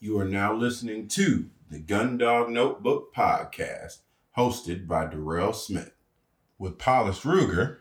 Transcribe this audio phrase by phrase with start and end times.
[0.00, 4.02] You are now listening to the Gundog Notebook Podcast,
[4.36, 5.90] hosted by Darrell Smith,
[6.56, 7.78] with Paulus Ruger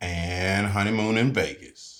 [0.00, 1.97] and Honeymoon in Vegas.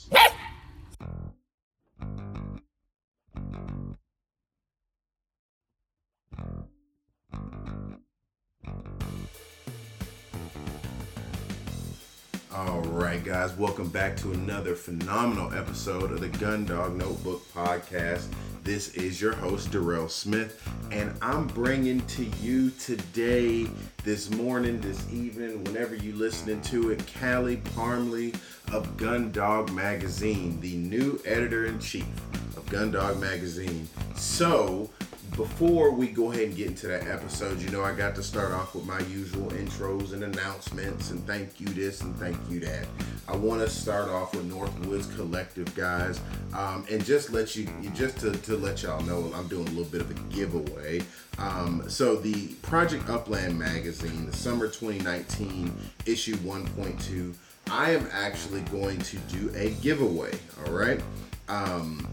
[13.40, 18.26] Guys, welcome back to another phenomenal episode of the Gundog Notebook Podcast.
[18.64, 23.68] This is your host, Darrell Smith, and I'm bringing to you today,
[24.02, 28.34] this morning, this evening, whenever you're listening to it, Kali Parmley
[28.72, 32.08] of Gundog Magazine, the new editor in chief
[32.56, 33.88] of Gundog Magazine.
[34.16, 34.90] So,
[35.36, 38.52] before we go ahead and get into that episode, you know, I got to start
[38.52, 42.86] off with my usual intros and announcements and thank you this and thank you that.
[43.28, 46.20] I want to start off with Northwoods Collective, guys,
[46.54, 49.84] um, and just let you, just to, to let y'all know, I'm doing a little
[49.84, 51.02] bit of a giveaway.
[51.38, 55.72] Um, so the Project Upland magazine, the summer 2019
[56.06, 57.34] issue 1.2,
[57.70, 60.32] I am actually going to do a giveaway.
[60.66, 61.00] All right.
[61.48, 62.08] Um,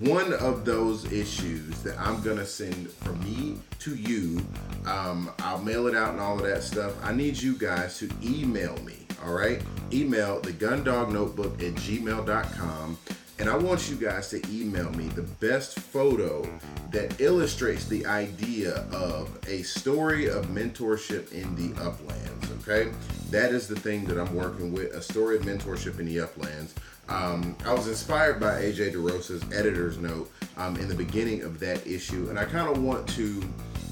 [0.00, 4.44] one of those issues that I'm gonna send from me to you.
[4.86, 6.92] Um, I'll mail it out and all of that stuff.
[7.02, 9.06] I need you guys to email me.
[9.24, 12.98] All right, email the Gundog Notebook at gmail.com.
[13.38, 16.48] And I want you guys to email me the best photo
[16.92, 22.50] that illustrates the idea of a story of mentorship in the uplands.
[22.62, 22.92] Okay,
[23.30, 26.74] that is the thing that I'm working with a story of mentorship in the uplands.
[27.08, 31.86] Um, I was inspired by AJ DeRosa's editor's note um, in the beginning of that
[31.86, 33.42] issue, and I kind of want to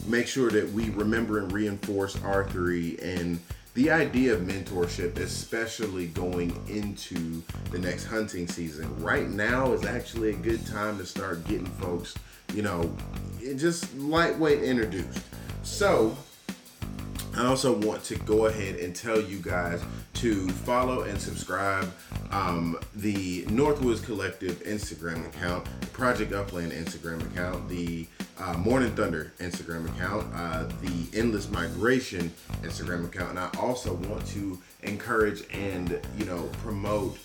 [0.06, 3.38] make sure that we remember and reinforce R3 and
[3.74, 9.02] the idea of mentorship, especially going into the next hunting season.
[9.02, 12.14] Right now is actually a good time to start getting folks,
[12.54, 12.94] you know,
[13.56, 15.20] just lightweight introduced.
[15.62, 16.16] So,
[17.34, 19.82] I also want to go ahead and tell you guys
[20.14, 21.90] to follow and subscribe
[22.30, 28.06] um, the Northwoods Collective Instagram account, Project Upland Instagram account, the
[28.38, 32.32] uh, Morning Thunder Instagram account, uh, the Endless Migration
[32.62, 37.18] Instagram account, and I also want to encourage and you know promote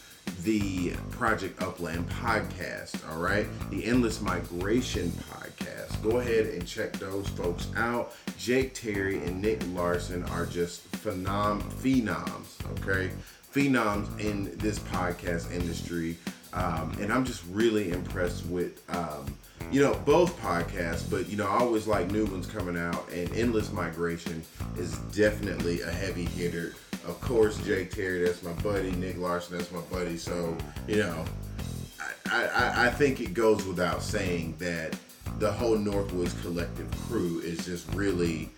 [0.43, 3.07] the Project Upland podcast.
[3.11, 6.01] All right, the Endless Migration podcast.
[6.03, 8.13] Go ahead and check those folks out.
[8.37, 12.55] Jake Terry and Nick Larson are just phenom phenoms.
[12.79, 13.11] Okay,
[13.53, 16.17] phenoms in this podcast industry,
[16.53, 18.81] um, and I'm just really impressed with.
[18.95, 19.35] Um,
[19.69, 23.29] you know both podcasts but you know i always like new ones coming out and
[23.35, 24.41] endless migration
[24.77, 26.73] is definitely a heavy hitter
[27.07, 30.55] of course jake terry that's my buddy nick larson that's my buddy so
[30.87, 31.25] you know
[32.29, 34.95] i i, I think it goes without saying that
[35.39, 38.49] the whole northwoods collective crew is just really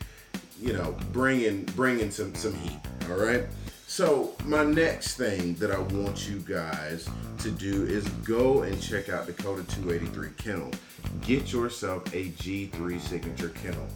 [0.60, 3.46] you know bringing bringing some some heat all right
[3.90, 7.10] so my next thing that I want you guys
[7.40, 10.70] to do is go and check out Dakota 283 Kennel.
[11.22, 13.88] Get yourself a G3 signature kennel.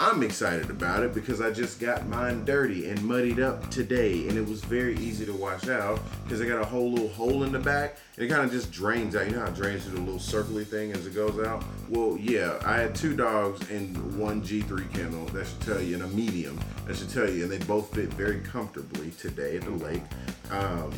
[0.00, 4.38] I'm excited about it because I just got mine dirty and muddied up today, and
[4.38, 7.50] it was very easy to wash out because I got a whole little hole in
[7.50, 9.26] the back, and it kind of just drains out.
[9.26, 11.64] You know how it drains through the little circly thing as it goes out?
[11.88, 15.24] Well, yeah, I had two dogs in one G3 kennel.
[15.26, 16.60] That should tell you, in a medium.
[16.86, 20.02] That should tell you, and they both fit very comfortably today at the lake.
[20.52, 20.92] Um,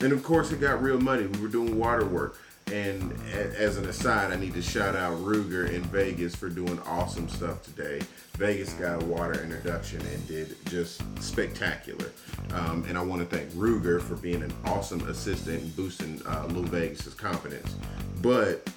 [0.00, 1.26] and of course, it got real muddy.
[1.26, 2.38] We were doing water work.
[2.70, 7.28] And as an aside, I need to shout out Ruger in Vegas for doing awesome
[7.28, 8.00] stuff today.
[8.34, 12.12] Vegas got a water introduction and did just spectacular.
[12.52, 16.46] Um, and I want to thank Ruger for being an awesome assistant and boosting uh,
[16.50, 17.74] Lou Vegas's confidence.
[18.22, 18.68] But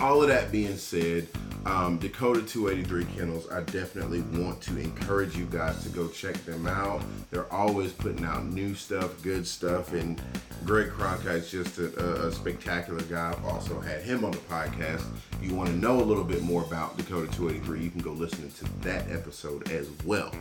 [0.00, 1.26] all of that being said,
[1.66, 6.66] um, Dakota 283 Kennels, I definitely want to encourage you guys to go check them
[6.66, 7.02] out.
[7.30, 10.20] They're always putting out new stuff, good stuff, and
[10.64, 13.30] Greg Cronkite's just a, a, spectacular guy.
[13.30, 15.04] I've also had him on the podcast.
[15.32, 18.12] If you want to know a little bit more about Dakota 283, you can go
[18.12, 20.32] listen to that episode as well.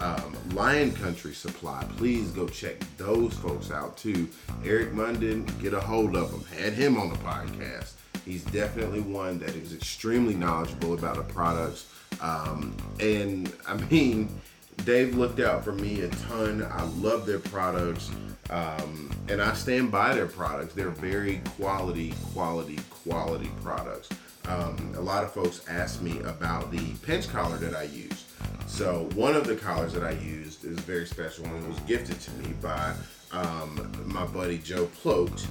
[0.00, 4.28] Um, Lion Country Supply, please go check those folks out too.
[4.64, 6.44] Eric Munden, get a hold of him.
[6.58, 7.95] Had him on the podcast.
[8.26, 11.86] He's definitely one that is extremely knowledgeable about the products.
[12.20, 14.28] Um, and I mean,
[14.78, 16.66] they've looked out for me a ton.
[16.68, 18.10] I love their products.
[18.50, 20.74] Um, and I stand by their products.
[20.74, 24.08] They're very quality, quality, quality products.
[24.48, 28.24] Um, a lot of folks ask me about the pinch collar that I use.
[28.66, 32.20] So one of the collars that I used is very special and it was gifted
[32.20, 32.94] to me by
[33.32, 35.46] um, my buddy Joe Plote,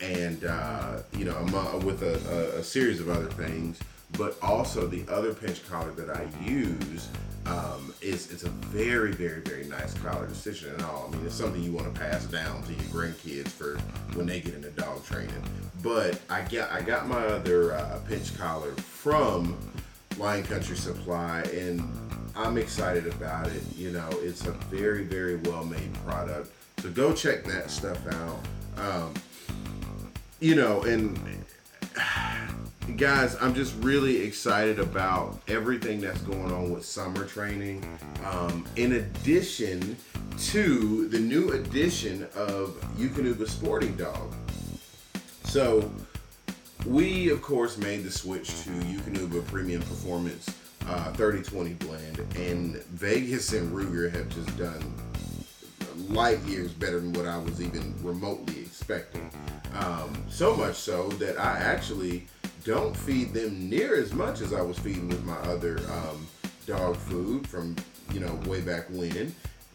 [0.00, 3.78] and uh, you know, among, with a, a, a, series of other things.
[4.18, 7.08] But also the other pinch collar that I use
[7.46, 11.08] um, is it's a very, very, very nice collar decision and all.
[11.08, 13.78] I mean, it's something you want to pass down to your grandkids for
[14.16, 15.42] when they get into dog training.
[15.82, 19.56] But I got I got my other uh, pinch collar from
[20.18, 21.82] Lion Country Supply, and
[22.36, 23.62] I'm excited about it.
[23.76, 26.52] You know, it's a very, very well made product.
[26.80, 28.38] So go check that stuff out.
[28.78, 29.12] Um,
[30.40, 31.18] you know, and
[32.96, 37.84] guys, I'm just really excited about everything that's going on with summer training.
[38.24, 39.94] Um, in addition
[40.38, 44.34] to the new edition of Eukanuba Sporting Dog.
[45.44, 45.90] So,
[46.86, 50.48] we of course made the switch to Eukanuba Premium Performance
[50.86, 54.94] uh, 3020 blend, and Vegas and Ruger have just done
[56.08, 59.30] light years better than what I was even remotely expecting.
[59.74, 62.26] Um, so much so that I actually
[62.64, 66.26] don't feed them near as much as I was feeding with my other um,
[66.66, 67.76] dog food from
[68.12, 69.34] you know way back when.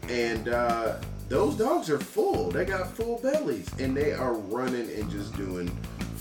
[0.10, 0.98] And uh,
[1.30, 2.52] those dogs are full.
[2.52, 5.68] They got full bellies, and they are running and just doing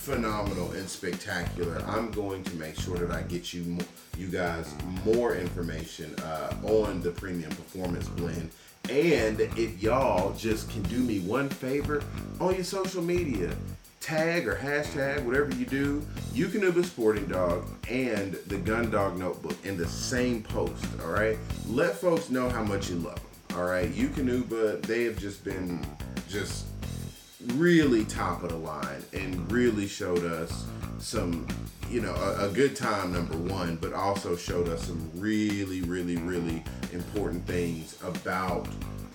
[0.05, 1.83] phenomenal and spectacular.
[1.87, 3.79] I'm going to make sure that I get you
[4.17, 4.75] you guys
[5.05, 8.51] more information uh, on the premium performance blend.
[8.91, 12.03] And if y'all just can do me one favor
[12.41, 13.57] on your social media,
[14.01, 19.79] tag or hashtag, whatever you do, Eukanuba Sporting Dog and the Gun Dog Notebook in
[19.79, 21.39] the same post, all right?
[21.67, 23.91] Let folks know how much you love them, all right?
[23.91, 25.83] you Eukanuba, they have just been
[26.29, 26.67] just
[27.55, 30.67] really top of the line and really showed us
[30.99, 31.47] some,
[31.91, 36.17] you know, a, a, good time, number one, but also showed us some really, really,
[36.17, 38.67] really important things about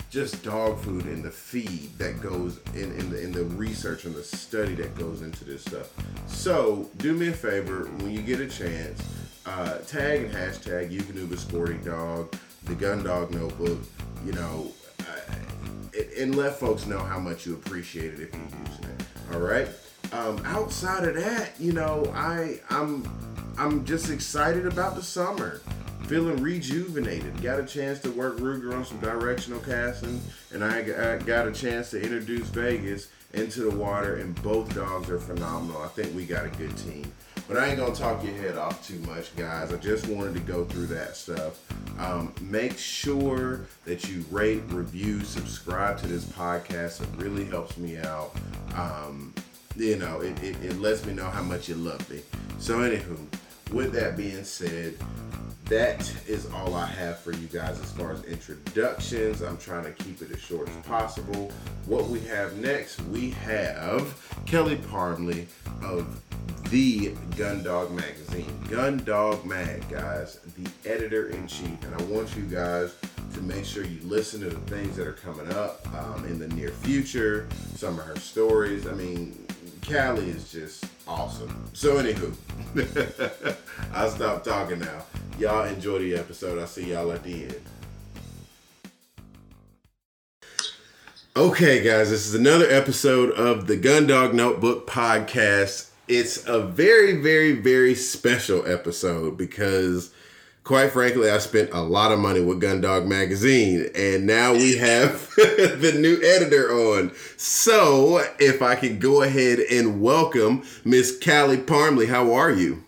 [0.10, 4.16] just dog food and the feed that goes in, in the in the research and
[4.16, 5.94] the study that goes into this stuff.
[6.28, 9.04] So do me a favor when you get a chance,
[9.46, 13.80] uh, tag and hashtag Eukanuba Sporting Dog, the Gun Dog Notebook,
[14.26, 15.36] you know, uh,
[16.18, 19.34] and let folks know how much you appreciate it if you're using it.
[19.34, 19.68] All right.
[20.12, 23.08] Um, outside of that, you know, I I'm
[23.58, 25.62] I'm just excited about the summer
[26.08, 27.40] feeling rejuvenated.
[27.42, 30.20] Got a chance to work Ruger on some directional casting,
[30.52, 35.20] and I got a chance to introduce Vegas into the water, and both dogs are
[35.20, 35.82] phenomenal.
[35.84, 37.12] I think we got a good team.
[37.48, 39.72] But I ain't gonna talk your head off too much, guys.
[39.72, 41.60] I just wanted to go through that stuff.
[42.00, 47.02] Um, make sure that you rate, review, subscribe to this podcast.
[47.02, 48.36] It really helps me out.
[48.76, 49.34] Um,
[49.80, 52.22] you know, it, it, it lets me know how much you love me.
[52.60, 53.18] So, anywho,
[53.72, 54.96] with that being said,
[55.66, 59.42] that is all I have for you guys as far as introductions.
[59.42, 61.52] I'm trying to keep it as short as possible.
[61.86, 65.48] What we have next, we have Kali Parmley
[65.84, 66.20] of
[66.72, 68.52] the Gun Dog Magazine.
[68.70, 71.84] Gun Dog Mag, guys, the editor in chief.
[71.84, 72.96] And I want you guys
[73.34, 76.48] to make sure you listen to the things that are coming up um, in the
[76.50, 78.88] near future, some of her stories.
[78.88, 79.46] I mean,
[79.82, 81.66] Kali is just awesome.
[81.74, 83.56] So, anywho,
[83.94, 85.04] I'll stop talking now.
[85.40, 86.60] Y'all enjoy the episode.
[86.60, 87.62] I'll see y'all at the end.
[91.36, 95.90] Okay, guys, this is another episode of the Gun Dog Notebook podcast.
[96.08, 100.12] It's a very, very, very special episode because
[100.64, 105.30] quite frankly, I spent a lot of money with Gundog Magazine, and now we have
[105.36, 107.12] the new editor on.
[107.38, 112.84] So, if I could go ahead and welcome Miss Kali Parmley, how are you?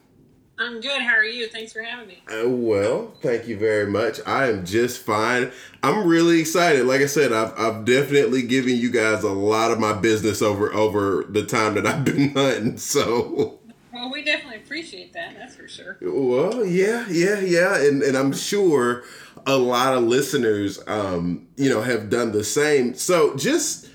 [0.62, 1.02] I'm good.
[1.02, 1.48] How are you?
[1.48, 2.22] Thanks for having me.
[2.30, 4.20] Uh, well, thank you very much.
[4.28, 5.52] I am just fine.
[5.82, 6.86] I'm really excited.
[6.86, 10.72] Like I said, I've, I've definitely given you guys a lot of my business over
[10.72, 12.78] over the time that I've been hunting.
[12.78, 13.60] So
[13.92, 15.36] well, we definitely appreciate that.
[15.38, 15.98] That's for sure.
[16.02, 19.04] Well, yeah, yeah, yeah, and and I'm sure
[19.46, 22.94] a lot of listeners, um, you know, have done the same.
[22.94, 23.88] So just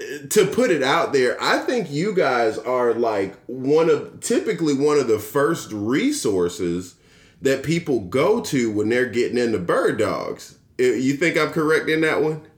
[0.00, 4.74] uh, to put it out there, I think you guys are like one of typically
[4.74, 6.96] one of the first resources
[7.40, 10.58] that people go to when they're getting into bird dogs.
[10.80, 12.48] Uh, you think I'm correct in that one?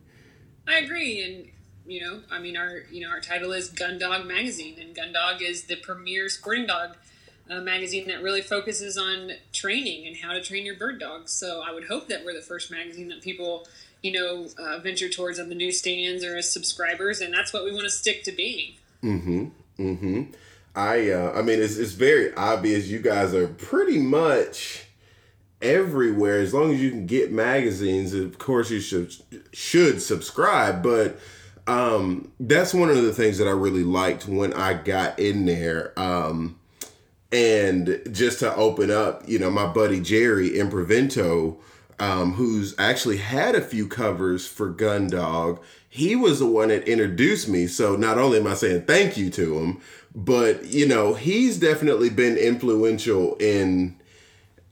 [0.67, 1.51] I agree, and
[1.87, 5.13] you know, I mean, our you know our title is Gun Dog Magazine, and Gun
[5.13, 6.97] Dog is the premier sporting dog
[7.51, 11.33] uh, magazine that really focuses on training and how to train your bird dogs.
[11.33, 13.67] So I would hope that we're the first magazine that people
[14.03, 17.73] you know uh, venture towards on the newsstands or as subscribers, and that's what we
[17.73, 18.75] want to stick to being.
[19.03, 19.47] Mm-hmm.
[19.79, 20.23] Mm-hmm.
[20.75, 22.89] I uh, I mean, it's it's very obvious.
[22.89, 24.85] You guys are pretty much
[25.61, 29.13] everywhere as long as you can get magazines of course you should
[29.53, 31.19] should subscribe but
[31.69, 35.93] um, that's one of the things that I really liked when I got in there.
[35.99, 36.58] Um,
[37.33, 41.57] and just to open up, you know, my buddy Jerry Imprevento,
[41.99, 47.49] um, who's actually had a few covers for Gundog, he was the one that introduced
[47.49, 47.67] me.
[47.67, 49.81] So not only am I saying thank you to him,
[50.15, 53.97] but you know, he's definitely been influential in,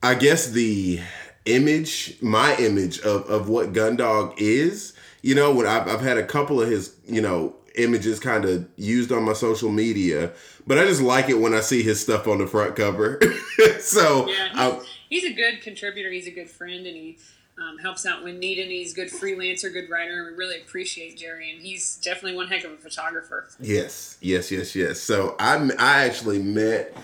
[0.02, 1.00] I guess, the
[1.44, 4.92] image, my image of, of what Gundog is.
[5.22, 8.66] You know, when I've, I've had a couple of his, you know, images kind of
[8.76, 10.32] used on my social media,
[10.66, 13.20] but I just like it when I see his stuff on the front cover.
[13.80, 14.74] so yeah,
[15.08, 16.10] he's, he's, a good contributor.
[16.10, 17.18] He's a good friend, and he
[17.58, 18.68] um, helps out when needed.
[18.68, 21.52] He's a good freelancer, good writer, and we really appreciate Jerry.
[21.52, 23.48] And he's definitely one heck of a photographer.
[23.60, 25.00] Yes, yes, yes, yes.
[25.00, 26.96] So I I actually met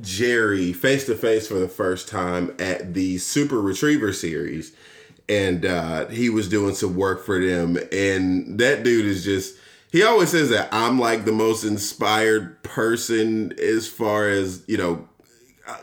[0.00, 4.72] Jerry face to face for the first time at the Super Retriever series,
[5.28, 7.76] and uh, he was doing some work for them.
[7.92, 9.56] And that dude is just.
[9.92, 15.08] He always says that I'm like the most inspired person as far as, you know,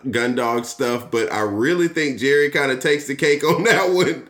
[0.06, 4.30] Gundog stuff, but I really think Jerry kind of takes the cake on that one.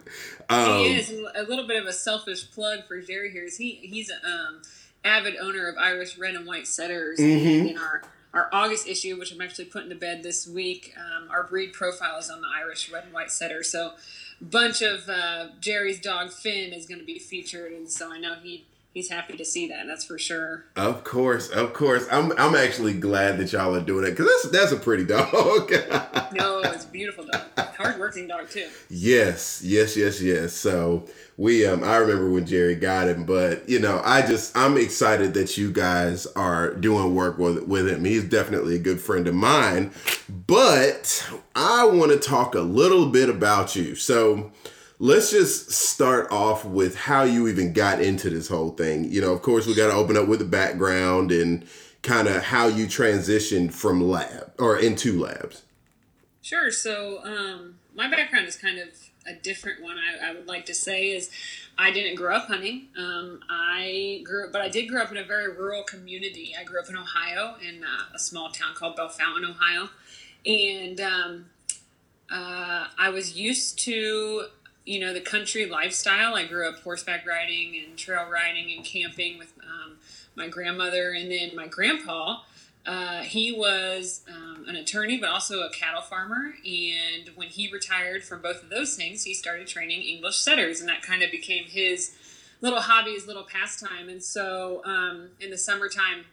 [0.49, 3.43] Um, he is a little bit of a selfish plug for Jerry here.
[3.43, 3.79] Is he?
[3.83, 4.61] He's an um,
[5.03, 7.19] avid owner of Irish red and white setters.
[7.19, 7.67] Mm-hmm.
[7.67, 8.03] In our
[8.33, 12.17] our August issue, which I'm actually putting to bed this week, um, our breed profile
[12.19, 13.63] is on the Irish red and white setter.
[13.63, 13.93] So,
[14.39, 18.19] a bunch of uh, Jerry's dog Finn is going to be featured, and so I
[18.19, 18.65] know he
[18.97, 19.85] he's happy to see that.
[19.85, 20.65] That's for sure.
[20.75, 22.07] Of course, of course.
[22.11, 25.71] I'm I'm actually glad that y'all are doing it because that's that's a pretty dog.
[26.33, 27.41] no, it's a beautiful dog.
[27.77, 28.67] Hardworking dog too.
[28.89, 30.53] Yes, yes, yes, yes.
[30.53, 31.05] So
[31.37, 35.35] we um I remember when Jerry got him, but you know I just I'm excited
[35.35, 38.03] that you guys are doing work with with him.
[38.03, 39.91] He's definitely a good friend of mine.
[40.27, 43.93] But I want to talk a little bit about you.
[43.93, 44.51] So
[44.99, 49.11] let's just start off with how you even got into this whole thing.
[49.11, 51.65] You know, of course, we got to open up with the background and
[52.01, 55.63] kind of how you transitioned from lab or into labs.
[56.41, 56.71] Sure.
[56.71, 58.89] So, um, my background is kind of
[59.27, 59.97] a different one.
[59.97, 61.29] I, I, would like to say is
[61.77, 62.87] I didn't grow up hunting.
[62.97, 66.55] Um, I grew up, but I did grow up in a very rural community.
[66.57, 69.89] I grew up in Ohio in uh, a small town called Bellefontaine, Ohio,
[70.45, 71.45] and um,
[72.31, 74.45] uh, I was used to
[74.87, 76.35] you know the country lifestyle.
[76.35, 79.97] I grew up horseback riding and trail riding and camping with um,
[80.35, 82.39] my grandmother, and then my grandpa.
[82.85, 86.53] Uh, he was um, an attorney, but also a cattle farmer.
[86.65, 90.87] And when he retired from both of those things, he started training English setters, and
[90.87, 92.15] that kind of became his
[92.61, 94.07] little hobby, his little pastime.
[94.07, 96.25] And so um, in the summertime,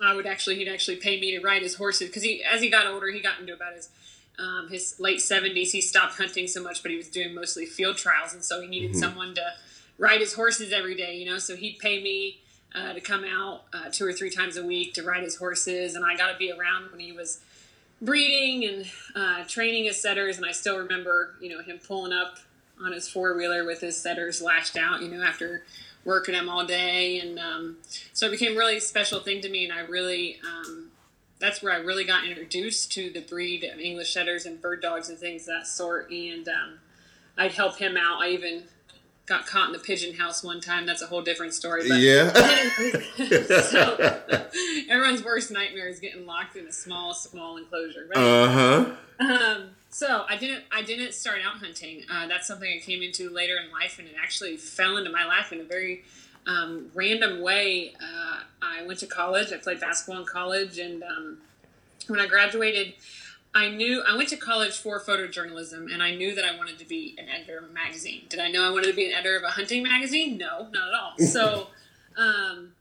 [0.00, 2.68] I would actually he'd actually pay me to ride his horses because he as he
[2.68, 3.88] got older, he got into about his
[4.38, 7.96] um, his late 70s, he stopped hunting so much, but he was doing mostly field
[7.96, 8.32] trials.
[8.32, 9.00] And so he needed mm-hmm.
[9.00, 9.52] someone to
[9.98, 11.38] ride his horses every day, you know?
[11.38, 12.40] So he'd pay me
[12.74, 15.94] uh, to come out uh, two or three times a week to ride his horses.
[15.94, 17.40] And I got to be around when he was
[18.00, 20.38] breeding and uh, training his setters.
[20.38, 22.38] And I still remember, you know, him pulling up
[22.82, 25.64] on his four wheeler with his setters lashed out, you know, after
[26.04, 27.20] working them all day.
[27.20, 27.76] And um,
[28.12, 29.64] so it became a really special thing to me.
[29.64, 30.90] And I really, um,
[31.42, 35.08] that's where I really got introduced to the breed of English setters and bird dogs
[35.08, 36.08] and things of that sort.
[36.12, 36.78] And um,
[37.36, 38.22] I'd help him out.
[38.22, 38.62] I even
[39.26, 40.86] got caught in the pigeon house one time.
[40.86, 41.88] That's a whole different story.
[41.88, 42.32] But yeah.
[43.60, 44.20] so,
[44.88, 48.06] everyone's worst nightmare is getting locked in a small, small enclosure.
[48.14, 48.22] Right?
[48.22, 48.90] Uh huh.
[49.18, 50.62] Um, so I didn't.
[50.70, 52.04] I didn't start out hunting.
[52.08, 55.24] Uh, that's something I came into later in life, and it actually fell into my
[55.24, 56.04] life in a very
[56.46, 59.52] um, random way, uh, I went to college.
[59.52, 61.38] I played basketball in college, and um,
[62.08, 62.94] when I graduated,
[63.54, 66.86] I knew I went to college for photojournalism, and I knew that I wanted to
[66.86, 68.22] be an editor of a magazine.
[68.28, 70.38] Did I know I wanted to be an editor of a hunting magazine?
[70.38, 71.12] No, not at all.
[71.26, 71.68] So.
[72.16, 72.71] Um,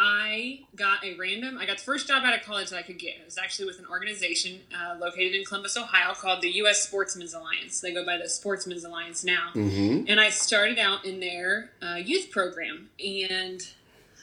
[0.00, 2.98] I got a random, I got the first job out of college that I could
[2.98, 3.16] get.
[3.16, 6.88] It was actually with an organization uh, located in Columbus, Ohio called the U.S.
[6.88, 7.80] Sportsmen's Alliance.
[7.80, 9.50] They go by the Sportsmen's Alliance now.
[9.54, 10.04] Mm-hmm.
[10.06, 12.90] And I started out in their uh, youth program.
[13.04, 13.60] And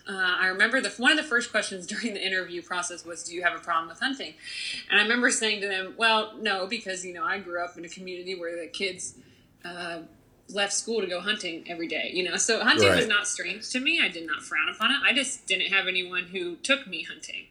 [0.08, 3.36] uh, I remember the one of the first questions during the interview process was, "Do
[3.36, 4.34] you have a problem with hunting?"
[4.90, 7.86] And I remember saying to them, "Well, no, because you know I grew up in
[7.86, 9.16] a community where the kids
[9.66, 10.00] uh,
[10.50, 12.38] left school to go hunting every day, you know.
[12.38, 12.98] So hunting right.
[12.98, 14.00] was not strange to me.
[14.02, 14.98] I did not frown upon it.
[15.04, 17.48] I just didn't have anyone who took me hunting.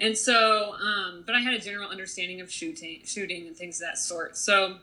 [0.00, 3.88] And so, um, but I had a general understanding of shooting, shooting and things of
[3.88, 4.36] that sort.
[4.36, 4.78] So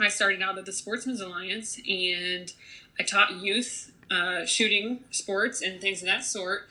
[0.00, 2.52] I started out at the Sportsmen's Alliance and
[2.98, 6.68] I taught youth uh, shooting sports and things of that sort.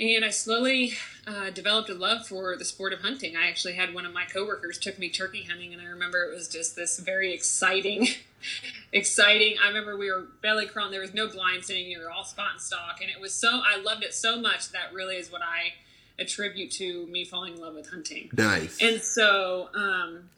[0.00, 0.92] And I slowly
[1.26, 3.36] uh, developed a love for the sport of hunting.
[3.36, 6.34] I actually had one of my coworkers took me turkey hunting, and I remember it
[6.34, 8.06] was just this very exciting,
[8.92, 9.56] exciting.
[9.62, 10.92] I remember we were belly crawling.
[10.92, 11.86] There was no blind sitting.
[11.86, 13.60] You were all spot and stalk, and it was so.
[13.64, 15.74] I loved it so much that really is what I
[16.18, 18.30] attribute to me falling in love with hunting.
[18.36, 18.78] Nice.
[18.80, 20.28] And so um,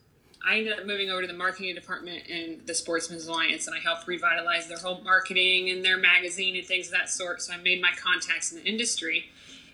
[0.47, 3.81] I ended up moving over to the marketing department in the Sportsman's Alliance, and I
[3.81, 7.43] helped revitalize their whole marketing and their magazine and things of that sort.
[7.43, 9.27] So I made my contacts in the industry,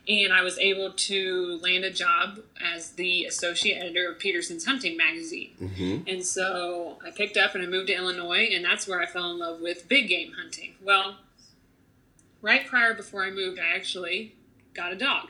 [0.08, 4.96] and I was able to land a job as the associate editor of Petersen's Hunting
[4.96, 5.50] magazine.
[5.60, 6.08] Mm-hmm.
[6.08, 9.30] And so I picked up and I moved to Illinois, and that's where I fell
[9.32, 10.74] in love with big game hunting.
[10.82, 11.16] Well,
[12.40, 14.34] right prior before I moved, I actually
[14.74, 15.28] got a dog,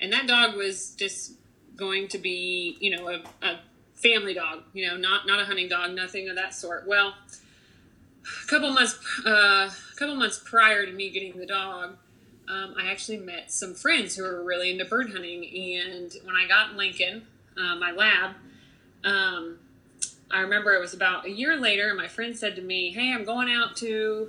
[0.00, 1.32] and that dog was just
[1.76, 3.60] going to be, you know, a, a
[3.94, 6.86] family dog, you know, not not a hunting dog, nothing of that sort.
[6.86, 7.14] Well,
[8.24, 11.96] a couple months, uh, a couple months prior to me getting the dog,
[12.48, 16.46] um, I actually met some friends who were really into bird hunting, and when I
[16.46, 18.32] got Lincoln, uh, my lab.
[19.04, 19.58] Um,
[20.30, 23.12] I remember it was about a year later, and my friend said to me, "Hey,
[23.12, 24.28] I'm going out to,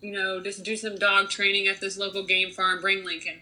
[0.00, 2.80] you know, just do some dog training at this local game farm.
[2.80, 3.40] Bring Lincoln."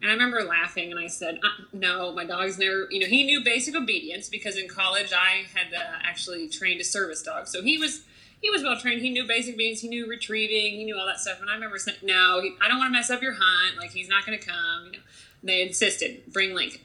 [0.00, 2.88] And I remember laughing, and I said, uh, "No, my dog's never.
[2.90, 6.84] You know, he knew basic obedience because in college I had uh, actually trained a
[6.84, 8.02] service dog, so he was."
[8.42, 9.00] He was well trained.
[9.00, 9.80] He knew basic obedience.
[9.80, 10.74] He knew retrieving.
[10.78, 11.40] He knew all that stuff.
[11.40, 13.78] And I remember saying, "No, I don't want to mess up your hunt.
[13.78, 15.04] Like he's not going to come." You know,
[15.42, 16.82] they insisted, "Bring Lincoln."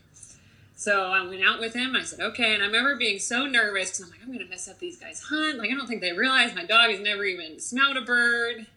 [0.77, 1.95] So I went out with him.
[1.95, 2.53] I said, okay.
[2.53, 4.95] And I remember being so nervous because I'm like, I'm going to mess up these
[4.95, 5.57] guys' hunt.
[5.57, 8.67] Like, I don't think they realize my dog has never even smelled a bird.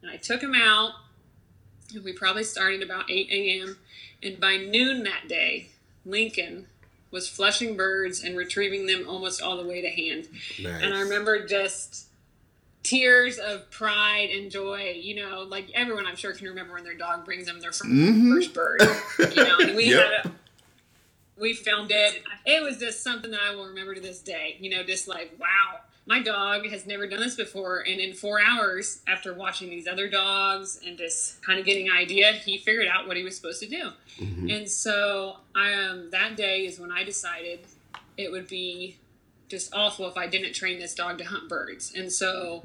[0.00, 0.92] And I took him out.
[1.92, 3.78] And we probably started about 8 a.m.
[4.22, 5.70] And by noon that day,
[6.06, 6.68] Lincoln
[7.10, 10.28] was flushing birds and retrieving them almost all the way to hand.
[10.62, 10.82] Nice.
[10.82, 12.06] And I remember just
[12.82, 14.98] tears of pride and joy.
[15.00, 17.84] You know, like everyone I'm sure can remember when their dog brings them their 1st
[17.90, 18.34] Mhm.
[18.34, 18.82] first bird.
[19.34, 20.04] You know, and we Yep.
[20.04, 20.32] had a,
[21.40, 22.22] we filmed it.
[22.46, 24.56] It was just something that I will remember to this day.
[24.60, 28.40] You know, just like wow, my dog has never done this before, and in four
[28.40, 32.88] hours after watching these other dogs and just kind of getting an idea, he figured
[32.88, 33.90] out what he was supposed to do.
[34.18, 34.56] Mhm.
[34.56, 37.60] And so I um, that day is when I decided
[38.16, 38.96] it would be
[39.48, 41.92] just awful if I didn't train this dog to hunt birds.
[41.94, 42.64] And so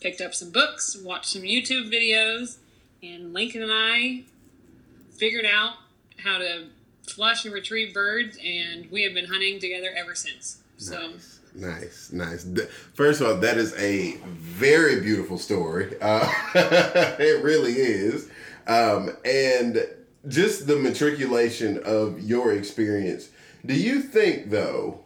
[0.00, 2.58] picked up some books, watched some YouTube videos,
[3.02, 4.22] and Lincoln and I
[5.16, 5.74] figured out
[6.18, 6.66] how to
[7.08, 10.58] flush and retrieve birds, and we have been hunting together ever since.
[10.78, 11.14] So
[11.54, 12.46] Nice, nice.
[12.94, 15.94] First of all, that is a very beautiful story.
[16.00, 18.28] Uh, it really is.
[18.66, 19.86] Um, and
[20.26, 23.28] just the matriculation of your experience.
[23.64, 25.00] Do you think, though,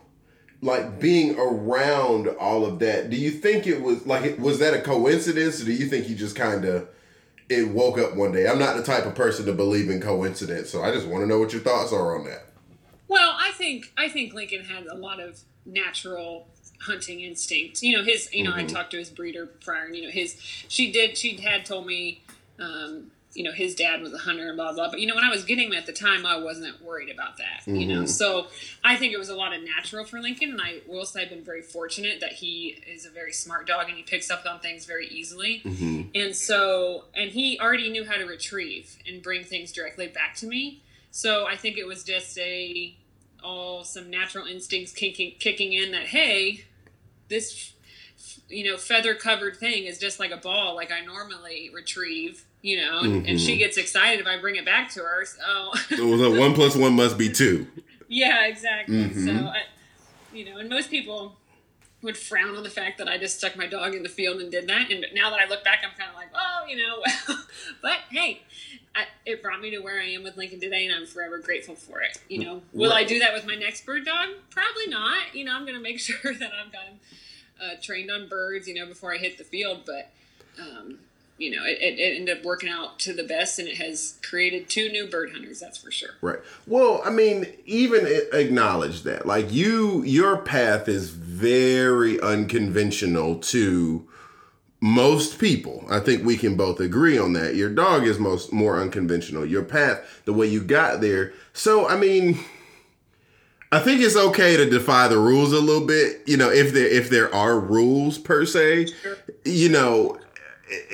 [0.62, 4.80] like being around all of that, do you think it was like, was that a
[4.80, 6.88] coincidence, or do you think you just kind of
[7.48, 8.48] it woke up one day?
[8.48, 11.26] I'm not the type of person to believe in coincidence, so I just want to
[11.26, 12.46] know what your thoughts are on that.
[13.06, 16.48] Well, I think I think Lincoln had a lot of natural
[16.80, 17.82] hunting instinct.
[17.82, 18.68] You know, his you know, I Mhm.
[18.68, 20.36] talked to his breeder prior and you know, his
[20.68, 22.22] she did she had told me
[22.58, 24.90] um, you know, his dad was a hunter and blah blah.
[24.90, 27.36] But you know, when I was getting him at the time I wasn't worried about
[27.36, 27.62] that.
[27.66, 28.02] You know.
[28.02, 28.08] Mhm.
[28.08, 28.48] So
[28.82, 31.30] I think it was a lot of natural for Lincoln and I will say I've
[31.30, 34.58] been very fortunate that he is a very smart dog and he picks up on
[34.60, 35.62] things very easily.
[35.64, 36.02] Mm-hmm.
[36.14, 40.46] And so, and he already knew how to retrieve and bring things directly back to
[40.46, 40.80] me.
[41.10, 42.94] So I think it was just a
[43.42, 46.64] all some natural instincts kicking kicking in that hey,
[47.28, 47.72] this
[48.48, 52.44] you know feather covered thing is just like a ball like I normally retrieve.
[52.60, 53.58] You know, and, and she Mhm.
[53.60, 55.24] gets excited if I bring it back to her.
[55.24, 57.68] So So one plus one must be two.
[58.08, 58.96] yeah, exactly.
[58.96, 59.24] Mhm.
[59.24, 59.62] So I,
[60.32, 61.38] you know, and most people
[62.02, 64.50] would frown on the fact that I just stuck my dog in the field and
[64.50, 64.90] did that.
[64.90, 67.36] And now that I look back, I'm kind of like, oh, you know,
[67.82, 68.42] but hey,
[68.94, 71.74] I, it brought me to where I am with Lincoln today, and I'm forever grateful
[71.74, 72.18] for it.
[72.28, 74.30] You know, will I do that with my next bird dog?
[74.50, 75.34] Probably not.
[75.34, 76.98] You know, I'm going to make sure that I've got him
[77.60, 79.82] uh, trained on birds, you know, before I hit the field.
[79.86, 80.10] But,
[80.60, 80.98] um,
[81.36, 84.18] you know, it, it, it ended up working out to the best, and it has
[84.22, 85.60] created two new bird hunters.
[85.60, 86.10] That's for sure.
[86.20, 86.40] Right.
[86.66, 89.26] Well, I mean, even acknowledge that.
[89.26, 94.08] Like you, your path is very unconventional to
[94.80, 95.84] most people.
[95.90, 97.56] I think we can both agree on that.
[97.56, 99.44] Your dog is most more unconventional.
[99.44, 101.32] Your path, the way you got there.
[101.52, 102.38] So, I mean,
[103.72, 106.22] I think it's okay to defy the rules a little bit.
[106.26, 108.88] You know, if there if there are rules per se,
[109.44, 110.18] you know,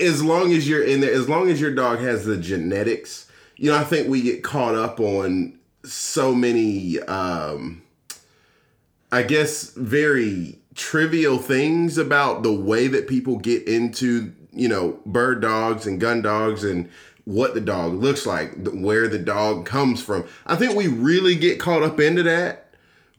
[0.00, 3.70] as long as you're in there, as long as your dog has the genetics, you
[3.70, 7.82] know, I think we get caught up on so many, um,
[9.12, 15.40] I guess, very trivial things about the way that people get into, you know, bird
[15.40, 16.88] dogs and gun dogs and
[17.24, 20.26] what the dog looks like, where the dog comes from.
[20.46, 22.60] I think we really get caught up into that.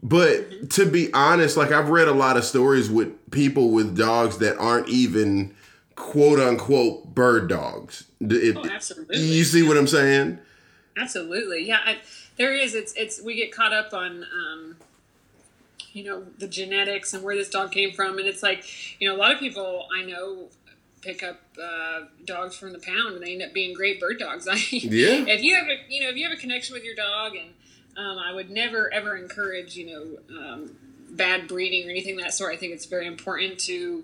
[0.03, 4.37] But to be honest, like I've read a lot of stories with people with dogs
[4.37, 5.55] that aren't even
[5.95, 8.03] quote unquote bird dogs.
[8.19, 9.17] It, oh, absolutely.
[9.17, 10.37] You see what I'm saying?
[10.97, 11.65] Absolutely.
[11.67, 11.97] Yeah, I,
[12.37, 12.75] there is.
[12.75, 14.75] It's it's we get caught up on um,
[15.95, 18.65] you know the genetics and where this dog came from, and it's like
[18.99, 20.49] you know a lot of people I know
[21.01, 24.47] pick up uh, dogs from the pound and they end up being great bird dogs.
[24.51, 25.23] I, yeah.
[25.27, 27.49] If you have a you know if you have a connection with your dog, and
[27.97, 30.75] um, I would never ever encourage you know um,
[31.11, 32.53] bad breeding or anything that sort.
[32.53, 34.03] I think it's very important to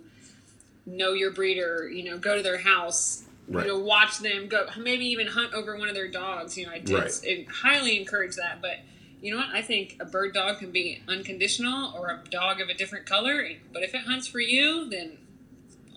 [0.85, 1.89] know your breeder.
[1.89, 3.25] You know, go to their house.
[3.49, 3.65] Right.
[3.65, 4.69] You know, watch them go.
[4.77, 6.57] Maybe even hunt over one of their dogs.
[6.57, 7.47] You know, I did right.
[7.49, 8.77] highly encourage that, but
[9.21, 9.49] you know what?
[9.53, 13.47] I think a bird dog can be unconditional or a dog of a different color.
[13.71, 15.17] But if it hunts for you, then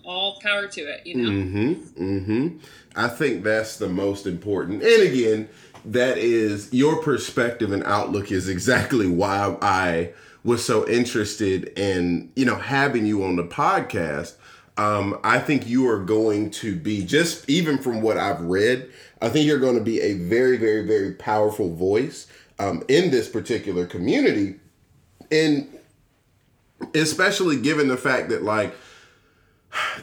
[0.05, 1.29] all power to it, you know?
[1.29, 2.03] Mm-hmm.
[2.03, 2.57] Mm-hmm.
[2.95, 4.83] I think that's the most important.
[4.83, 5.49] And again,
[5.85, 12.45] that is your perspective and outlook is exactly why I was so interested in, you
[12.45, 14.35] know, having you on the podcast.
[14.77, 19.29] Um, I think you are going to be just even from what I've read, I
[19.29, 22.27] think you're going to be a very, very, very powerful voice
[22.59, 24.59] um, in this particular community.
[25.31, 25.69] And
[26.93, 28.75] especially given the fact that like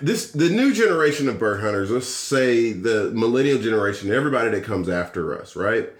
[0.00, 4.88] this the new generation of bird hunters let's say the millennial generation everybody that comes
[4.88, 5.90] after us right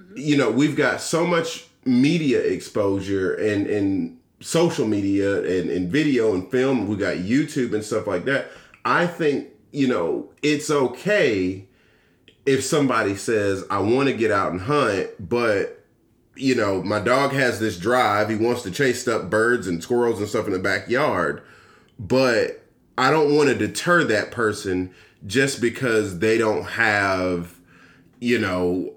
[0.00, 0.14] mm-hmm.
[0.16, 6.34] you know we've got so much media exposure and and social media and, and video
[6.34, 8.50] and film we got youtube and stuff like that
[8.84, 11.64] i think you know it's okay
[12.44, 15.81] if somebody says i want to get out and hunt but
[16.34, 20.18] you know my dog has this drive he wants to chase up birds and squirrels
[20.18, 21.42] and stuff in the backyard
[21.98, 22.62] but
[22.98, 24.92] I don't want to deter that person
[25.26, 27.58] just because they don't have,
[28.20, 28.94] you know,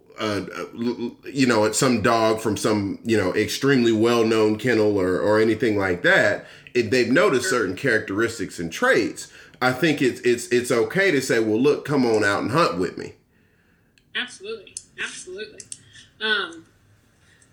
[1.26, 6.04] you know, some dog from some, you know, extremely well-known kennel or, or anything like
[6.04, 6.45] that.
[6.74, 11.39] If they've noticed certain characteristics and traits, I think it's it's it's okay to say,
[11.39, 13.13] well, look, come on out and hunt with me.
[14.13, 15.60] Absolutely, absolutely.
[16.21, 16.64] Um,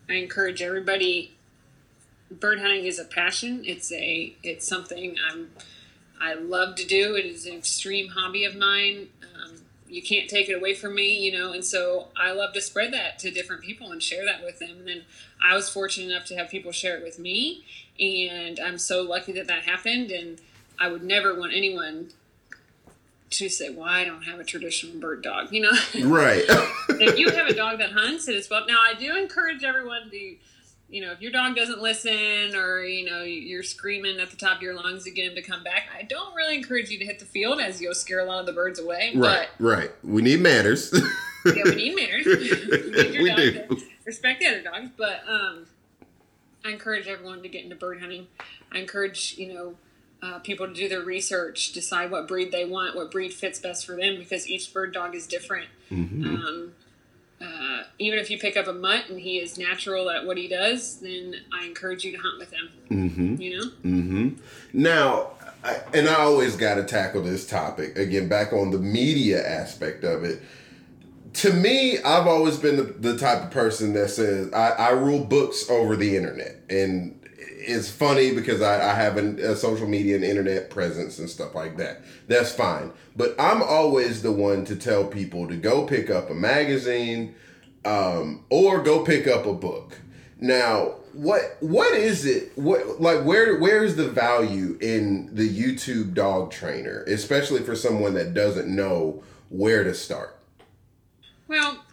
[0.09, 1.35] I encourage everybody.
[2.31, 3.63] Bird hunting is a passion.
[3.65, 5.51] It's a it's something I'm
[6.21, 7.17] I love to do.
[7.17, 9.09] It is an extreme hobby of mine.
[9.23, 9.57] Um,
[9.89, 12.93] you can't take it away from me, you know, and so I love to spread
[12.93, 14.79] that to different people and share that with them.
[14.79, 15.03] And then
[15.45, 17.65] I was fortunate enough to have people share it with me,
[17.99, 20.11] and I'm so lucky that that happened.
[20.13, 20.41] And
[20.79, 22.11] I would never want anyone
[23.33, 25.73] to say, "Well, I don't have a traditional bird dog," you know.
[26.05, 26.45] Right.
[26.89, 28.67] if you have a dog that hunts, it is well.
[28.67, 30.37] Now, I do encourage everyone to
[30.93, 34.59] you know, if your dog doesn't listen or, you know, you're screaming at the top
[34.59, 37.05] of your lungs to get him to come back, I don't really encourage you to
[37.07, 39.13] hit the field as you'll scare a lot of the birds away.
[39.17, 39.91] Right, but, right.
[40.05, 40.93] We need manners.
[41.47, 42.27] yeah, we need manners.
[42.27, 43.79] we, we do.
[44.05, 45.65] respect the other dogs, but um,
[46.63, 48.27] I encourage everyone to get into bird hunting.
[48.71, 49.75] I encourage, you know,
[50.23, 53.85] uh, people to do their research, decide what breed they want, what breed fits best
[53.85, 55.67] for them, because each bird dog is different.
[55.91, 56.25] Mm-hmm.
[56.25, 56.73] Um,
[57.41, 60.47] uh, even if you pick up a mutt and he is natural at what he
[60.47, 62.71] does, then I encourage you to hunt with him.
[62.89, 63.41] Mm-hmm.
[63.41, 63.65] You know.
[63.85, 64.29] Mm-hmm.
[64.73, 65.31] Now,
[65.65, 68.29] I, and I always got to tackle this topic again.
[68.29, 70.41] Back on the media aspect of it.
[71.35, 75.25] To me, I've always been the, the type of person that says I, I rule
[75.25, 77.19] books over the internet, and
[77.65, 81.55] it's funny because I, I have an, a social media and internet presence and stuff
[81.55, 82.03] like that.
[82.29, 82.93] That's fine.
[83.17, 87.35] But I'm always the one to tell people to go pick up a magazine
[87.85, 89.99] um, or go pick up a book.
[90.41, 92.53] Now, what what is it?
[92.57, 98.15] What like where where is the value in the YouTube dog trainer, especially for someone
[98.15, 100.39] that doesn't know where to start?
[101.49, 101.85] Well,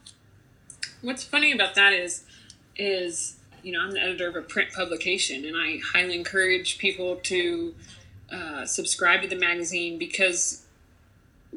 [1.02, 2.24] what's funny about that is
[2.78, 7.18] is you know, I'm the editor of a print publication, and I highly encourage people
[7.24, 7.76] to
[8.32, 10.66] uh, subscribe to the magazine because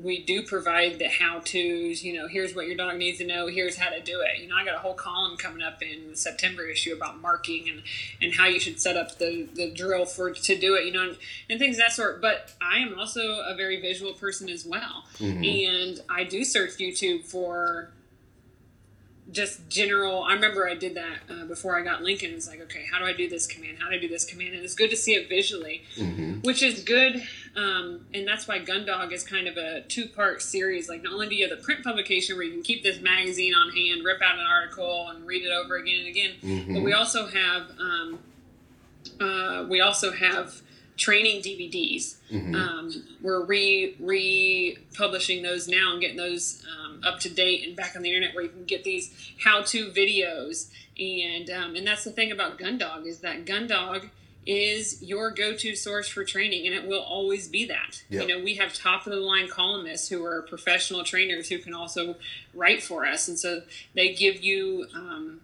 [0.01, 2.03] we do provide the how to's.
[2.03, 3.47] You know, here's what your dog needs to know.
[3.47, 4.41] Here's how to do it.
[4.41, 7.69] You know, I got a whole column coming up in the September issue about marking
[7.69, 7.83] and
[8.21, 10.87] and how you should set up the the drill for to do it.
[10.87, 11.17] You know, and,
[11.51, 12.21] and things that sort.
[12.23, 15.45] But I am also a very visual person as well, mm-hmm.
[15.45, 17.91] and I do search YouTube for
[19.33, 20.23] just general.
[20.23, 22.33] I remember I did that uh, before I got Lincoln.
[22.33, 23.79] It's like, okay, how do I do this command?
[23.81, 24.55] How do I do this command?
[24.55, 26.41] And it's good to see it visually, mm-hmm.
[26.43, 27.23] which is good.
[27.57, 30.89] Um, and that's why Gundog is kind of a two part series.
[30.89, 33.55] Like, not only do you have the print publication where you can keep this magazine
[33.55, 36.75] on hand, rip out an article, and read it over again and again, mm-hmm.
[36.75, 38.19] but we also have um,
[39.21, 40.63] uh, we also have
[40.97, 42.17] training DVDs.
[42.31, 42.55] Mm-hmm.
[42.55, 47.97] Um, we're re republishing those now and getting those um, up to date and back
[47.97, 50.71] on the internet where you can get these how to videos.
[50.99, 54.11] And um, and that's the thing about Gundog is that Gundog
[54.45, 58.23] is your go-to source for training and it will always be that yep.
[58.23, 61.73] you know we have top of the line columnists who are professional trainers who can
[61.73, 62.17] also
[62.53, 63.63] write for us and so
[63.95, 65.41] they give you um,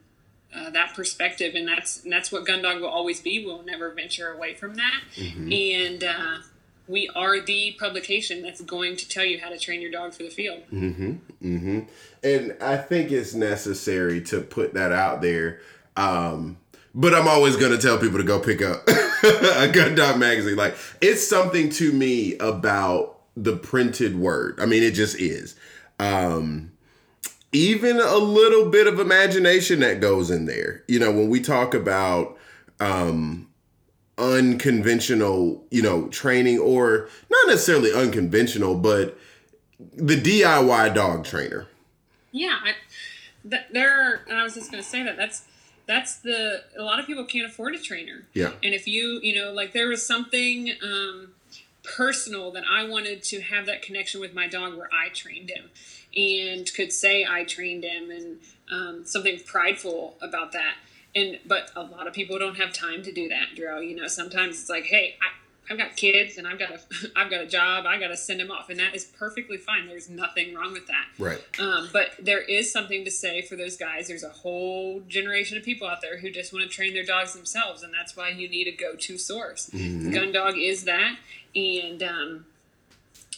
[0.55, 4.33] uh, that perspective and that's and that's what gundog will always be we'll never venture
[4.33, 5.53] away from that mm-hmm.
[5.53, 6.39] and uh,
[6.87, 10.23] we are the publication that's going to tell you how to train your dog for
[10.23, 11.13] the field mm-hmm.
[11.43, 11.81] Mm-hmm.
[12.23, 15.61] and i think it's necessary to put that out there
[15.97, 16.59] um,
[16.95, 20.57] but I'm always going to tell people to go pick up a Gundog magazine.
[20.57, 24.59] Like, it's something to me about the printed word.
[24.61, 25.55] I mean, it just is.
[25.99, 26.73] Um,
[27.53, 30.85] even a little bit of imagination that goes in there.
[30.87, 32.37] You know, when we talk about
[32.81, 33.49] um,
[34.19, 39.19] unconventional, you know, training or not necessarily unconventional, but
[39.95, 41.67] the DIY dog trainer.
[42.33, 42.75] Yeah, I,
[43.49, 44.25] th- there.
[44.31, 45.45] I was just going to say that that's
[45.87, 48.27] that's the a lot of people can't afford a trainer.
[48.35, 48.53] Yeah.
[48.63, 51.33] And if you you know like there was something um,
[51.83, 55.71] personal that I wanted to have that connection with my dog where I trained him
[56.17, 58.39] and could say I trained him and
[58.71, 60.75] um, something prideful about that.
[61.15, 63.81] And but a lot of people don't have time to do that, Drew.
[63.81, 66.81] You know, sometimes it's like, hey, I, I've got kids and I've got a
[67.17, 67.87] I've got a job.
[67.87, 69.87] I got to send them off, and that is perfectly fine.
[69.87, 71.07] There's nothing wrong with that.
[71.19, 71.43] Right.
[71.59, 74.09] Um, but there is something to say for those guys.
[74.09, 77.33] There's a whole generation of people out there who just want to train their dogs
[77.35, 79.71] themselves, and that's why you need a go-to source.
[79.71, 80.11] Mm-hmm.
[80.13, 81.17] Gun Dog is that,
[81.55, 82.47] and um,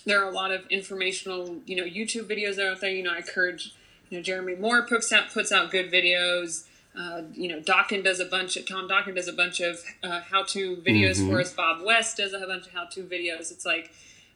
[0.04, 2.90] there are a lot of informational, you know, YouTube videos out there.
[2.90, 3.74] You know, I encourage,
[4.08, 6.66] you know, Jeremy Moore puts out puts out good videos.
[6.98, 10.20] Uh, you know, Dokken does a bunch of Tom Dokken does a bunch of uh,
[10.20, 11.30] how-to videos mm-hmm.
[11.30, 11.52] for us.
[11.52, 13.52] Bob West does a bunch of how-to videos.
[13.52, 13.92] It's like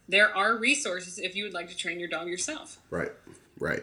[0.08, 2.78] there are resources if you would like to train your dog yourself.
[2.90, 3.10] Right,
[3.58, 3.82] right,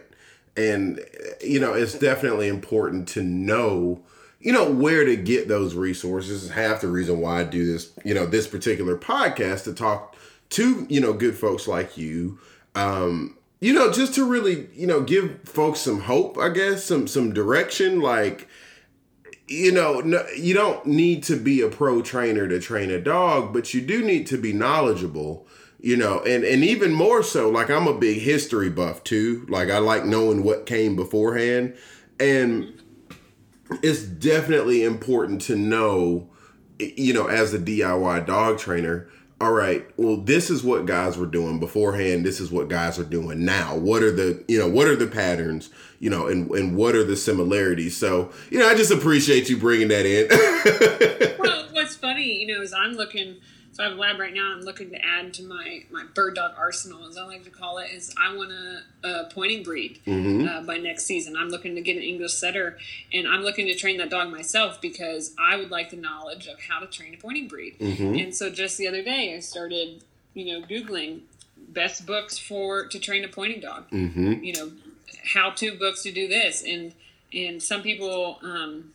[0.56, 1.04] and
[1.42, 4.02] you know it's definitely important to know
[4.40, 6.50] you know where to get those resources.
[6.50, 10.16] Half the reason why I do this, you know, this particular podcast to talk
[10.52, 12.38] to you know good folks like you.
[12.74, 17.06] Um, you know, just to really, you know, give folks some hope, I guess, some
[17.06, 18.00] some direction.
[18.00, 18.48] Like,
[19.46, 23.52] you know, no, you don't need to be a pro trainer to train a dog,
[23.52, 25.46] but you do need to be knowledgeable,
[25.78, 29.46] you know, and and even more so, like I'm a big history buff too.
[29.48, 31.76] Like I like knowing what came beforehand,
[32.18, 32.82] and
[33.80, 36.28] it's definitely important to know,
[36.80, 39.08] you know, as a DIY dog trainer
[39.42, 42.24] all right, well, this is what guys were doing beforehand.
[42.24, 43.76] This is what guys are doing now.
[43.76, 47.02] What are the, you know, what are the patterns, you know, and, and what are
[47.02, 47.96] the similarities?
[47.96, 51.36] So, you know, I just appreciate you bringing that in.
[51.40, 53.38] well, what's funny, you know, is I'm looking–
[53.72, 54.52] so I have a lab right now.
[54.52, 57.78] I'm looking to add to my my bird dog arsenal, as I like to call
[57.78, 57.90] it.
[57.90, 60.46] Is I want a, a pointing breed mm-hmm.
[60.46, 61.36] uh, by next season.
[61.36, 62.76] I'm looking to get an English setter,
[63.14, 66.60] and I'm looking to train that dog myself because I would like the knowledge of
[66.60, 67.78] how to train a pointing breed.
[67.78, 68.18] Mm-hmm.
[68.18, 70.04] And so just the other day, I started,
[70.34, 71.20] you know, googling
[71.56, 73.90] best books for to train a pointing dog.
[73.90, 74.44] Mm-hmm.
[74.44, 74.72] You know,
[75.32, 76.92] how to books to do this, and
[77.32, 78.38] and some people.
[78.42, 78.92] Um,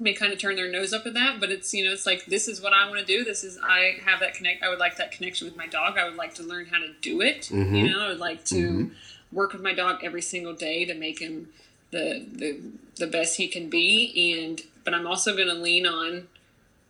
[0.00, 2.24] may kind of turn their nose up at that, but it's you know it's like
[2.26, 3.22] this is what I want to do.
[3.22, 4.62] This is I have that connect.
[4.62, 5.98] I would like that connection with my dog.
[5.98, 7.42] I would like to learn how to do it.
[7.52, 7.74] Mm-hmm.
[7.74, 9.36] You know, I would like to mm-hmm.
[9.36, 11.50] work with my dog every single day to make him
[11.90, 12.60] the the
[12.96, 14.34] the best he can be.
[14.34, 16.28] And but I'm also going to lean on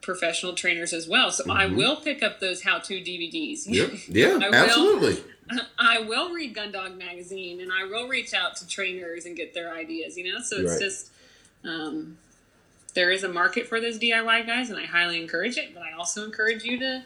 [0.02, 1.32] professional trainers as well.
[1.32, 1.52] So mm-hmm.
[1.52, 3.64] I will pick up those how-to DVDs.
[3.66, 3.90] Yep.
[4.08, 5.22] Yeah, will, absolutely.
[5.78, 9.74] I will read Gundog magazine and I will reach out to trainers and get their
[9.74, 10.16] ideas.
[10.16, 10.80] You know, so it's right.
[10.80, 11.10] just.
[11.62, 12.16] Um,
[12.90, 15.74] there is a market for those DIY guys, and I highly encourage it.
[15.74, 17.04] But I also encourage you to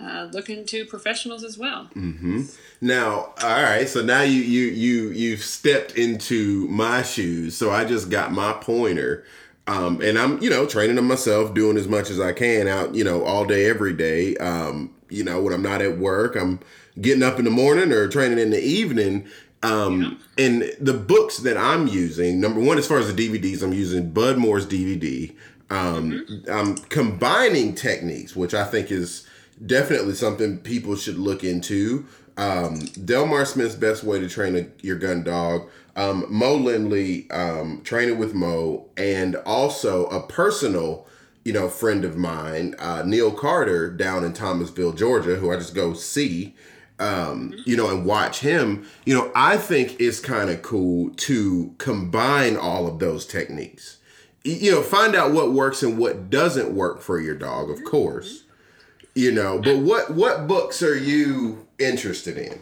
[0.00, 1.90] uh, look into professionals as well.
[1.94, 2.42] Mm-hmm.
[2.80, 3.88] Now, all right.
[3.88, 7.56] So now you you you you've stepped into my shoes.
[7.56, 9.24] So I just got my pointer.
[9.68, 12.96] Um, and I'm, you know, training them myself, doing as much as I can out,
[12.96, 14.36] you know, all day, every day.
[14.38, 16.58] Um, you know, when I'm not at work, I'm
[17.00, 19.28] getting up in the morning or training in the evening.
[19.62, 20.44] Um, yeah.
[20.44, 24.10] And the books that I'm using, number one, as far as the DVDs, I'm using
[24.10, 25.34] Bud Moore's DVD.
[25.70, 26.50] Um, mm-hmm.
[26.52, 29.26] I'm combining techniques, which I think is
[29.64, 32.06] definitely something people should look into.
[32.36, 37.82] Um, Delmar Smith's Best Way to Train a, Your Gun Dog, um, Mo Lindley, um,
[37.84, 41.06] Training with Mo, and also a personal,
[41.44, 45.74] you know, friend of mine, uh, Neil Carter down in Thomasville, Georgia, who I just
[45.74, 46.54] go see
[47.02, 51.74] um, you know, and watch him, you know, I think it's kind of cool to
[51.78, 53.98] combine all of those techniques.
[54.44, 58.44] You know, find out what works and what doesn't work for your dog, of course.
[59.14, 62.60] You know, but what what books are you interested in?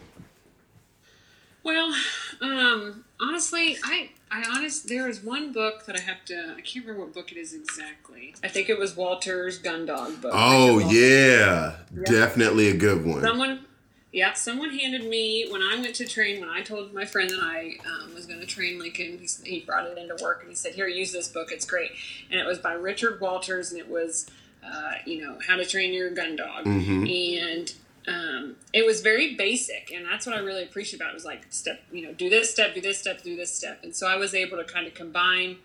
[1.63, 1.93] Well,
[2.41, 6.85] um, honestly, I I honest there is one book that I have to I can't
[6.85, 8.35] remember what book it is exactly.
[8.43, 10.31] I think it was Wolters' Gun Dog book.
[10.33, 13.21] Oh yeah, definitely a good one.
[13.21, 13.65] Someone
[14.11, 16.41] yeah, someone handed me when I went to train.
[16.41, 19.59] When I told my friend that I um, was going to train Lincoln, he, he
[19.61, 21.51] brought it into work and he said, "Here, use this book.
[21.51, 21.91] It's great."
[22.29, 24.29] And it was by Richard Wolters, and it was,
[24.65, 26.65] uh, you know, how to train your gun dog.
[26.65, 27.41] Mhm.
[27.41, 27.73] And
[28.07, 31.11] um, it was very basic, and that's what I really appreciate about it.
[31.11, 31.15] it.
[31.15, 33.95] Was like step, you know, do this step, do this step, do this step, and
[33.95, 35.57] so I was able to kind of combine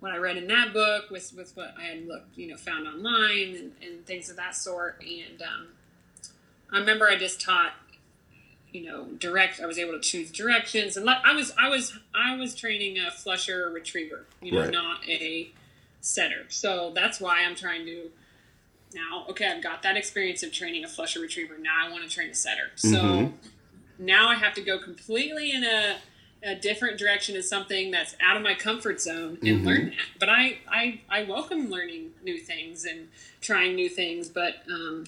[0.00, 2.86] what I read in that book with with what I had looked, you know, found
[2.86, 5.02] online and, and things of that sort.
[5.02, 5.68] And um,
[6.72, 7.72] I remember I just taught
[8.72, 12.36] you know direct i was able to choose directions and i was i was i
[12.36, 14.70] was training a flusher retriever you know Right.
[14.72, 15.50] not a
[16.00, 18.10] setter so that's why i'm trying to
[18.94, 22.10] now okay i've got that experience of training a flusher retriever now i want to
[22.10, 23.32] train a setter so Mhm.
[23.98, 25.96] now i have to go completely in a
[26.40, 29.66] a different direction is something that's out of my comfort zone and Mhm.
[29.66, 30.06] learn that.
[30.20, 33.08] But I, I I welcome learning new things and
[33.40, 34.28] trying new things.
[34.28, 35.02] But um,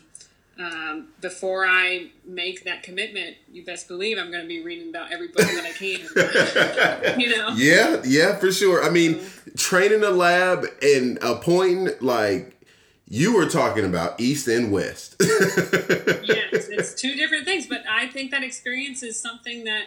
[0.61, 5.11] um, before I make that commitment, you best believe I'm going to be reading about
[5.11, 7.19] every book that I can.
[7.21, 7.51] you know.
[7.57, 8.85] Yeah, yeah, for sure.
[8.85, 9.21] I mean,
[9.57, 12.61] training a lab and appointing like
[13.09, 15.17] you were talking about east and west.
[15.21, 19.85] yes, it's two different things, but I think that experience is something that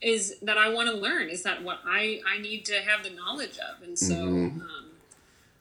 [0.00, 1.28] is that I want to learn.
[1.28, 4.60] Is that what I I need to have the knowledge of, and so Mhm.
[4.60, 4.90] um,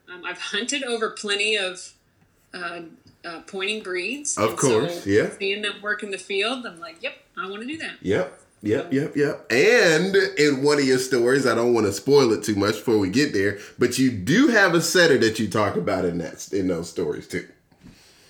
[0.09, 1.93] um, I've hunted over plenty of
[2.53, 2.81] uh,
[3.25, 4.37] uh, pointing breeds.
[4.37, 5.29] Of and course, so yeah.
[5.37, 7.95] Seeing them work in the field, I'm like, yep, I want to do that.
[8.01, 8.39] Yep.
[8.63, 9.51] Yep, yep, yep.
[9.51, 12.97] And in one of your stories, I don't want to spoil it too much before
[12.97, 16.47] we get there, but you do have a setter that you talk about in that
[16.53, 17.45] in those stories too.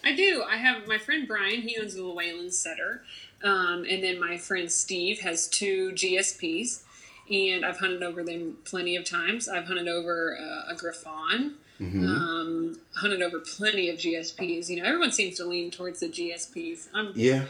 [0.03, 0.43] I do.
[0.49, 1.61] I have my friend Brian.
[1.61, 3.03] He owns a Llewellyn setter,
[3.43, 6.81] um, and then my friend Steve has two GSPs,
[7.29, 9.47] and I've hunted over them plenty of times.
[9.47, 11.57] I've hunted over uh, a Griffon,
[11.91, 12.05] Mhm.
[12.07, 14.69] um, hunted over plenty of GSPs.
[14.69, 16.87] You know, everyone seems to lean towards the GSPs.
[16.93, 17.45] I'm, Yeah.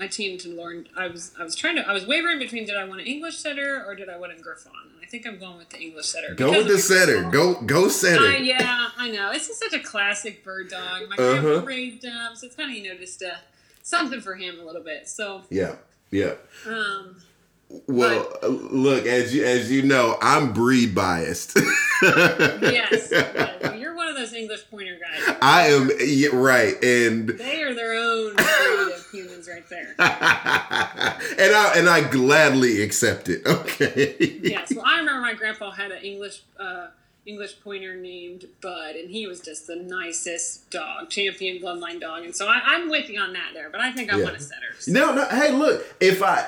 [0.00, 0.88] I tend to learn.
[0.96, 3.36] I was I was trying to I was wavering between did I want an English
[3.38, 4.72] setter or did I want a Griffon.
[4.94, 6.34] And I think I'm going with the English setter.
[6.34, 7.24] Go with the setter.
[7.30, 8.24] Go go setter.
[8.24, 9.30] Uh, yeah, I know.
[9.32, 11.08] It's just such a classic bird dog.
[11.10, 11.40] My Uh-huh.
[11.42, 13.34] grandpa raised him, so it's kind of you know just uh,
[13.82, 15.08] something for him a little bit.
[15.08, 15.76] So, Yeah.
[16.10, 16.34] Yeah.
[16.66, 17.22] um,
[17.86, 21.56] Well, uh, look, as you as you know, I'm breed biased.
[22.02, 25.36] yes, yes, you're one of those English pointer guys.
[25.40, 29.94] I am yeah, right, and They are their own breed of humans right there.
[29.98, 33.46] and I and I gladly accept it.
[33.46, 34.38] Okay.
[34.42, 34.72] Yes.
[34.74, 36.88] Well, I remember my grandpa had an English uh,
[37.24, 42.24] English pointer named Bud, and he was just the nicest dog, champion bloodline dog.
[42.24, 44.24] And so I, I'm with you on that there, but I think I Yeah.
[44.24, 44.74] want a setter.
[44.88, 45.24] No, no.
[45.26, 45.84] Hey, look.
[46.00, 46.46] If I,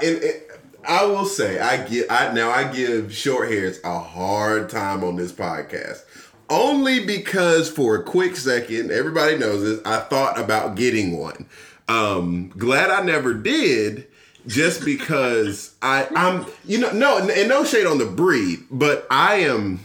[0.87, 2.07] I will say, I give.
[2.11, 6.05] I now I give short hairs a hard time on this podcast,
[6.51, 9.81] only because for a quick second, everybody knows this.
[9.85, 11.47] I thought about getting one.
[11.89, 14.07] Um, glad I never did.
[14.47, 19.37] Just because I, I'm, you know, no, and no shade on the breed, but I
[19.37, 19.81] am,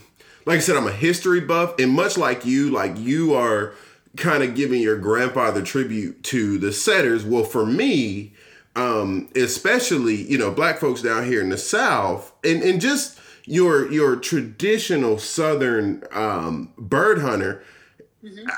[0.45, 3.73] like I said, I'm a history buff, and much like you, like you are
[4.17, 7.23] kind of giving your grandfather tribute to the setters.
[7.23, 8.33] Well, for me,
[8.79, 13.91] um, especially you know black folks down here in the South, and and just your
[13.91, 17.63] your traditional Southern um, bird hunter.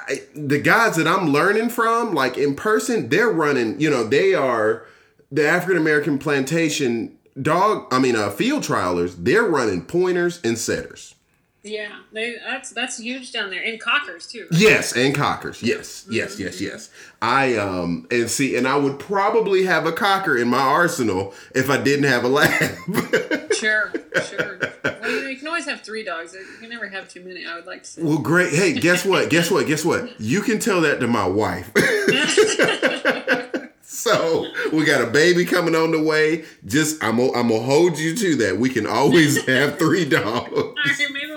[0.08, 3.80] I, the guys that I'm learning from, like in person, they're running.
[3.80, 4.86] You know, they are
[5.32, 7.88] the African American plantation dog.
[7.92, 9.16] I mean, uh, field trialers.
[9.18, 11.16] They're running pointers and setters.
[11.64, 14.48] Yeah, they, that's that's huge down there, and cockers too.
[14.52, 15.62] Yes, and cockers.
[15.62, 16.90] Yes, yes, yes, yes.
[17.22, 21.70] I um and see, and I would probably have a cocker in my arsenal if
[21.70, 22.78] I didn't have a lab.
[23.62, 23.94] Sure,
[24.28, 24.60] sure.
[24.84, 26.34] Well, you, you can always have three dogs.
[26.34, 27.46] You can never have too many.
[27.46, 28.02] I would like to say.
[28.02, 28.52] well, great.
[28.52, 29.30] Hey, guess what?
[29.30, 29.68] Guess what?
[29.68, 30.20] Guess what?
[30.20, 31.72] You can tell that to my wife.
[33.84, 36.44] so we got a baby coming on the way.
[36.66, 38.58] Just I'm gonna, I'm gonna hold you to that.
[38.58, 40.52] We can always have three dogs.
[40.56, 41.36] All right, maybe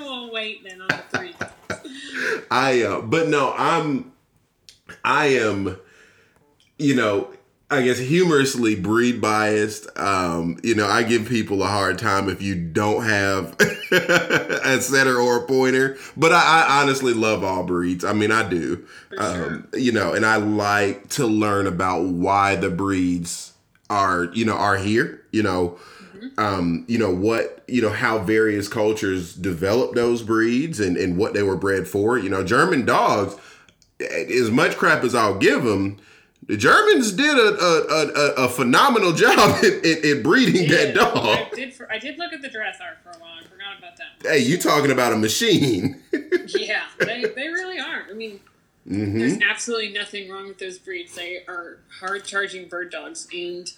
[0.53, 1.35] on the three.
[2.51, 4.13] I uh but no, I'm
[5.03, 5.79] I am
[6.79, 7.31] you know,
[7.71, 9.89] I guess humorously breed biased.
[9.99, 13.57] Um, you know, I give people a hard time if you don't have
[13.91, 15.97] a setter or a pointer.
[16.17, 18.05] But I, I honestly love all breeds.
[18.05, 18.85] I mean, I do.
[19.09, 19.47] For sure.
[19.47, 23.53] Um, you know, and I like to learn about why the breeds
[23.89, 25.23] are, you know, are here.
[25.33, 25.79] You know,
[26.39, 31.35] um, you know what, you know how various cultures developed those breeds and and what
[31.35, 32.19] they were bred for.
[32.19, 33.37] You know, German dogs,
[34.01, 35.99] as much crap as I'll give them,
[36.47, 41.17] The Germans did a a, a, a phenomenal job in, in, in breeding that dog.
[41.17, 43.39] I did, for, I did look at the Drahthaar for a while.
[43.41, 44.29] I forgot about that.
[44.29, 46.03] Hey, you talking about a machine?
[46.49, 48.05] yeah, they, they really are.
[48.11, 48.41] I mean,
[48.87, 49.19] mm-hmm.
[49.19, 51.15] there's absolutely nothing wrong with those breeds.
[51.15, 53.71] They are hard charging bird dogs, and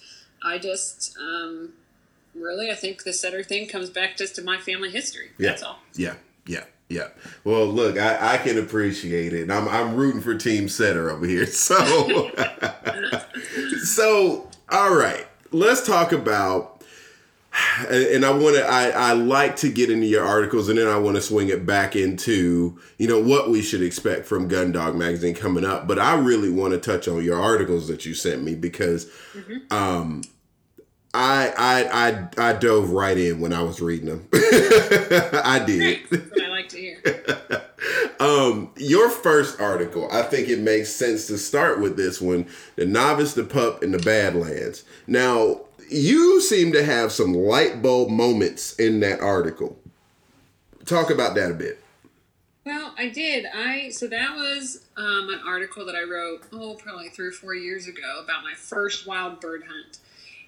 [0.43, 1.73] I just um,
[2.35, 5.31] really I think the setter thing comes back just to my family history.
[5.37, 5.49] Yeah.
[5.49, 5.79] That's all.
[5.95, 6.15] Yeah,
[6.45, 6.63] yeah.
[6.89, 7.09] Yeah.
[7.43, 9.51] Well, look, I, I can appreciate it.
[9.51, 11.45] I'm I'm rooting for Team Setter over here.
[11.57, 12.31] So,
[13.83, 16.73] so all right, let's talk about.
[17.89, 18.65] And I want to.
[18.65, 21.65] I, I like to get into your articles, and then I want to swing it
[21.65, 25.87] back into you know what we should expect from Gun Dog magazine coming up.
[25.87, 29.73] But I really want to touch on your articles that you sent me because mm-hmm.
[29.73, 30.21] um,
[31.13, 34.27] I, I I I dove right in when I was reading them.
[34.33, 36.01] I did.
[36.09, 37.01] That's I like to hear.
[38.19, 42.85] um, your first article, I think it makes sense to start with this one: the
[42.85, 44.83] novice, the pup, and the Badlands.
[45.07, 49.77] Now, you seem to have some light bulb moments in that article.
[50.85, 51.79] Talk about that a bit.
[52.65, 53.45] Well, I did.
[53.45, 57.55] I so that was um, an article that I wrote oh probably three or four
[57.55, 59.99] years ago about my first wild bird hunt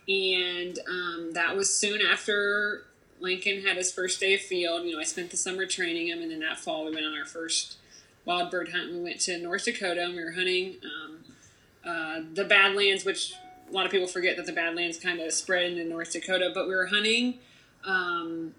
[0.10, 2.86] and um, that was soon after
[3.20, 4.86] Lincoln had his first day of field.
[4.86, 7.16] You know, I spent the summer training him, and then that fall we went on
[7.16, 7.78] our first
[8.26, 8.91] wild bird hunt.
[8.91, 11.18] We went to North Dakota, and we were hunting um,
[11.86, 13.34] uh, the Badlands, which
[13.70, 16.51] a lot of people forget that the Badlands kind of spread into North Dakota.
[16.53, 17.39] But we were hunting
[17.86, 18.55] um,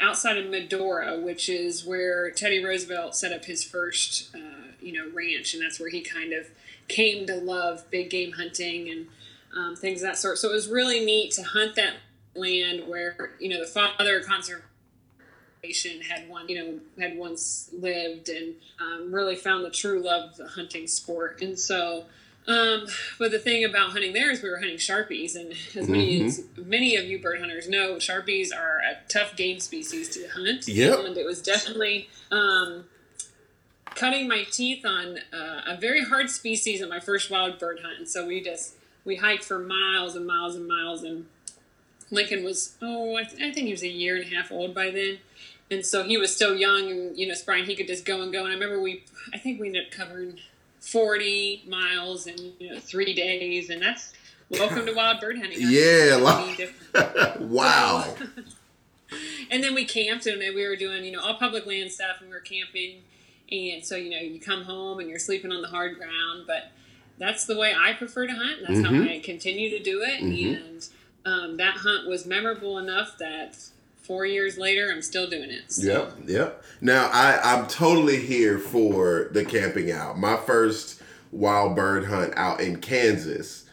[0.00, 5.08] outside of Medora, which is where Teddy Roosevelt set up his first, uh, you know,
[5.14, 6.48] ranch, and that's where he kind of
[6.88, 9.06] came to love big game hunting and
[9.58, 10.38] um, things of that sort.
[10.38, 11.94] So it was really neat to hunt that
[12.34, 18.54] land where you know the father conservation had one, you know, had once lived and
[18.80, 21.42] um, really found the true love of the hunting sport.
[21.42, 22.04] And so,
[22.46, 22.86] um,
[23.18, 26.26] but the thing about hunting there is we were hunting sharpies, and as many mm-hmm.
[26.26, 30.68] as many of you bird hunters know, sharpies are a tough game species to hunt.
[30.68, 32.08] Yeah, and it was definitely.
[32.30, 32.84] Um,
[33.94, 37.98] cutting my teeth on uh, a very hard species at my first wild bird hunt.
[37.98, 38.74] And so we just
[39.08, 41.24] we hiked for miles and miles and miles and
[42.10, 44.74] lincoln was oh I, th- I, think he was a year and a half old
[44.74, 45.18] by then.
[45.70, 48.30] And so he was still young and you know Brian he could just go and
[48.30, 48.44] go.
[48.44, 50.38] And i remember we i think we ended up covering
[50.80, 53.70] 40 miles in you know three days.
[53.70, 54.12] And that's
[54.50, 55.58] welcome to wild bird hunting.
[55.60, 56.16] Yeah
[57.40, 58.14] wow.
[59.50, 62.28] And then we camped and we were doing you know all public land stuff and
[62.28, 63.02] we were camping.
[63.50, 66.72] And so you know you come home and you're sleeping on the hard ground but
[67.18, 68.58] that's the way I prefer to hunt.
[68.62, 69.02] That's mm-hmm.
[69.02, 70.22] how I continue to do it.
[70.22, 70.54] Mm-hmm.
[70.54, 70.88] And
[71.24, 73.56] um, that hunt was memorable enough that
[73.96, 75.70] four years later, I'm still doing it.
[75.72, 75.82] So.
[75.82, 76.64] Yep, yep.
[76.80, 80.18] Now I I'm totally here for the camping out.
[80.18, 81.02] My first
[81.32, 83.64] wild bird hunt out in Kansas.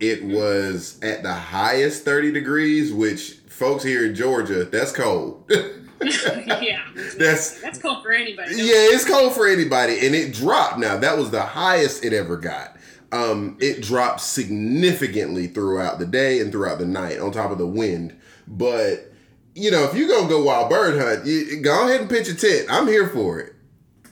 [0.00, 0.34] It mm-hmm.
[0.34, 5.48] was at the highest 30 degrees, which folks here in Georgia, that's cold.
[6.02, 6.82] yeah,
[7.16, 8.56] that's that's cold for anybody.
[8.56, 10.78] Yeah, it's cold for anybody, and it dropped.
[10.78, 12.73] Now that was the highest it ever got
[13.14, 17.66] um, it drops significantly throughout the day and throughout the night on top of the
[17.66, 18.18] wind.
[18.48, 19.12] But
[19.54, 22.34] you know, if you're gonna go wild bird hunt, you, go ahead and pitch a
[22.34, 22.66] tent.
[22.68, 23.54] I'm here for it.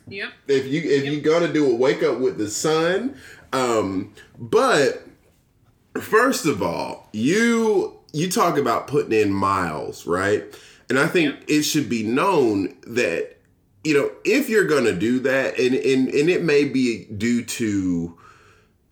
[0.06, 0.32] Yep.
[0.46, 1.12] If you if yep.
[1.12, 3.16] you're gonna do a wake up with the sun,
[3.52, 5.04] um, but
[6.00, 10.44] first of all, you you talk about putting in miles, right?
[10.88, 11.44] And I think yep.
[11.48, 13.36] it should be known that
[13.82, 18.16] you know if you're gonna do that, and and and it may be due to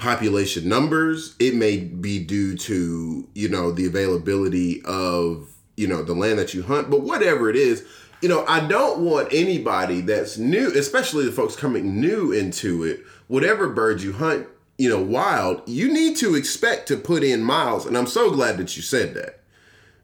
[0.00, 1.36] population numbers.
[1.38, 6.54] It may be due to, you know, the availability of, you know, the land that
[6.54, 7.86] you hunt, but whatever it is,
[8.22, 13.04] you know, I don't want anybody that's new, especially the folks coming new into it,
[13.28, 14.46] whatever bird you hunt,
[14.78, 17.86] you know, wild, you need to expect to put in miles.
[17.86, 19.40] And I'm so glad that you said that.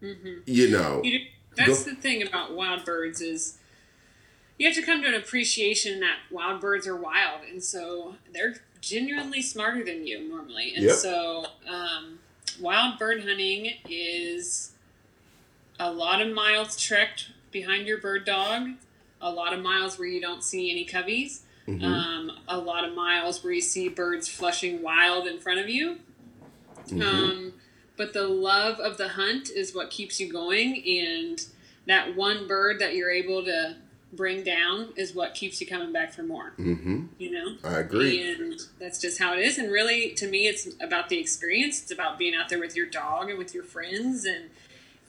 [0.02, 0.40] Mm-hmm.
[0.44, 1.20] You know, you,
[1.56, 3.58] that's go, the thing about wild birds is
[4.58, 7.40] you have to come to an appreciation that wild birds are wild.
[7.50, 10.72] And so they're genuinely smarter than you normally.
[10.74, 10.94] And yep.
[10.94, 12.18] so, um,
[12.60, 14.72] wild bird hunting is
[15.78, 18.70] a lot of miles trekked behind your bird dog,
[19.20, 21.84] a lot of miles where you don't see any coveys, mm-hmm.
[21.84, 25.98] um, a lot of miles where you see birds flushing wild in front of you.
[26.88, 27.02] Mm-hmm.
[27.02, 27.52] Um,
[27.96, 31.44] but the love of the hunt is what keeps you going, and
[31.86, 33.76] that one bird that you're able to
[34.16, 36.52] bring down is what keeps you coming back for more.
[36.58, 37.06] Mm-hmm.
[37.18, 39.58] You know, I agree, and that's just how it is.
[39.58, 41.82] And really, to me, it's about the experience.
[41.82, 44.50] It's about being out there with your dog and with your friends and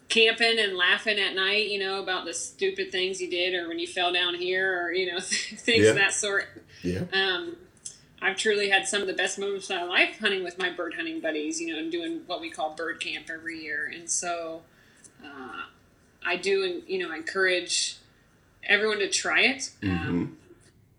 [0.09, 1.69] camping and laughing at night.
[1.69, 4.91] You know about the stupid things you did or when you fell down here or
[4.91, 5.89] you know things yeah.
[5.89, 6.45] of that sort.
[6.83, 7.03] Yeah.
[7.11, 7.55] Um,
[8.21, 10.95] I've truly had some of the best moments of my life hunting with my bird
[10.95, 13.91] hunting buddies, you know, and doing what we call bird camp every year.
[13.93, 14.63] And so
[15.23, 15.63] uh,
[16.25, 17.96] I do, you know, encourage
[18.67, 19.71] everyone to try it.
[19.81, 20.09] Mm-hmm.
[20.09, 20.37] Um,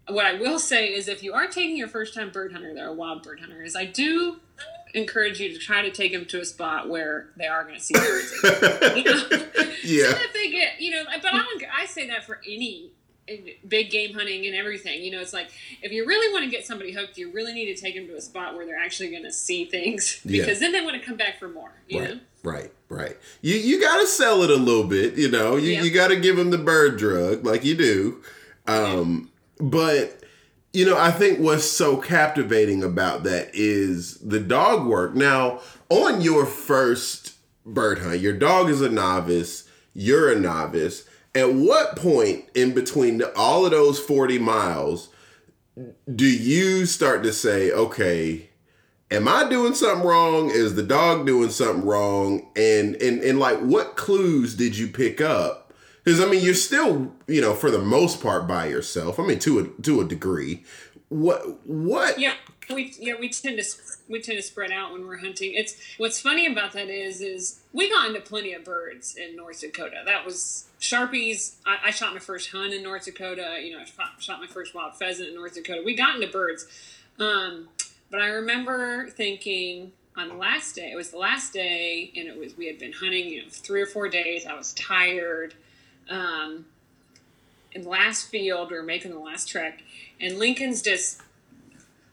[0.09, 2.89] what I will say is if you are taking your first time bird hunter, they're
[2.89, 4.41] a wild bird hunter, is I do
[4.95, 7.81] encourage you to try to take them to a spot where they are going to
[7.81, 8.33] see birds.
[8.97, 9.23] you know?
[9.85, 10.07] Yeah.
[10.09, 12.91] So that they get, you know, but I, don't, I say that for any
[13.67, 15.03] big game hunting and everything.
[15.03, 15.51] You know, it's like
[15.83, 18.17] if you really want to get somebody hooked, you really need to take them to
[18.17, 20.43] a spot where they're actually going to see things Yeah.
[20.45, 21.73] because then they want to come back for more.
[21.89, 22.21] You Right, know.
[22.43, 23.17] right, right.
[23.43, 25.57] You you got to sell it a little bit, you know.
[25.57, 25.83] You Yeah.
[25.83, 28.23] you got to give them the bird drug like you do.
[28.67, 30.23] Um, but
[30.75, 35.15] you know, I think what's so captivating about that is the dog work.
[35.15, 37.33] Now, on your first
[37.65, 39.65] bird hunt, your dog is a novice,
[39.95, 41.05] you're a novice.
[41.35, 45.11] At what point in between all of those 40 miles
[46.13, 48.49] do you start to say, okay,
[49.11, 50.51] am I doing something wrong?
[50.51, 52.49] Is the dog doing something wrong?
[52.57, 55.73] And and and like what clues did you pick up?
[56.05, 59.19] Because I mean, you're still, you know, for the most part by yourself.
[59.21, 60.65] I mean, to a to a degree.
[61.09, 62.19] What what?
[62.19, 62.35] Yeah,
[62.75, 63.65] we yeah we tend to
[64.09, 65.53] we tend to spread out when we're hunting.
[65.55, 69.61] It's what's funny about that is is we got into plenty of birds in North
[69.61, 70.03] Dakota.
[70.05, 71.57] That was sharpies.
[71.67, 73.59] I, I shot my first hunt in North Dakota.
[73.63, 75.83] You know, I shot, shot my first wild pheasant in North Dakota.
[75.85, 76.67] We got into birds,
[77.19, 77.69] um,
[78.11, 80.91] but I remember thinking on the last day.
[80.91, 83.81] It was the last day, and it was we had been hunting you know three
[83.81, 84.47] or four days.
[84.47, 85.55] I was tired.
[86.11, 86.67] Um,
[87.73, 89.83] in the last field, we were making the last trek,
[90.21, 91.21] and Lincoln's just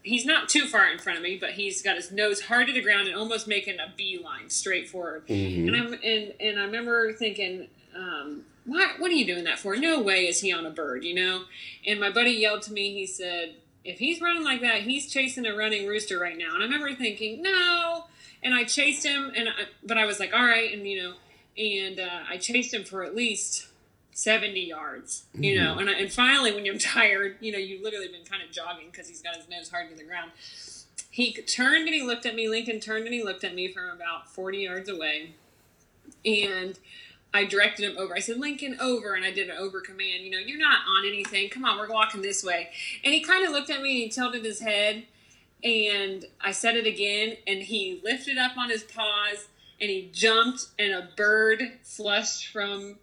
[0.05, 2.73] he's not too far in front of me, but he's got his nose hard to
[2.73, 5.27] the ground and almost making a beeline straight forward.
[5.27, 5.67] Mhm.
[5.67, 9.75] And I'm and and I remember thinking, um, what what are you doing that for?
[9.75, 11.43] No way is he on a bird, you know?
[11.85, 12.93] And my buddy yelled to me.
[12.93, 16.53] He said, if he's running like that, he's chasing a running rooster right now.
[16.53, 18.05] And I remember thinking, no.
[18.43, 19.53] And I chased him, and I,
[19.83, 21.13] but I was like, all right, and you know,
[21.57, 23.67] and uh, I chased him for at least.
[24.15, 25.63] 70 yards, you mm-hmm.
[25.63, 28.49] know, and, I, and finally, when you're tired, you know, you've literally been kind of
[28.49, 30.31] jogging because he's got his nose hard to the ground.
[31.11, 32.47] He turned and he looked at me.
[32.47, 35.35] Lincoln turned and he looked at me from about 40 yards away.
[36.25, 36.79] And
[37.33, 38.15] I directed him over.
[38.15, 39.15] I said, Lincoln, over.
[39.15, 40.23] And I did an over command.
[40.23, 41.49] You know, you're not on anything.
[41.49, 42.69] Come on, we're walking this way.
[43.03, 45.05] And he kind of looked at me and he tilted his head.
[45.61, 47.35] And I said it again.
[47.45, 49.47] And he lifted up on his paws
[49.81, 50.67] and he jumped.
[50.79, 52.97] And a bird flushed from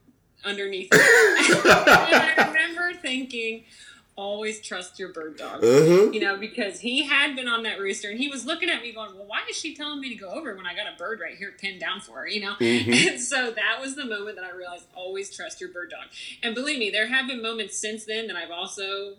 [0.45, 3.65] underneath and I remember thinking,
[4.17, 6.11] always trust your bird dog Uh-huh.
[6.11, 8.93] you know, because he had been on that rooster and he was looking at me
[8.93, 11.21] going, Well, why is she telling me to go over when I got a bird
[11.21, 12.55] right here pinned down for her, you know?
[12.61, 13.09] Mhm.
[13.13, 16.07] And so that was the moment that I realized always trust your bird dog.
[16.43, 19.17] And believe me, there have been moments since then that I've also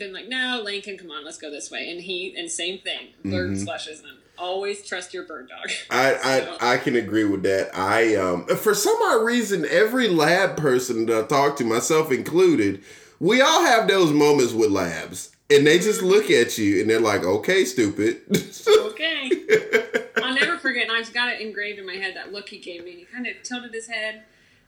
[0.00, 1.88] been like, No, Lincoln, come on, let's go this way.
[1.90, 3.64] And he, and same thing, bird Mhm.
[3.64, 4.16] flushes them.
[4.36, 5.70] Always trust your bird dog.
[5.90, 7.70] I, So- I I can agree with that.
[7.76, 12.82] I um for some odd reason every lab person that I talk to, myself included,
[13.20, 15.30] we all have those moments with labs.
[15.50, 18.20] And they just look at you and they're like, okay, stupid.
[18.68, 19.30] okay.
[20.22, 22.84] I'll never forget, and I've got it engraved in my head that look he gave
[22.84, 22.92] me.
[22.92, 24.22] He kind of tilted his head,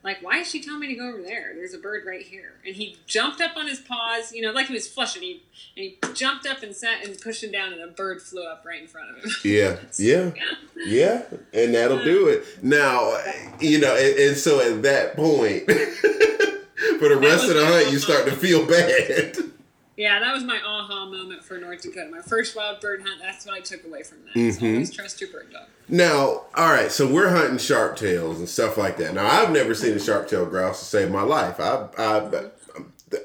[0.05, 1.53] like, why is she telling me to go over there?
[1.55, 2.55] There's a bird right here.
[2.66, 5.22] And he jumped up on his paws, you know, like he was flushing.
[5.22, 5.42] He,
[5.76, 8.64] and he jumped up and sat and pushed him down, and a bird flew up
[8.66, 9.30] right in front of him.
[9.44, 10.32] yeah, yeah,
[10.76, 11.22] yeah.
[11.53, 12.44] And that'll do it.
[12.64, 13.16] Now,
[13.61, 15.66] you know, and, and so at that point,
[16.98, 19.36] for the rest of the hunt, you start to feel bad.
[19.97, 22.09] Yeah, that was my aha moment for North Dakota.
[22.11, 24.55] My first wild bird hunt, that's what I took away from that.
[24.55, 24.72] So Mhm.
[24.74, 25.66] always trust your bird dog.
[25.88, 29.12] Now, all right, so we're hunting sharp tails and stuff like that.
[29.14, 31.61] Now, I've never seen a sharp tailed grouse to save my life.
[31.61, 32.18] I, I,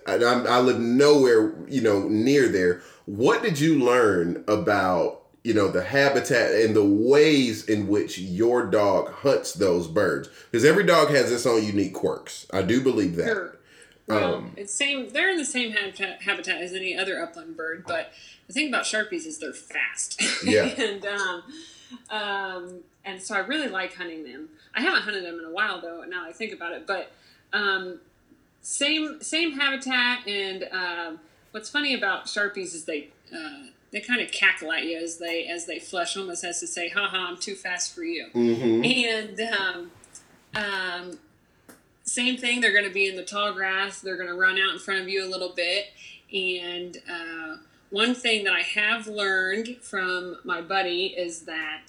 [0.08, 2.82] I, I, I live nowhere, you know, near there.
[3.06, 8.66] What did you learn about, you know, the habitat and the ways in which your
[8.66, 10.28] dog hunts those birds?
[10.52, 12.46] Because every dog has its own unique quirks.
[12.52, 13.28] I do believe that.
[13.28, 13.57] Sure.
[14.08, 15.10] Well, Um, it's same.
[15.10, 18.12] They're in the same habitat, habitat as any other upland bird, but
[18.48, 20.22] the thing about sharpies is they're fast.
[20.44, 20.64] Yeah.
[20.66, 21.44] and um,
[22.10, 24.50] um, and so I really like hunting them.
[24.74, 26.04] I haven't hunted them in a while though.
[26.08, 27.12] Now I think about it, but
[27.54, 28.00] um,
[28.62, 30.28] same same habitat.
[30.28, 31.20] And um,
[31.52, 33.10] what's funny about sharpies is they.
[33.36, 36.68] Uh, they kind of cackle at you as they as they flush, almost as to
[36.68, 39.92] say, "Ha ha, I'm too fast for you." hmm And um,
[40.54, 41.20] um,
[42.08, 44.00] same thing, they're going to be in the tall grass.
[44.02, 45.88] They're going to run out in front of you a little bit.
[46.34, 47.58] And uh,
[47.90, 51.84] one thing that I have learned from my buddy is that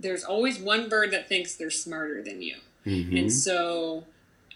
[0.00, 2.56] there's always one bird that thinks they're smarter than you.
[2.84, 4.04] And so,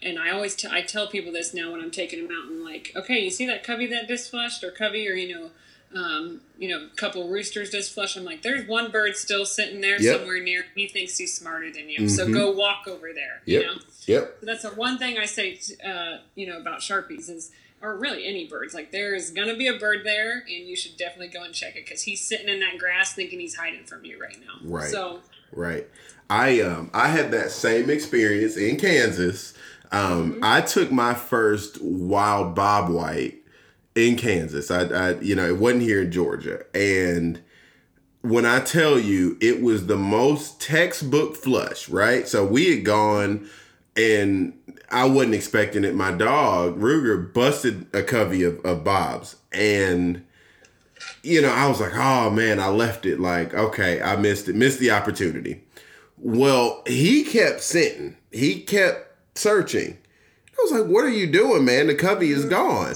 [0.01, 2.47] and I always t- I tell people this now when I'm taking them out.
[2.51, 5.51] I'm like, okay, you see that covey that just flushed, or covey, or you know,
[6.01, 8.17] um, you know, a couple roosters just flush.
[8.17, 10.21] I'm like, there's one bird still sitting there Yep.
[10.21, 10.65] somewhere near.
[10.75, 12.33] He thinks he's smarter than you, so Mhm.
[12.33, 13.43] go walk over there.
[13.45, 13.61] Yep.
[13.61, 13.75] You know,
[14.09, 14.39] Yep.
[14.41, 17.51] so that's the one thing I say, uh, you know, about sharpies is,
[17.81, 18.75] or really any birds.
[18.75, 21.75] Like there is gonna be a bird there, and you should definitely go and check
[21.77, 24.69] it because he's sitting in that grass thinking he's hiding from you right now.
[24.69, 24.91] Right.
[24.91, 25.21] So
[25.53, 25.87] Right.
[26.31, 29.55] I um I had that same experience in Kansas.
[29.91, 33.39] Um I took my first wild bob white
[33.95, 34.71] in Kansas.
[34.71, 36.65] I, I you know, it wasn't here in Georgia.
[36.75, 37.43] And
[38.23, 42.27] when I tell you it was the most textbook flush, right?
[42.29, 43.51] So we had gone
[43.97, 44.59] and
[44.91, 45.95] I wasn't expecting it.
[45.95, 49.37] My dog, Ruger, busted a covey of, of bobs.
[49.53, 50.25] And
[51.23, 53.21] you know, I was like, oh man, I left it.
[53.21, 55.63] Like, okay, I missed it, missed the opportunity.
[56.19, 59.99] Well, he kept sitting, he kept searching.
[60.53, 61.89] I was like, what are you doing, man?
[61.89, 62.95] The covey is gone.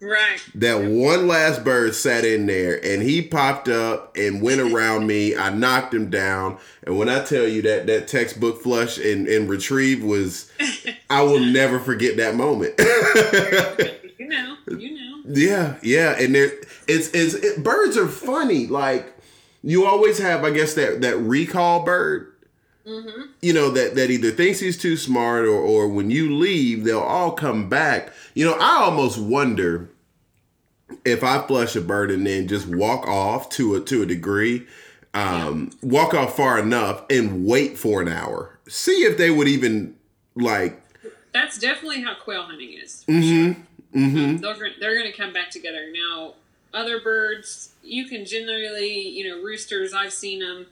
[0.00, 0.38] Right.
[0.54, 5.36] That one last bird sat in there and he popped up and went around me.
[5.36, 6.58] I knocked him down.
[6.84, 10.50] And when I tell you that that textbook flush and, and retrieve was,
[11.10, 12.74] I will never forget that moment.
[14.18, 15.04] you know, you know.
[15.30, 16.52] Yeah, yeah, and there
[16.86, 18.66] it's it's it, birds are funny.
[18.66, 19.14] Like
[19.62, 22.32] you always have, I guess that that recall bird.
[22.88, 23.22] Mm-hmm.
[23.42, 27.00] You know that that either thinks he's too smart or or when you leave, they'll
[27.00, 28.12] all come back.
[28.34, 29.90] You know, I almost wonder
[31.04, 34.66] if I flush a bird and then just walk off to a to a degree,
[35.12, 39.94] um, walk off far enough and wait for an hour, see if they would even
[40.34, 40.80] like.
[41.32, 43.04] That's definitely how quail hunting is.
[43.06, 43.60] Mm-hmm.
[43.98, 44.36] Mm-hmm.
[44.38, 45.90] They're, they're going to come back together.
[45.92, 46.34] Now,
[46.72, 50.66] other birds, you can generally, you know, roosters, I've seen them.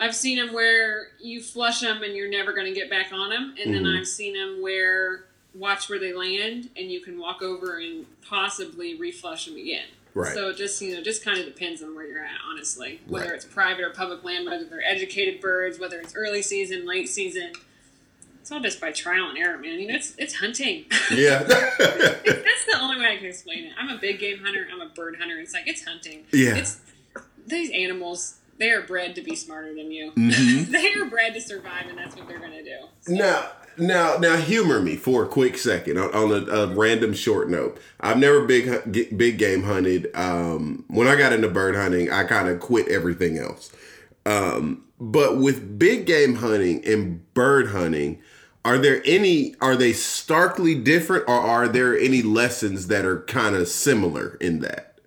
[0.00, 3.28] I've seen them where you flush them and you're never going to get back on
[3.30, 3.54] them.
[3.62, 3.98] And then Mhm.
[4.00, 8.98] I've seen them where watch where they land and you can walk over and possibly
[8.98, 9.86] reflush them again.
[10.14, 10.32] Right.
[10.34, 13.00] So it just, you know, just kind of depends on where you're at, honestly.
[13.06, 13.34] Whether Right.
[13.34, 17.52] it's private or public land, whether they're educated birds, whether it's early season, late season.
[18.40, 19.78] It's all just by trial and error, man.
[19.78, 20.86] You know, it's, it's hunting.
[21.12, 21.42] Yeah.
[21.42, 23.72] That's the only way I can explain it.
[23.78, 24.66] I'm a big game hunter.
[24.72, 25.38] I'm a bird hunter.
[25.40, 26.24] It's like it's hunting.
[26.32, 26.54] Yeah.
[26.56, 26.78] It's
[27.46, 28.36] these animals.
[28.60, 30.12] They are bred to be smarter than you.
[30.12, 30.66] Mhm.
[30.70, 32.76] they are bred to survive, and that's what they're gonna do.
[33.00, 37.14] So, Now, now, now, humor me for a quick second on, on a, a random
[37.14, 37.80] short note.
[38.00, 40.10] I've never big big game hunted.
[40.14, 43.72] Um, when I got into bird hunting, I kind of quit everything else.
[44.26, 48.20] Um, but with big game hunting and bird hunting,
[48.62, 49.54] are there any?
[49.62, 54.60] Are they starkly different, or are there any lessons that are kind of similar in
[54.60, 54.98] that?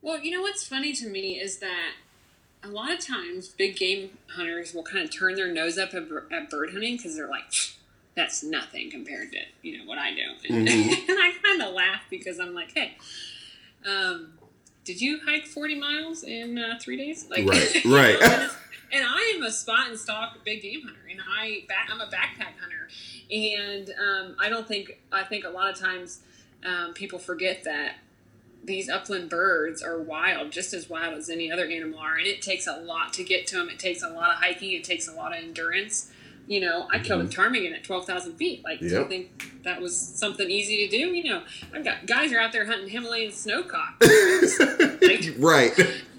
[0.00, 1.94] Well, you know what's funny to me is that
[2.64, 6.04] a lot of times big game hunters will kind of turn their nose up at,
[6.32, 7.44] at bird hunting because they're like,
[8.14, 10.22] "That's nothing compared to you know what I do,"
[10.54, 11.08] and, Mhm.
[11.08, 12.96] and I kind of laugh because I'm like, "Hey."
[13.86, 14.32] Um,
[14.84, 17.26] did you hike 40 miles in uh, three days?
[17.30, 18.16] Like, Right, know, right.
[18.22, 18.50] and,
[18.92, 22.06] and I am a spot and stalk big game hunter, and I back, I'm a
[22.06, 22.88] backpack hunter,
[23.30, 26.20] and um, I don't think I think a lot of times
[26.64, 27.96] um, people forget that
[28.64, 32.42] these upland birds are wild, just as wild as any other animal are, and it
[32.42, 33.68] takes a lot to get to them.
[33.68, 34.72] It takes a lot of hiking.
[34.72, 36.10] It takes a lot of endurance.
[36.46, 38.64] You know, I killed a ptarmigan at twelve thousand feet.
[38.64, 41.08] Like, do you think that was something easy to do?
[41.14, 41.42] You know,
[41.74, 44.00] I've got guys are out there hunting Himalayan snowcock.
[45.02, 45.74] like, right.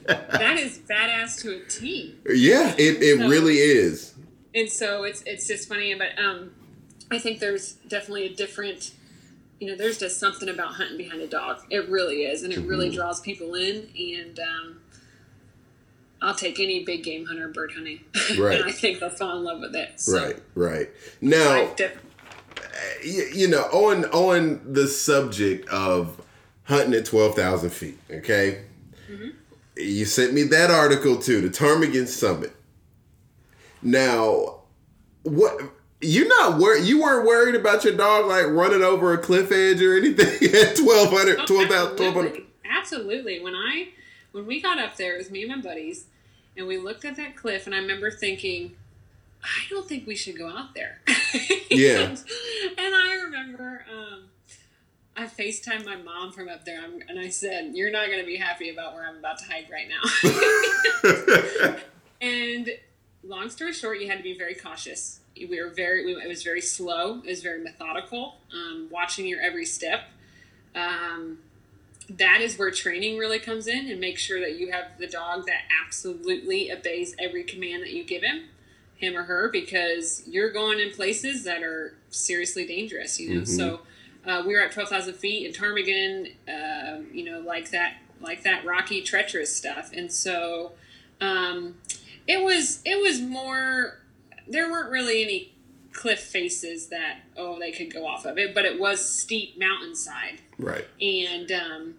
[0.07, 2.15] that is badass to a T.
[2.27, 4.13] Yeah, it, it really is.
[4.55, 6.51] and so it's it's just funny but um
[7.11, 8.91] i think there's definitely a different
[9.59, 12.59] you know there's just something about hunting behind a dog it really is and it
[12.59, 12.95] really Mhm.
[12.95, 14.79] draws people in and um
[16.21, 17.99] i'll take any big game hunter bird hunting
[18.37, 18.59] Right.
[18.59, 20.89] and i think they'll fall in love with it so Right, right.
[21.21, 21.75] Now,
[23.03, 26.21] you, you know, on on the subject of
[26.63, 27.97] hunting at twelve thousand feet.
[28.09, 28.63] Okay,
[29.11, 29.33] Mhm.
[29.75, 32.51] you sent me that article too, the Ptarmigan Summit.
[33.81, 34.61] Now,
[35.23, 35.61] what?
[36.01, 39.81] You not wor- You weren't worried about your dog like running over a cliff edge
[39.81, 40.25] or anything
[40.55, 42.05] at 1200, Oh, 12,000, absolutely.
[42.05, 42.43] 1200?
[42.69, 43.39] Absolutely.
[43.41, 43.89] When I
[44.31, 46.05] when we got up there, it was me and my buddies,
[46.55, 48.75] and we looked at that cliff, and I remember thinking,
[49.43, 50.99] I don't think we should go out there.
[51.71, 51.99] Yeah.
[51.99, 52.17] and,
[52.79, 54.23] and I remember um,
[55.15, 58.37] I FaceTimed my mom from up there, and I said, "You're not going to be
[58.37, 61.75] happy about where I'm about to hike right now."
[62.21, 62.69] and
[63.23, 65.19] long story short, you had to be very cautious.
[65.47, 66.05] We were very.
[66.05, 67.21] We, it was very slow.
[67.23, 68.37] It was very methodical.
[68.53, 70.01] Um, watching your every step.
[70.75, 71.39] Um,
[72.09, 75.45] that is where training really comes in, and make sure that you have the dog
[75.45, 78.45] that absolutely obeys every command that you give him,
[78.95, 83.19] him or her, because you're going in places that are seriously dangerous.
[83.19, 83.47] You know, Mhm.
[83.47, 83.81] so
[84.25, 86.31] uh, we were at twelve thousand feet in Ptarmigan.
[86.47, 89.91] Uh, you know, like that like that rocky, treacherous stuff.
[89.93, 90.73] And so
[91.21, 91.75] um,
[92.27, 93.99] it was it was more.
[94.49, 95.53] There weren't really any
[95.91, 100.41] cliff faces that oh they could go off of it, but it was steep mountainside.
[100.57, 100.87] Right.
[101.01, 101.95] And um,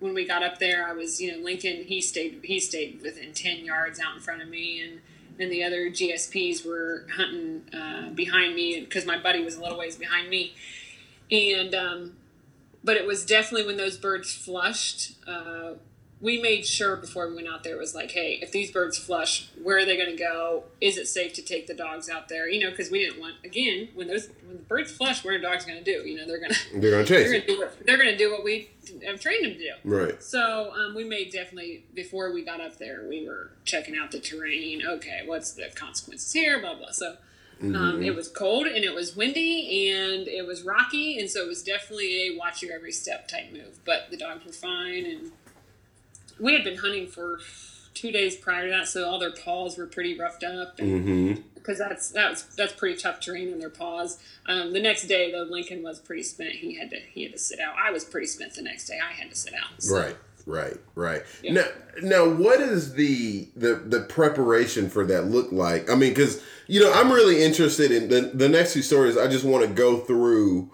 [0.00, 3.32] when we got up there, I was you know Lincoln he stayed he stayed within
[3.32, 5.00] ten yards out in front of me and.
[5.38, 9.78] And the other GSPs were hunting uh, behind me because my buddy was a little
[9.78, 10.52] ways behind me,
[11.30, 12.16] and um,
[12.84, 15.12] but it was definitely when those birds flushed.
[15.26, 15.72] Uh,
[16.22, 18.96] we made sure before we went out there it was like, hey, if these birds
[18.96, 20.64] flush, where are they going to go?
[20.80, 22.48] Is it safe to take the dogs out there?
[22.48, 25.40] You know, because we didn't want again when those when the birds flush, what are
[25.40, 26.08] dogs going to do?
[26.08, 27.28] You know, they're going to they're going to chase.
[27.28, 28.70] They're going to do what they're going to do what we
[29.04, 29.72] have trained them to do.
[29.84, 30.22] Right.
[30.22, 34.20] So um, we made definitely before we got up there, we were checking out the
[34.20, 34.82] terrain.
[34.86, 36.60] Okay, what's the consequences here?
[36.60, 36.92] Blah blah.
[36.92, 37.16] So
[37.60, 38.02] um, Mm-hmm.
[38.02, 41.62] it was cold and it was windy and it was rocky, and so it was
[41.62, 43.78] definitely a watch your every step type move.
[43.84, 45.30] But the dogs were fine, and
[46.38, 47.38] we had been hunting for
[47.94, 51.40] two days prior to that, so all their paws were pretty roughed up, and Mm-hmm.
[51.54, 54.18] because that's that's that's pretty tough terrain on their paws.
[54.46, 56.52] Um, the next day, though, Lincoln was pretty spent.
[56.52, 57.74] He had to he had to sit out.
[57.78, 58.98] I was pretty spent the next day.
[58.98, 59.80] I had to sit out.
[59.82, 60.16] So, Right.
[60.44, 60.76] Right.
[60.96, 61.22] Right.
[61.42, 61.52] Yeah.
[61.52, 61.64] Now,
[62.02, 65.88] now, what is the the the preparation for that look like?
[65.88, 69.16] I mean, because you know, I'm really interested in the the next two stories.
[69.16, 70.70] I just want to go through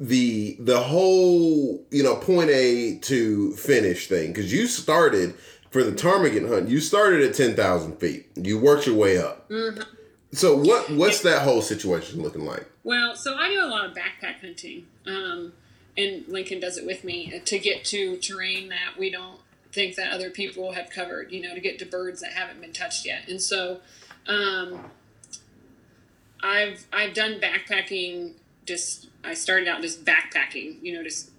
[0.00, 5.34] the the whole you know point A to finish thing because you started
[5.70, 6.68] for the ptarmigan hunt.
[6.68, 8.26] You started at ten thousand feet.
[8.36, 9.50] You worked your way up.
[10.32, 12.68] So what what's that whole situation looking like?
[12.82, 15.52] Well, so I do a lot of backpack hunting, um,
[15.96, 19.38] and Lincoln does it with me uh, to get to terrain that we don't
[19.72, 21.30] think that other people have covered.
[21.30, 23.28] You know, to get to birds that haven't been touched yet.
[23.28, 23.80] And so,
[24.26, 24.90] um,
[26.42, 28.32] I've I've done backpacking.
[28.66, 30.82] Just I started out just backpacking.
[30.82, 31.30] You know, just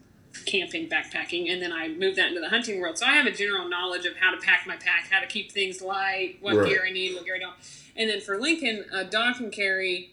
[0.46, 2.98] camping, backpacking, and then I moved that into the hunting world.
[2.98, 5.52] So I have a general knowledge of how to pack my pack, how to keep
[5.52, 6.68] things light, what Right.
[6.68, 7.56] gear I need, what gear I don't.
[7.96, 10.12] And then for Lincoln, a dog can carry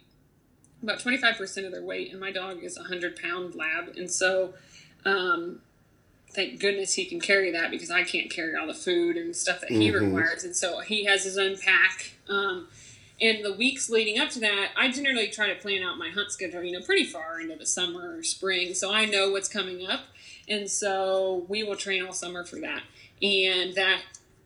[0.81, 3.97] about 25% of their weight, and my dog is a 100 pound lab.
[3.97, 4.55] And so,
[5.05, 5.61] um,
[6.31, 9.61] thank goodness he can carry that because I can't carry all the food and stuff
[9.61, 10.01] that he Mhm.
[10.01, 10.45] requires.
[10.45, 12.13] And so he has his own pack.
[12.29, 12.69] Um,
[13.23, 16.33] and the weeks leading up to that, I generally try to plan out my hunt
[16.33, 18.75] schedule, you know, pretty far into the summer or spring.
[18.75, 20.01] So I know what's coming up.
[20.49, 22.83] And so we will train all summer for that.
[23.23, 24.01] And that,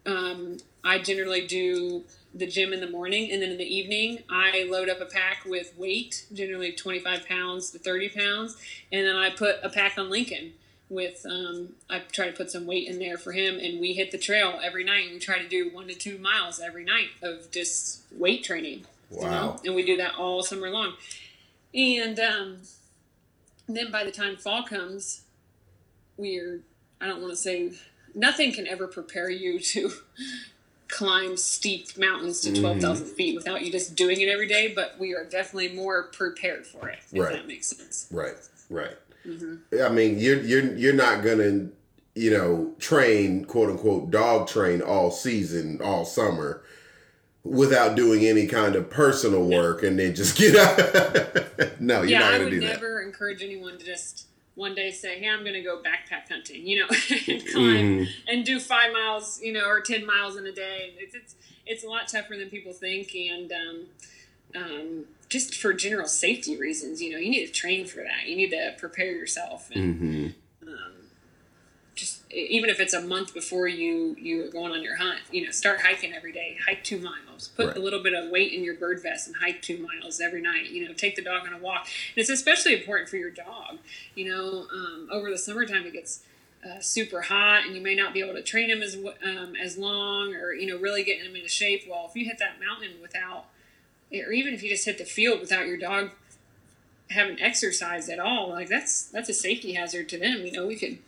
[0.05, 2.05] um, I generally do
[2.35, 3.33] the gym in the morning.
[3.33, 7.71] And then in the evening, I load up a pack with weight, generally 25 pounds
[7.71, 8.59] to 30 pounds.
[8.93, 10.53] And then I put a pack on Lincoln
[10.89, 14.11] with um, I try to put some weight in there for him, and we hit
[14.13, 15.11] the trail every night.
[15.13, 18.85] We try to do one to two miles every night of just weight training.
[19.11, 19.27] you know?
[19.27, 19.61] Wow.
[19.65, 20.95] And we do that all summer long.
[21.75, 22.59] And um,
[23.69, 25.23] then by the time fall comes,
[26.17, 26.61] we're
[27.01, 27.73] I don't want to say
[28.15, 29.91] nothing can ever prepare you to
[30.89, 35.15] climb steep mountains to 12,000 feet without you just doing it every day, but we
[35.15, 37.33] are definitely more prepared for it, if Right.
[37.33, 38.07] that makes sense.
[38.11, 38.37] Right,
[38.71, 38.97] right.
[39.27, 39.83] Mm-hmm.
[39.83, 41.69] I mean, you're you're you're not gonna,
[42.15, 46.63] you know, train quote unquote dog train all season, all summer,
[47.45, 51.81] without doing any kind of personal work, and then just get out.
[51.81, 52.67] no, you're yeah, not I gonna would do that.
[52.67, 55.79] I would never encourage anyone to just one day say, "Hey, I'm going to go
[55.83, 56.87] backpack hunting," you know,
[57.29, 58.09] and climb Mhm.
[58.29, 60.95] and do five miles, you know, or ten miles in a day.
[60.99, 61.35] It's it's,
[61.67, 63.85] it's a lot tougher than people think, and um,
[64.57, 68.27] um, just for general safety reasons, you know, you need to train for that.
[68.29, 70.69] You need to prepare yourself, and Mhm.
[70.69, 70.93] um,
[71.95, 75.45] just even if it's a month before you you are going on your hunt, you
[75.45, 76.59] know, start hiking every day.
[76.67, 77.49] Hike two miles.
[77.49, 77.77] Put Right.
[77.77, 80.71] a little bit of weight in your bird vest and hike two miles every night.
[80.71, 81.87] You know, take the dog on a walk.
[81.87, 83.79] And it's especially important for your dog.
[84.15, 86.23] You know, um, over the summertime it gets
[86.65, 89.79] uh, super hot, and you may not be able to train him as um, as
[89.79, 91.85] long, or you know, really getting him into shape.
[91.89, 93.47] Well, if you hit that mountain without,
[94.13, 96.11] or even if you just hit the field without your dog
[97.11, 100.45] haven't exercised at all, like that's that's a safety hazard to them.
[100.45, 100.99] You know, we could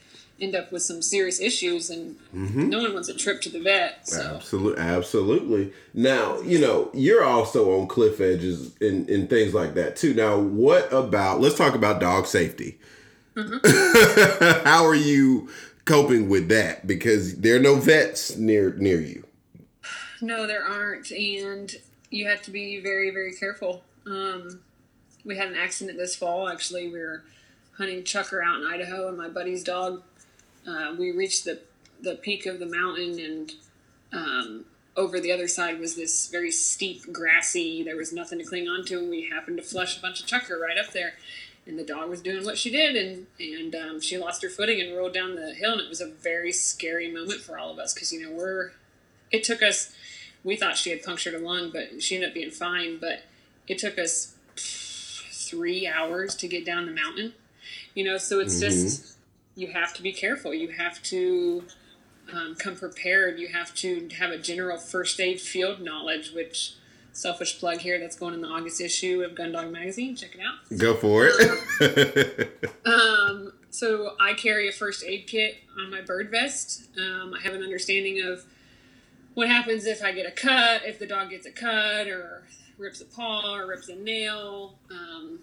[0.41, 2.69] end up with some serious issues, and Mm-hmm.
[2.69, 4.07] no one wants a trip to the vet.
[4.07, 5.73] So Absolutely, absolutely.
[5.95, 10.15] Now, you know, you're also on cliff edges and, and things like that too.
[10.15, 11.41] Now, what about?
[11.41, 12.79] Let's talk about dog safety.
[13.35, 14.65] Mm-hmm.
[14.69, 15.49] How are you
[15.85, 16.87] coping with that?
[16.87, 19.25] Because there are no vets near near you.
[20.21, 21.75] no, there aren't, and
[22.11, 23.83] you have to be very very careful.
[24.07, 24.61] Um,
[25.25, 26.49] we had an accident this fall.
[26.49, 27.23] Actually, we were
[27.77, 30.03] hunting chukar out in Idaho, and my buddy's dog.
[30.67, 31.61] Uh, we reached the
[32.01, 33.53] the peak of the mountain, and
[34.13, 34.65] um,
[34.97, 37.83] over the other side was this very steep, grassy.
[37.83, 40.27] There was nothing to cling on to, and we happened to flush a bunch of
[40.27, 41.15] chukar right up there.
[41.67, 44.81] and the dog was doing what she did, and and um, she lost her footing
[44.81, 47.79] and rolled down the hill, and it was a very scary moment for all of
[47.79, 48.73] us because you know we're,
[49.31, 49.93] it took us,
[50.45, 53.23] we thought she had punctured a lung, but she ended up being fine, but
[53.67, 57.35] it took us three hours to get down the mountain,
[57.95, 58.71] you know, so it's mm-hmm.
[58.71, 59.17] just
[59.55, 61.65] you have to be careful, you have to.
[62.31, 63.39] Um, come prepared.
[63.39, 66.75] You have to have a general first aid field knowledge, which
[67.19, 70.15] selfish plug here that's going in the August issue of Gun Dog Magazine.
[70.15, 70.79] Check it out.
[70.79, 72.71] Go for it.
[72.87, 76.89] um, so I carry a first aid kit on my bird vest.
[76.97, 78.45] Um, I have an understanding of
[79.39, 82.43] what happens if I get a cut, if the dog gets a cut, or
[82.77, 84.75] rips a paw, or rips a nail.
[84.91, 85.39] Um,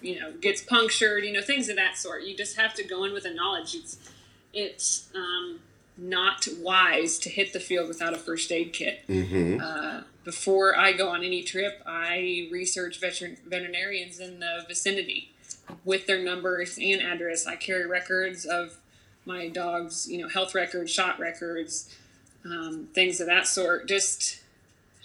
[0.00, 1.26] you know, gets punctured.
[1.26, 2.22] You know, things of that sort.
[2.22, 3.74] You just have to go in with a knowledge.
[3.74, 3.98] It's
[4.54, 5.60] it's um,
[5.98, 9.06] not wise to hit the field without a first aid kit.
[9.10, 9.60] Mm-hmm.
[9.60, 15.34] Uh, before I go on any trip, I research veteran, veterinarians in the vicinity
[15.84, 17.46] with their numbers and address.
[17.46, 18.78] I carry records of
[19.26, 21.94] my dog's, you know, health records, shot records,
[22.44, 23.88] um, things of that sort.
[23.88, 24.40] Just,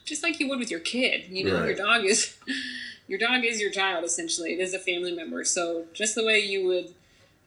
[0.05, 1.25] just like you would with your kid.
[1.29, 1.65] You know, right.
[1.67, 2.37] your dog is,
[3.07, 4.53] your dog is your child essentially.
[4.53, 5.43] It is a family member.
[5.43, 6.93] So just the way you would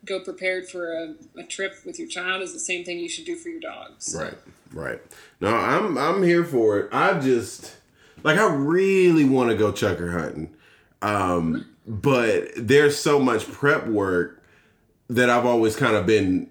[0.04, 3.24] go prepared for a, a trip with your child is the same thing you should
[3.24, 4.16] do for your dogs.
[4.18, 4.34] Right.
[4.72, 5.00] Right.
[5.40, 6.88] No, I'm I'm here for it.
[6.92, 7.76] I just
[8.22, 10.54] like I really want to go chukar hunting.
[11.02, 14.41] Um, but there's so much prep work
[15.08, 16.46] that I've always kind of been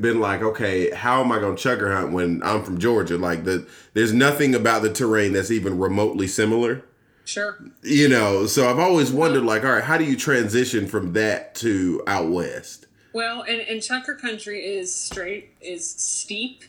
[0.00, 3.16] been like, okay, how am I going to chukar hunt when I'm from Georgia?
[3.16, 6.84] Like the there's nothing about the terrain that's even remotely similar.
[7.24, 7.58] Sure.
[7.82, 11.56] You know, so I've always wondered, like, all right, how do you transition from that
[11.56, 12.86] to out west?
[13.12, 16.62] Well, and, and chukar country is straight, is steep,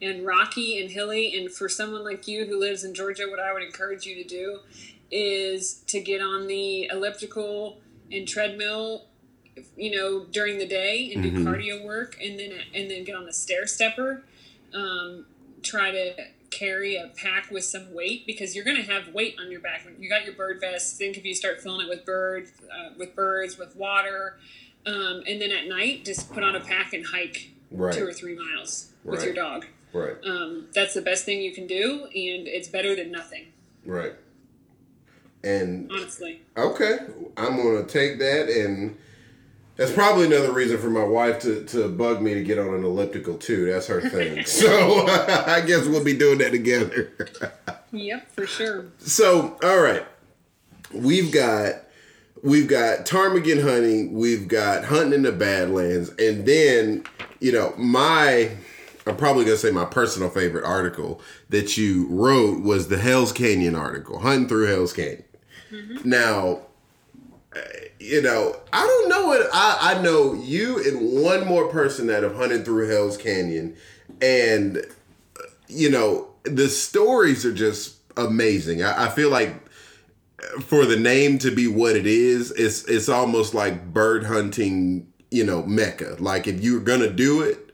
[0.00, 1.36] and rocky and hilly.
[1.36, 4.28] And for someone like you who lives in Georgia, what I would encourage you to
[4.28, 4.60] do
[5.10, 7.78] is to get on the elliptical
[8.12, 9.06] and treadmill
[9.76, 11.46] you know during the day and do mm-hmm.
[11.46, 14.22] cardio work and then and then get on the stair stepper
[14.74, 15.26] um,
[15.62, 16.14] try to
[16.50, 19.84] carry a pack with some weight because you're going to have weight on your back
[19.84, 22.90] when you got your bird vest think if you start filling it with birds uh,
[22.96, 24.38] with birds with water
[24.86, 27.94] um, and then at night just put on a pack and hike right.
[27.94, 29.16] two or three miles right.
[29.16, 30.16] with your dog Right.
[30.24, 33.46] Um, that's the best thing you can do, and it's better than nothing.
[33.86, 34.14] Right.
[35.44, 36.98] And honestly, okay,
[37.36, 38.96] I'm gonna take that, and
[39.76, 42.84] that's probably another reason for my wife to, to bug me to get on an
[42.84, 43.66] elliptical too.
[43.66, 44.44] That's her thing.
[44.46, 45.06] so
[45.46, 47.12] I guess we'll be doing that together.
[47.92, 48.86] yep, for sure.
[48.98, 50.06] So all right,
[50.92, 51.82] we've got
[52.42, 57.04] we've got ptarmigan hunting, we've got hunting in the Badlands, and then
[57.40, 58.50] you know my
[59.06, 61.20] I'm probably gonna say my personal favorite article
[61.50, 65.24] that you wrote was the Hell's Canyon article, hunting through Hell's Canyon.
[65.70, 66.08] Mm-hmm.
[66.08, 66.60] Now,
[67.98, 72.22] you know, I don't know what I, I know you and one more person that
[72.22, 73.76] have hunted through Hell's Canyon,
[74.20, 74.84] and
[75.68, 78.82] you know the stories are just amazing.
[78.82, 79.54] I, I feel like
[80.60, 85.44] for the name to be what it is, it's it's almost like bird hunting, you
[85.44, 86.16] know, mecca.
[86.18, 87.64] Like if you're gonna do it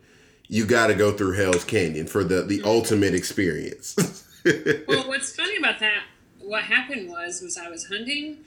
[0.51, 2.69] you got to go through Hell's Canyon for the the mm-hmm.
[2.69, 3.95] ultimate experience.
[4.89, 6.03] well, what's funny about that?
[6.41, 8.39] What happened was was I was hunting.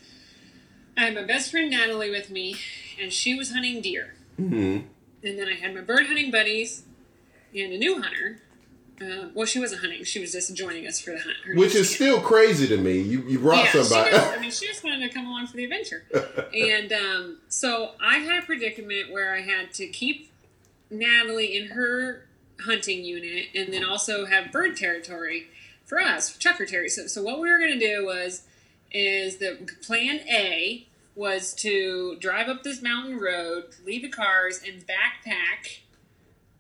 [0.98, 2.56] I had my best friend Natalie with me,
[3.02, 4.14] and she was hunting deer.
[4.40, 4.88] Mm-hmm.
[5.26, 6.84] And then I had my bird hunting buddies
[7.56, 8.40] and a new hunter.
[9.02, 11.36] Uh, well, she wasn't hunting; she was just joining us for the hunt.
[11.46, 13.00] Her Which is still crazy to me.
[13.00, 14.12] You you brought yeah, somebody.
[14.12, 16.04] Just, I mean, she just wanted to come along for the adventure,
[16.54, 20.32] and um, so I had a predicament where I had to keep
[20.92, 22.28] Natalie in her
[22.62, 25.48] hunting unit and then also have bird territory
[25.86, 26.90] for us, chukar territory.
[26.90, 28.44] So, so what we were going to do was,
[28.94, 34.84] is the plan A was to drive up this mountain road, leave the cars, and
[34.88, 35.80] backpack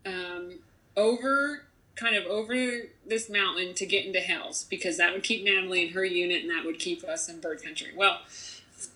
[0.05, 0.59] um,
[0.95, 1.63] over
[1.95, 2.55] kind of over
[3.05, 6.49] this mountain to get into Hells because that would keep Natalie in her unit and
[6.49, 7.89] that would keep us in bird country.
[7.95, 8.19] Well,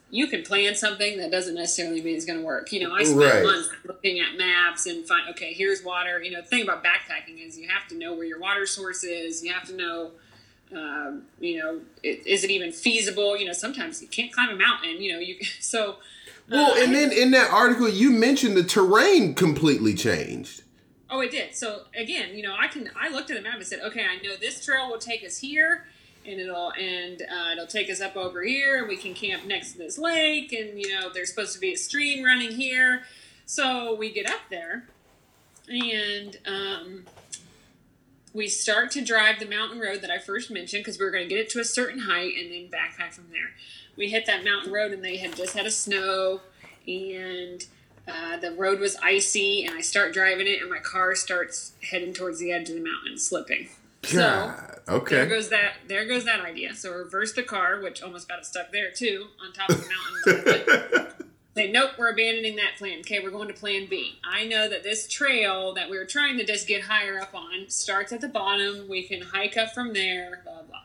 [0.09, 2.71] you can plan something that doesn't necessarily mean it's going to work.
[2.71, 3.43] You know, I spent right.
[3.43, 6.21] months looking at maps and find okay, here's water.
[6.21, 9.03] You know, the thing about backpacking is you have to know where your water source
[9.03, 9.43] is.
[9.43, 10.11] You have to know,
[10.76, 13.38] um, you know, it, is it even feasible?
[13.38, 15.01] You know, sometimes you can't climb a mountain.
[15.01, 15.97] You know, you so.
[16.49, 20.63] Well, uh, and then in that article, you mentioned the terrain completely changed.
[21.09, 21.55] Oh, it did.
[21.55, 24.22] So again, you know, I can I looked at the map and said, okay, I
[24.24, 25.86] know this trail will take us here
[26.28, 29.72] and it'll and uh, it'll take us up over here and we can camp next
[29.72, 33.03] to this lake and you know there's supposed to be a stream running here
[33.45, 34.86] so we get up there
[35.70, 37.05] and um,
[38.34, 41.28] we start to drive the mountain road that I first mentioned because we were going
[41.28, 43.51] to get it to a certain height and then backpack from there.
[43.95, 46.41] We hit that mountain road and they had just had a snow
[46.88, 47.65] and
[48.07, 52.13] uh, the road was icy and I start driving it and my car starts heading
[52.13, 53.69] towards the edge of the mountain, slipping.
[54.13, 54.80] God.
[54.86, 55.15] So okay.
[55.15, 55.73] there goes that.
[55.88, 56.75] There goes that idea.
[56.75, 59.89] So reverse the car, which almost got it stuck there too, on top of the
[59.89, 61.13] mountain.
[61.58, 62.99] Say nope, we're abandoning that plan.
[62.99, 64.20] Okay, we're going to Plan B.
[64.24, 67.68] I know that this trail that we were trying to just get higher up on
[67.68, 68.88] starts at the bottom.
[68.88, 70.41] We can hike up from there.
[70.43, 70.82] Blah blah.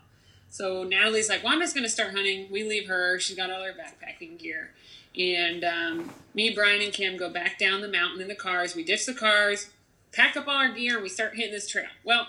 [0.48, 3.20] So Natalie's like, "Well, I'm just going to start hunting." We leave her.
[3.20, 4.70] She's got all her backpacking gear.
[5.14, 8.74] And um, me, Brian, and Kim go back down the mountain in the cars.
[8.74, 9.68] We ditch the cars,
[10.10, 11.88] pack up all our gear, and we start hitting this trail.
[12.02, 12.28] Well,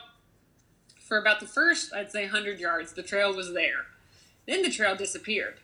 [1.00, 3.86] for about the first, I'd say, 100 yards, the trail was there.
[4.46, 5.60] Then the trail disappeared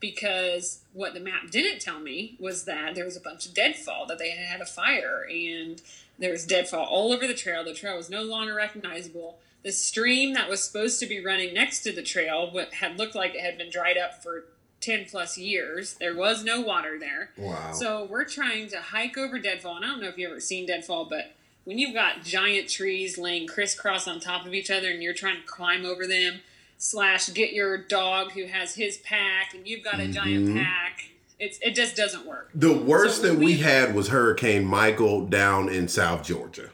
[0.00, 4.06] because what the map didn't tell me was that there was a bunch of deadfall,
[4.06, 5.80] that they had had a fire, and
[6.18, 7.64] there was deadfall all over the trail.
[7.64, 9.38] The trail was no longer recognizable.
[9.62, 13.14] The stream that was supposed to be running next to the trail what had looked
[13.14, 14.44] like it had been dried up for
[14.80, 15.94] 10 plus years.
[15.94, 17.30] There was no water there.
[17.36, 17.72] Wow.
[17.72, 19.76] So we're trying to hike over deadfall.
[19.76, 21.34] And I don't know if you've ever seen deadfall, but
[21.64, 25.40] when you've got giant trees laying crisscross on top of each other and you're trying
[25.40, 26.40] to climb over them,
[26.78, 30.62] slash get your dog who has his pack and you've got a giant Mhm.
[30.62, 31.04] pack,
[31.38, 32.50] it's it just doesn't work.
[32.54, 36.70] The worst So that we- we had was Hurricane Michael down in South Georgia.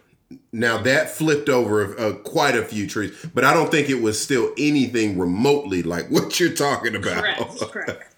[0.51, 4.21] Now that flipped over uh, quite a few trees, but I don't think it was
[4.23, 7.23] still anything remotely like what you're talking about.
[7.23, 8.15] Correct, correct.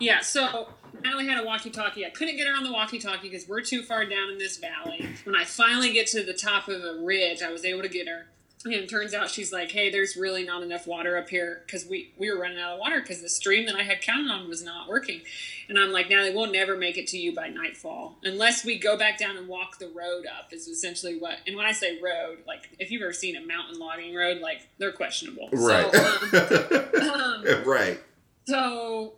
[0.00, 0.68] Yeah, so
[1.02, 2.04] Natalie had a walkie-talkie.
[2.04, 5.08] I couldn't get her on the walkie-talkie because we're too far down in this valley.
[5.24, 8.08] When I finally get to the top of a ridge, I was able to get
[8.08, 8.26] her.
[8.64, 11.84] And it turns out she's like, "Hey, there's really not enough water up here because
[11.86, 14.48] we we were running out of water because the stream that I had counted on
[14.48, 15.20] was not working."
[15.68, 18.96] And I'm like, "Natalie, we'll never make it to you by nightfall unless we go
[18.96, 21.38] back down and walk the road up." Is essentially what.
[21.46, 24.66] And when I say road, like if you've ever seen a mountain logging road, like
[24.78, 25.50] they're questionable.
[25.52, 25.92] Right.
[25.92, 28.00] So, um, um, right.
[28.46, 29.14] so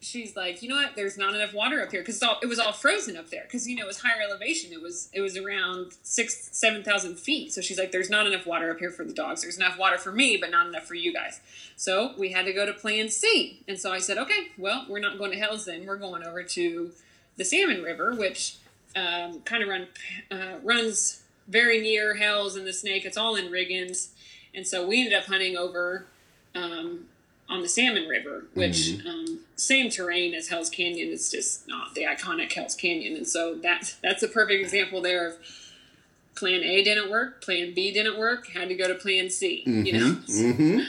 [0.00, 0.94] she's like, you know what?
[0.94, 3.76] There's not enough water up here because it was all frozen up there because you
[3.76, 4.72] know it was higher elevation.
[4.72, 7.52] It was it was around six seven thousand feet.
[7.52, 9.42] So she's like, there's not enough water up here for the dogs.
[9.42, 11.40] There's enough water for me, but not enough for you guys.
[11.76, 13.62] So we had to go to Plan C.
[13.68, 15.86] And so I said, okay, well, we're not going to Hell's then.
[15.86, 16.90] We're going over to
[17.36, 18.56] the Salmon River, which
[18.94, 19.88] um, kind of run
[20.30, 23.04] uh, runs very near Hell's and the Snake.
[23.04, 24.08] It's all in Riggins.
[24.54, 26.06] And so we ended up hunting over
[26.54, 27.06] um,
[27.48, 31.12] on the Salmon River, which um, same terrain as Hell's Canyon.
[31.12, 35.28] It's just not the iconic Hell's Canyon, and so that's that's a perfect example there
[35.28, 35.36] of
[36.34, 39.62] Plan A didn't work, Plan B didn't work, had to go to Plan C.
[39.66, 40.80] You know, hmm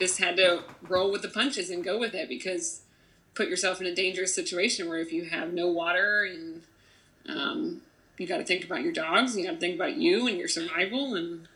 [0.00, 2.80] just had to roll with the punches and go with it because
[3.34, 6.62] put yourself in a dangerous situation where if you have no water and
[7.28, 7.82] um,
[8.18, 10.48] you got to think about your dogs, you got to think about you and your
[10.48, 11.46] survival and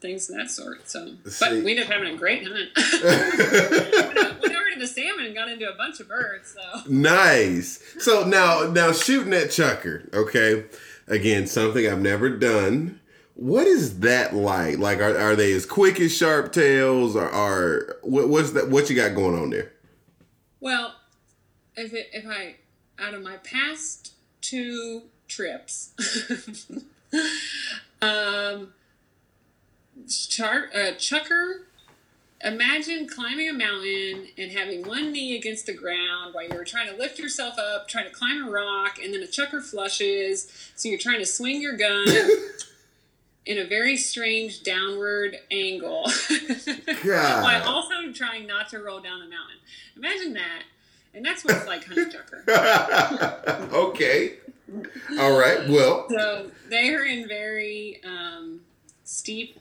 [0.00, 0.88] things of that sort.
[0.88, 2.70] So, but we ended up having a great hunt.
[2.76, 6.54] went went over to the salmon and got into a bunch of birds.
[6.54, 7.82] So Nice.
[7.98, 10.12] So now, now shooting at Chukar.
[10.12, 10.64] Okay,
[11.06, 13.00] again, something I've never done.
[13.34, 14.78] What is that like?
[14.78, 18.68] Like, are, are they as quick as sharp tails, or are what, what's that?
[18.68, 19.72] What you got going on there?
[20.60, 20.94] Well,
[21.76, 22.56] if it, if I
[22.98, 25.92] out of my past two trips,
[28.02, 28.72] um,
[30.06, 31.62] char, uh, Chukar,
[32.44, 36.96] imagine climbing a mountain and having one knee against the ground while you're trying to
[36.96, 40.98] lift yourself up, trying to climb a rock, and then a Chukar flushes, so you're
[40.98, 42.06] trying to swing your gun.
[43.46, 46.06] In a very strange downward angle,
[47.02, 49.56] while also trying not to roll down the mountain.
[49.96, 50.64] Imagine that.
[51.14, 53.72] And that's what it's like hunting chukar.
[53.72, 54.34] okay.
[55.18, 55.66] All right.
[55.68, 56.06] Well.
[56.10, 58.60] So they are in very um,
[59.04, 59.58] steep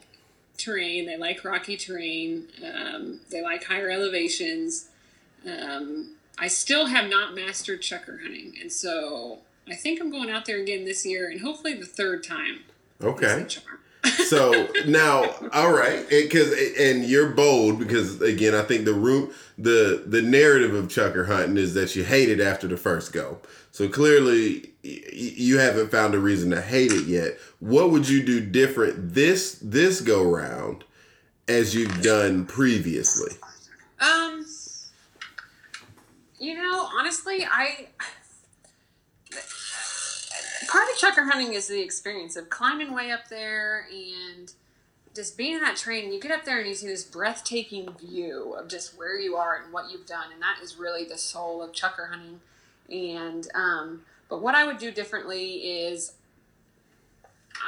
[0.57, 1.05] terrain.
[1.05, 2.47] They like rocky terrain.
[2.63, 4.89] Um, they like higher elevations.
[5.45, 8.55] Um, I still have not mastered chukar hunting.
[8.61, 12.23] And so I think I'm going out there again this year and hopefully the third
[12.23, 12.61] time.
[13.01, 13.45] Okay.
[14.27, 20.03] so now all right because and you're bold because again i think the root the
[20.05, 23.39] the narrative of chukar hunting is that you hate it after the first go
[23.77, 28.39] so clearly you haven't found a reason to hate it yet what would you do
[28.41, 30.83] different this this go round
[31.47, 33.31] as you've done previously
[33.99, 34.45] Um,
[36.39, 37.87] you know, honestly, I
[40.69, 44.53] part of chukar hunting is the experience of climbing way up there and
[45.15, 46.11] just being in that train.
[46.13, 49.55] You get up there and you see this breathtaking view of just where you are
[49.63, 52.41] and what you've done, and that is really the soul of chukar hunting.
[52.89, 56.13] And um, but what I would do differently is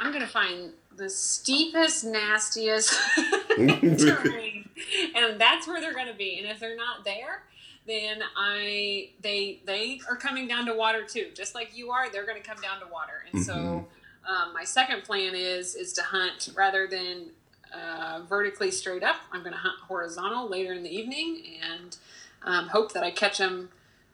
[0.00, 2.92] I'm gonna find the steepest, nastiest
[3.56, 4.68] terrain,
[5.14, 6.38] and that's where they're gonna be.
[6.38, 7.42] And if they're not there,
[7.86, 12.10] then I they they are coming down to water too, just like you are.
[12.10, 13.54] They're gonna come down to water, and so.
[13.54, 13.84] Mhm.
[14.28, 17.30] Um, my second plan is is to hunt rather than
[17.72, 19.16] uh, vertically straight up.
[19.32, 21.96] I'm going to hunt horizontal later in the evening and
[22.42, 23.70] um, hope that I catch them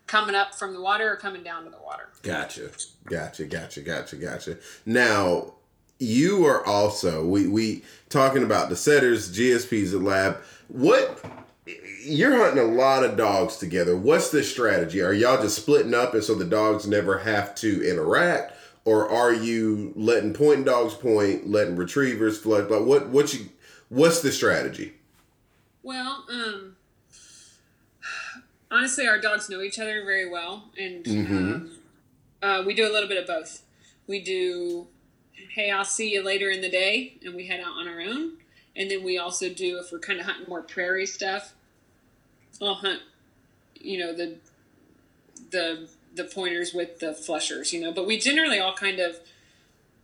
[0.06, 2.08] coming up from the water or coming down to the water.
[2.22, 2.70] Gotcha.
[3.04, 3.44] Gotcha.
[3.44, 3.80] Gotcha.
[3.80, 4.16] Gotcha.
[4.16, 4.58] Gotcha.
[4.84, 5.54] Now,
[5.98, 10.38] you are also we we talking about the setters, GSPs at lab.
[10.68, 11.24] What
[12.02, 13.96] you're hunting a lot of dogs together.
[13.96, 15.00] What's the strategy?
[15.00, 18.52] Are y'all just splitting up and so the dogs never have to interact?
[18.84, 22.70] Or are you letting point dogs point, letting retrievers flood?
[22.70, 23.48] Like what what you
[23.88, 24.92] what's the strategy?
[25.82, 26.75] Well, um,
[28.76, 31.30] honestly, our dogs know each other very well, and Mhm.
[31.30, 31.78] um,
[32.42, 33.62] uh, we do a little bit of both.
[34.06, 34.86] We do,
[35.54, 38.38] hey, I'll see you later in the day, and we head out on our own.
[38.76, 41.54] And then we also do, if we're kind of hunting more prairie stuff,
[42.60, 43.00] I'll hunt,
[43.80, 44.36] you know, the
[45.50, 47.92] the the pointers with the flushers, you know.
[47.92, 49.18] But we generally all kind of,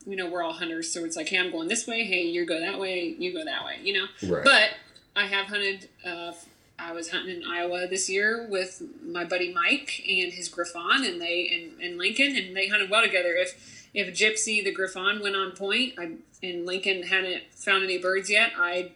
[0.06, 2.04] you know, we're all hunters, so it's like, hey, I'm going this way.
[2.04, 3.14] Hey, you go that way.
[3.18, 3.78] You go that way.
[3.82, 4.06] You know.
[4.28, 4.44] Right.
[4.44, 4.70] But
[5.16, 5.88] I have hunted.
[6.04, 6.32] Uh,
[6.82, 11.20] I was hunting in Iowa this year with my buddy Mike and his Griffon, and
[11.20, 13.34] they and, and Lincoln, and they hunted well together.
[13.34, 16.12] If if Gypsy the Griffon went on point, I
[16.42, 18.92] and Lincoln hadn't found any birds yet, I'd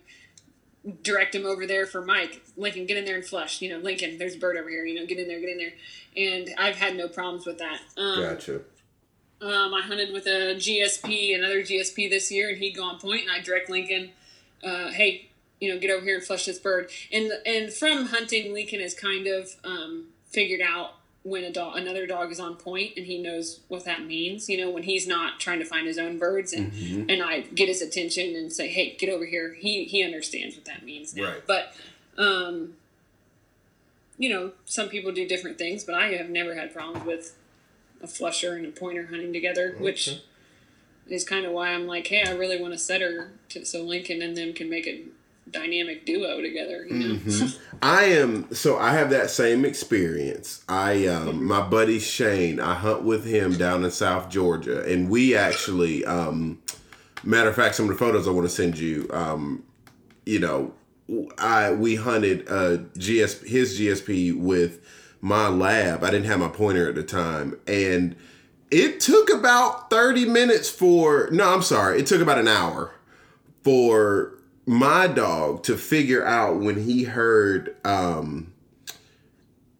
[1.02, 2.42] direct him over there for Mike.
[2.56, 3.60] Lincoln, get in there and flush.
[3.60, 4.84] You know, Lincoln, there's a bird over here.
[4.84, 5.72] You know, get in there, get in there.
[6.16, 7.80] And I've had no problems with that.
[7.96, 8.60] Um, gotcha.
[9.40, 13.22] um, I hunted with a GSP, another GSP this year, and he'd go on point,
[13.22, 14.10] and I direct Lincoln,
[14.64, 15.28] uh, hey,
[15.60, 16.90] you know, get over here and flush this bird.
[17.12, 20.92] And and from hunting, Lincoln has kind of um, figured out
[21.22, 24.48] when a dog, another dog is on point, and he knows what that means.
[24.48, 27.10] You know, when he's not trying to find his own birds, and Mhm.
[27.12, 29.54] and I get his attention and say, hey, get over here.
[29.54, 31.24] He he understands what that means now.
[31.32, 31.46] Right.
[31.46, 31.74] But
[32.18, 32.76] um,
[34.18, 37.36] you know, some people do different things, but I have never had problems with
[38.02, 40.20] a flusher and a pointer hunting together, which
[41.08, 44.22] is kind of why I'm like, hey, I really want a setter to, so Lincoln
[44.22, 45.04] and them can make a
[45.50, 46.86] dynamic duo together.
[46.88, 47.14] You know?
[47.16, 47.58] Mhm.
[47.82, 50.62] I am so I have that same experience.
[50.68, 55.36] I um my buddy Shane, I hunt with him down in South Georgia and we
[55.36, 56.58] actually um
[57.22, 59.62] matter of fact some of the photos I want to send you um
[60.24, 60.74] you know
[61.38, 64.80] I we hunted uh GS his GSP with
[65.20, 66.02] my lab.
[66.02, 68.16] I didn't have my pointer at the time and
[68.70, 72.00] it took about 30 minutes for no, I'm sorry.
[72.00, 72.92] It took about an hour
[73.62, 74.32] for
[74.66, 78.52] my dog to figure out when he heard um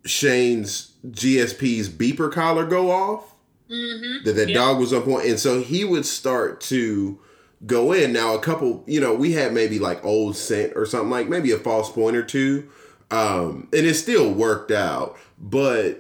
[0.05, 3.35] Shane's GSP's beeper collar go off
[3.71, 4.25] mm-hmm.
[4.25, 4.55] that that Yeah.
[4.55, 7.19] dog was on point and so he would start to
[7.67, 11.11] go in now a couple you know we had maybe like old scent or something
[11.11, 12.69] like maybe a false point or two
[13.11, 15.99] um and it still worked out but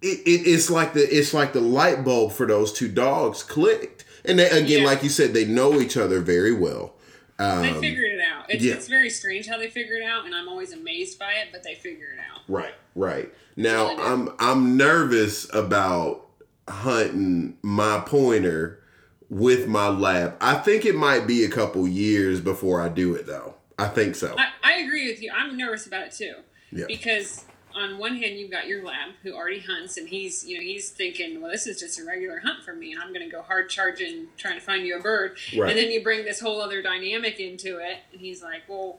[0.00, 4.04] it, it it's like the it's like the light bulb for those two dogs clicked
[4.24, 4.86] and they again Yeah.
[4.86, 6.94] like you said they know each other very well
[7.40, 8.50] um, They figured it out.
[8.50, 8.74] It's, yeah.
[8.74, 11.62] it's very strange how they figure it out, and I'm always amazed by it, but
[11.62, 12.42] they figure it out.
[12.48, 13.32] Right, right.
[13.56, 16.26] Now I'm I'm nervous about
[16.68, 18.80] hunting my pointer
[19.28, 20.36] with my lab.
[20.40, 23.54] I think it might be a couple years before I do it though.
[23.78, 24.34] I think so.
[24.36, 25.32] I, I agree with you.
[25.34, 26.34] I'm nervous about it too.
[26.72, 26.84] Yeah.
[26.86, 27.44] Because
[27.74, 30.90] on one hand, you've got your lab who already hunts, and he's you know he's
[30.90, 33.42] thinking, well, this is just a regular hunt for me, and I'm going to go
[33.42, 35.36] hard charging trying to find you a bird.
[35.56, 35.70] Right.
[35.70, 38.98] And then you bring this whole other dynamic into it, and he's like, well.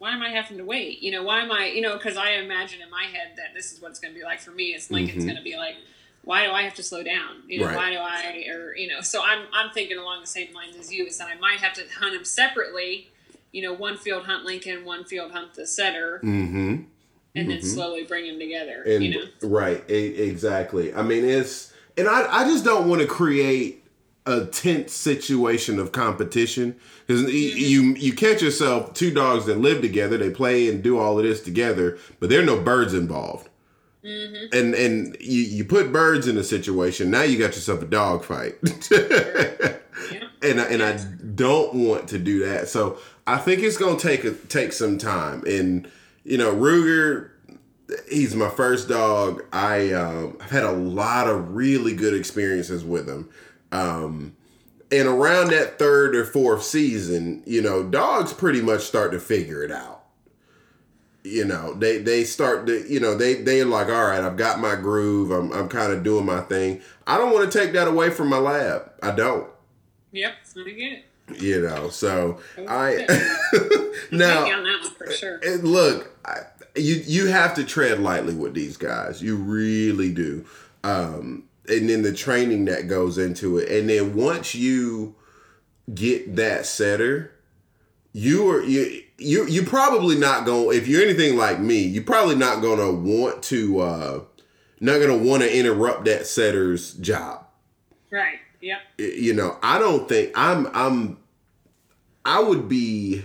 [0.00, 1.02] Why am I having to wait?
[1.02, 3.72] You know, why am I, you know, because I imagine in my head that this
[3.72, 4.66] is what it's going to be like for me.
[4.66, 5.26] It's Lincoln's Mhm.
[5.26, 5.74] going to be like,
[6.22, 7.42] why do I have to slow down?
[7.48, 7.74] You know, Right.
[7.76, 10.92] why do I, or, you know, so I'm, I'm thinking along the same lines as
[10.92, 13.10] you is that I might have to hunt him separately
[13.50, 16.82] you know, one field hunt Lincoln, one field hunt the setter, Mm-hmm.
[17.38, 17.64] And then Mhm.
[17.64, 18.82] slowly bring them together.
[18.86, 20.92] And you know, right, exactly.
[20.94, 23.84] I mean, it's and I I just don't want to create
[24.26, 30.18] a tense situation of competition because you you catch yourself two dogs that live together,
[30.18, 33.48] they play and do all of this together, but there are no birds involved.
[34.04, 34.46] mm-hmm.
[34.52, 38.22] And and you, you put birds in a situation, now you got yourself a dog
[38.22, 38.56] fight.
[38.90, 39.76] yeah,
[40.42, 40.96] and I, and I
[41.34, 42.68] don't want to do that.
[42.68, 45.42] So I think it's gonna take a, take some time.
[45.46, 45.90] And
[46.28, 47.30] you know, Ruger,
[48.06, 49.42] he's my first dog.
[49.50, 53.30] I um, I've had a lot of really good experiences with him.
[53.72, 54.36] Um,
[54.92, 59.62] and around that third or fourth season, you know, dogs pretty much start to figure
[59.62, 60.04] it out.
[61.24, 64.60] You know, they they start to, you know, they they're like, all right, I've got
[64.60, 65.30] my groove.
[65.30, 66.82] I'm I'm kind of doing my thing.
[67.06, 68.92] I don't want to take that away from my lab.
[69.02, 69.48] I don't.
[70.12, 71.04] Yep, I get.
[71.36, 72.38] You know, so
[72.68, 73.06] I
[74.12, 75.40] Now, on that one for sure.
[75.58, 76.40] look, I,
[76.74, 79.22] you you have to tread lightly with these guys.
[79.22, 80.44] You really do.
[80.84, 85.14] Um, and then the training that goes into it, and then once you
[85.94, 87.32] get that setter,
[88.12, 90.76] you are you you you probably not going.
[90.76, 93.80] If you're anything like me, you're probably not going to want to.
[93.80, 94.20] uh
[94.80, 97.47] not going to want to interrupt that setter's job
[98.10, 98.38] Right.
[98.60, 98.78] Yep.
[98.98, 101.16] you know i don't think i'm i'm
[102.24, 103.22] i would be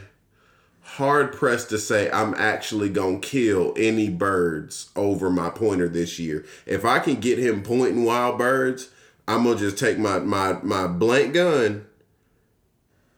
[0.81, 6.45] hard pressed to say i'm actually gonna kill any birds over my pointer this year
[6.68, 8.89] if i can get him pointing wild birds
[9.27, 11.84] i'm gonna just take my my my blank gun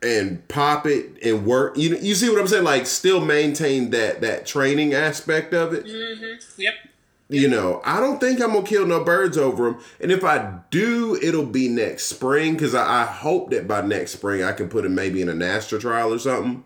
[0.02, 3.90] and pop it and work you know you see what i'm saying like still maintain
[3.90, 6.62] that that training aspect of it Mm-hmm.
[6.62, 6.74] Yep.
[7.28, 9.84] You know, I don't think I'm gonna kill no birds over them.
[10.00, 14.12] And if I do, it'll be next spring because I, I hope that by next
[14.12, 16.64] spring I can put him maybe in a NSTRA trial or something.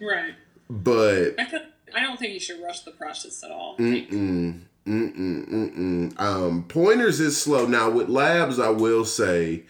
[0.00, 0.34] Right.
[0.68, 1.62] But I, th-
[1.94, 3.76] I don't think you should rush the process at all.
[3.78, 6.20] mm-mm, mm-mm, mm-mm.
[6.20, 7.66] Um, pointers is slow.
[7.66, 9.64] Now with labs, I will say,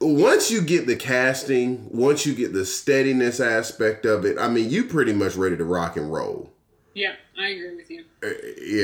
[0.00, 4.68] once you get the casting, once you get the steadiness aspect of it, I mean,
[4.70, 6.53] you pretty much ready to rock and roll.
[6.94, 8.04] Yeah, I agree with you.
[8.22, 8.28] Uh,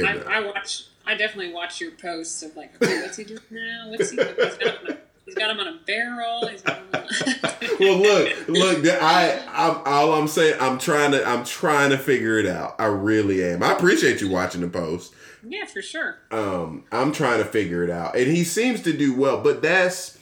[0.02, 0.24] know.
[0.28, 0.84] I, I watch.
[1.06, 3.88] I definitely watch your posts of like, okay, what's he doing now?
[3.88, 4.16] What's he?
[4.16, 4.34] Doing?
[4.38, 6.46] He's got him on a, he's got him on a barrel.
[6.48, 7.00] He's got him on
[7.80, 8.86] well, look, look.
[9.00, 10.56] I, I'm all I'm saying.
[10.60, 11.24] I'm trying to.
[11.26, 12.74] I'm trying to figure it out.
[12.78, 13.62] I really am.
[13.62, 15.14] I appreciate you watching the post.
[15.46, 16.18] yeah, for sure.
[16.32, 19.40] Um, I'm trying to figure it out, and he seems to do well.
[19.40, 20.18] But that's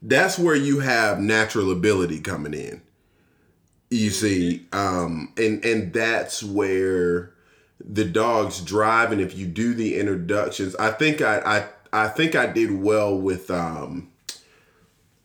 [0.00, 2.82] that's where you have natural ability coming in.
[3.90, 7.32] You see, um, and and that's where
[7.80, 9.12] the dogs drive.
[9.12, 11.38] And if you do the introductions, I think I
[11.92, 14.10] I I think I did well with um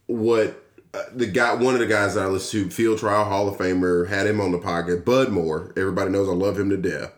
[0.08, 0.64] what
[0.94, 3.58] uh, the guy, one of the guys that I listened to, Field Trial Hall of
[3.58, 5.04] Famer, had him on the podcast.
[5.04, 7.12] Bud Moore, everybody knows I love him to death.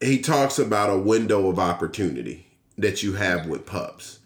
[0.00, 2.46] He talks about a window of opportunity
[2.76, 4.17] that you have with pups,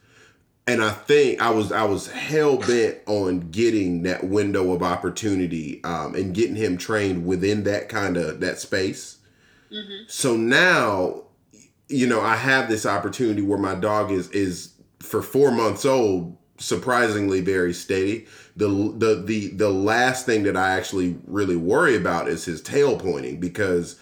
[0.66, 5.82] and I think I was I was hell bent on getting that window of opportunity
[5.84, 9.18] um, and getting him trained within that kind of that space.
[10.06, 11.24] So now,
[11.88, 16.36] you know, I have this opportunity where my dog is is for four months old,
[16.58, 18.26] surprisingly very steady.
[18.54, 22.98] The the the the last thing that I actually really worry about is his tail
[22.98, 23.98] pointing because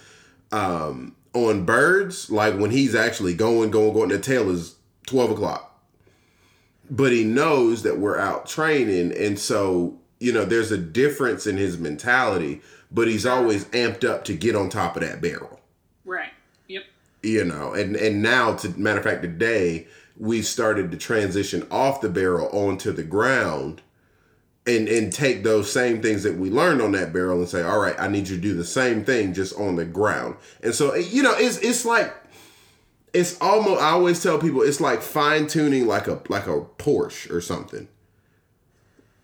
[0.52, 4.74] um on birds, like when he's actually going, going, going, the tail is
[5.06, 5.69] twelve o'clock.
[6.90, 11.56] But he knows that we're out training, and so you know there's a difference in
[11.56, 12.60] his mentality.
[12.92, 15.60] But he's always amped up to get on top of that barrel
[16.04, 16.32] Right.
[16.66, 16.82] Yep.
[17.22, 19.86] you know and and now to matter of fact today
[20.18, 23.80] we started to transition off the barrel onto the ground
[24.66, 27.78] and and take those same things that we learned on that barrel and say all
[27.78, 30.94] right i need you to do the same thing just on the ground and so
[30.96, 32.12] you know it's it's like
[33.12, 37.30] it's almost i always tell people it's like fine tuning like a like a porsche
[37.30, 37.88] or something.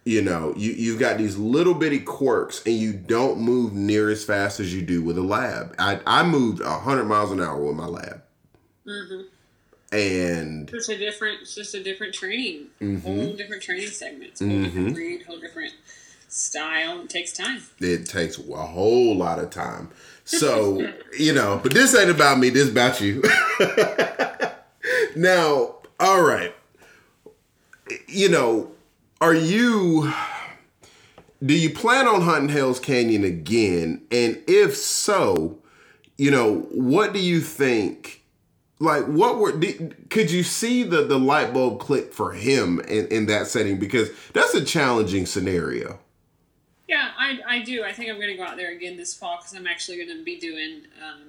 [0.04, 4.24] You know you you've got these little bitty quirks and you don't move near as
[4.24, 5.74] fast as you do with a lab.
[5.80, 8.22] I i moved 100 miles an hour with my lab.
[8.86, 9.22] Mm-hmm.
[9.96, 12.98] and it's a different, it's just a different training, Mm-hmm.
[12.98, 15.72] whole different training segments, whole different breed, whole different
[16.36, 17.00] style.
[17.00, 17.62] It takes time.
[17.80, 19.90] it takes a whole lot of time.
[20.24, 23.22] So you know but this ain't about me this about you.
[25.16, 26.54] Now all right.
[28.06, 28.70] You know
[29.20, 30.12] are you
[31.44, 34.02] do you plan on hunting hell's canyon again?
[34.10, 35.58] And if so
[36.18, 38.22] you know what do you think
[38.78, 43.06] like what were did, could you see the the light bulb click for him in,
[43.08, 43.78] in that setting?
[43.78, 45.98] Because that's a challenging scenario
[46.88, 47.82] Yeah, I, I do.
[47.82, 50.16] I think I'm going to go out there again this fall because I'm actually going
[50.16, 51.22] to be doing um,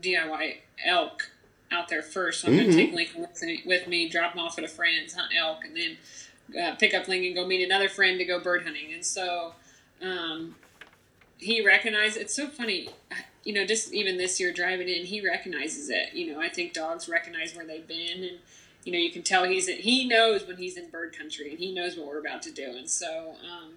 [0.00, 1.30] DIY elk
[1.70, 2.40] out there first.
[2.40, 4.68] So I'm going to take Lincoln with me, with me, drop him off at a
[4.68, 5.96] friend's, hunt elk, and then
[6.62, 8.92] uh, pick up Lincoln, go meet another friend to go bird hunting.
[8.94, 9.54] And so
[10.02, 10.54] um,
[11.38, 12.88] he recognized it's so funny.
[13.44, 16.14] You know, just even this year driving in, he recognizes it.
[16.14, 18.38] You know, I think dogs recognize where they've been, and
[18.84, 21.72] you know, you can tell he's he knows when he's in bird country, and he
[21.72, 22.74] knows what we're about to do.
[22.76, 23.74] And so, um,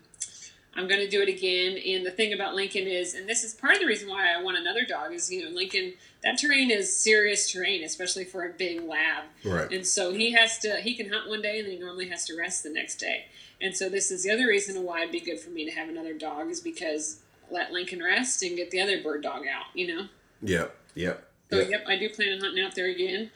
[0.76, 1.78] I'm going to do it again.
[1.78, 4.42] And the thing about Lincoln is, and this is part of the reason why I
[4.42, 5.94] want another dog, is you know Lincoln
[6.24, 9.26] that terrain is serious terrain, especially for a big lab.
[9.44, 9.72] Right.
[9.72, 12.26] And so he has to he can hunt one day and then he normally has
[12.26, 13.26] to rest the next day.
[13.62, 15.90] And so this is the other reason why it'd be good for me to have
[15.90, 17.20] another dog is because
[17.52, 19.66] let Lincoln rest and get the other bird dog out.
[19.74, 20.08] You know.
[20.42, 20.76] Yep.
[20.96, 21.26] Yep.
[21.50, 21.70] So yep.
[21.70, 23.32] yep, I do plan on hunting out there again.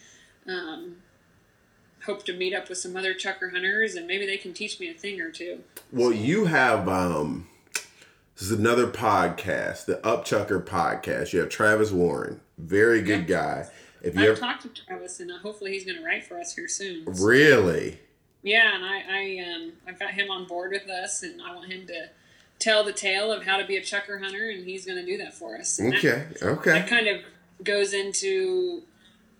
[0.47, 0.97] Um,
[2.05, 4.89] hope to meet up with some other chukar hunters and maybe they can teach me
[4.89, 5.59] a thing or two.
[5.91, 7.47] Well, you have um
[8.35, 11.33] this is another podcast, the Upchucker podcast.
[11.33, 13.69] You have Travis Warren, very good guy.
[14.01, 16.39] If you I've ever, talked to Travis, and uh, hopefully he's going to write for
[16.39, 17.15] us here soon.
[17.15, 17.25] So.
[17.25, 17.99] Really?
[18.41, 21.71] Yeah, and I, I um, I've got him on board with us, and I want
[21.71, 22.09] him to
[22.59, 25.17] tell the tale of how to be a chukar hunter, and he's going to do
[25.19, 25.79] that for us.
[25.79, 26.25] And okay.
[26.39, 26.71] That, okay.
[26.71, 27.21] That kind of
[27.63, 28.81] goes into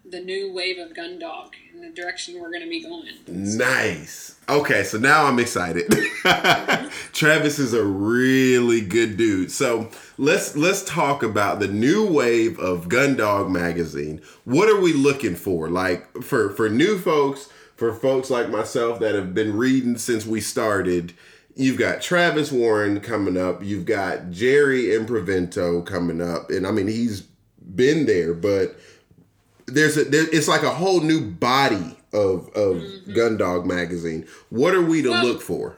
[0.05, 3.07] the new wave of gun dog in the direction we're going to be going.
[3.27, 4.35] Nice.
[4.47, 5.91] Okay, so now I'm excited.
[7.13, 9.51] Travis is a really good dude.
[9.51, 14.21] So let's let's talk about the new wave of Gun Dog magazine.
[14.43, 15.69] What are we looking for?
[15.69, 20.41] Like for for new folks, for folks like myself that have been reading since we
[20.41, 21.13] started.
[21.55, 23.63] You've got Travis Warren coming up.
[23.63, 28.75] You've got Jerry Improvento coming up, and I mean he's been there, but
[29.65, 33.11] there's a there, it's like a whole new body of of mm-hmm.
[33.11, 34.27] Gundog magazine.
[34.49, 35.75] What are we to well, look for?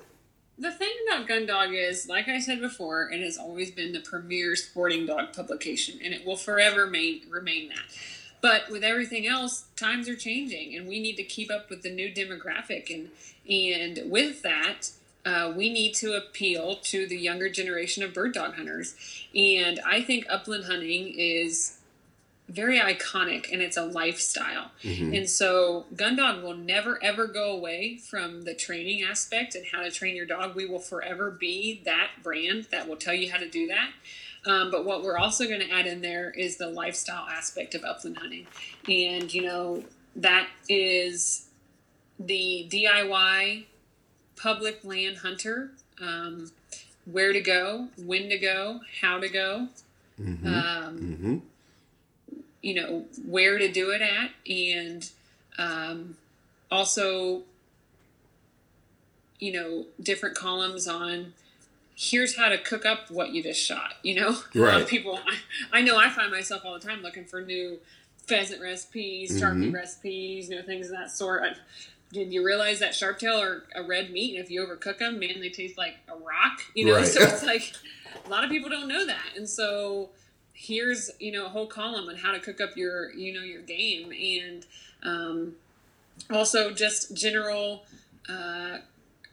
[0.58, 4.56] The thing about Gundog is, like I said before, it has always been the premier
[4.56, 7.84] sporting dog publication, and it will forever remain remain that.
[8.42, 11.92] But with everything else, times are changing, and we need to keep up with the
[11.92, 13.10] new demographic, and
[13.50, 14.92] and with that.
[15.26, 18.94] Uh, we need to appeal to the younger generation of bird dog hunters.
[19.34, 21.80] And I think upland hunting is
[22.48, 24.72] very iconic and it's a lifestyle.
[24.84, 25.14] Mm-hmm.
[25.14, 29.92] And so Gundog will never ever go away from the training aspect and how to
[29.92, 30.56] train your dog.
[30.56, 33.90] We will forever be that brand that will tell you how to do that.
[34.46, 37.84] Um, but what we're also going to add in there is the lifestyle aspect of
[37.84, 38.46] upland hunting.
[38.88, 39.84] And, you know,
[40.16, 41.48] that is
[42.20, 43.66] the DIY
[44.36, 46.52] public land hunter um,
[47.06, 49.70] where to go, when to go, how to go.
[50.22, 50.48] Mm-hmm.
[50.48, 51.38] Um, mm-hmm
[52.66, 55.12] you know where to do it at and
[55.60, 56.18] um,
[56.72, 57.44] also
[59.40, 61.34] you know different columns on
[61.96, 64.56] here's how to cook up what you just shot you know right.
[64.56, 65.20] a lot of people
[65.72, 67.78] I, I know i find myself all the time looking for new
[68.26, 69.76] pheasant recipes turkey mm-hmm.
[69.76, 71.54] recipes you know things of that sort I,
[72.12, 75.20] did you realize that sharp tail are a red meat and if you overcook them
[75.20, 77.06] man they taste like a rock you know right.
[77.06, 77.74] so it's like
[78.26, 80.10] a lot of people don't know that and so
[80.56, 83.62] here's you know a whole column on how to cook up your you know your
[83.62, 84.12] game.
[84.12, 84.66] And
[85.04, 85.56] um,
[86.32, 87.84] also just general
[88.28, 88.78] uh,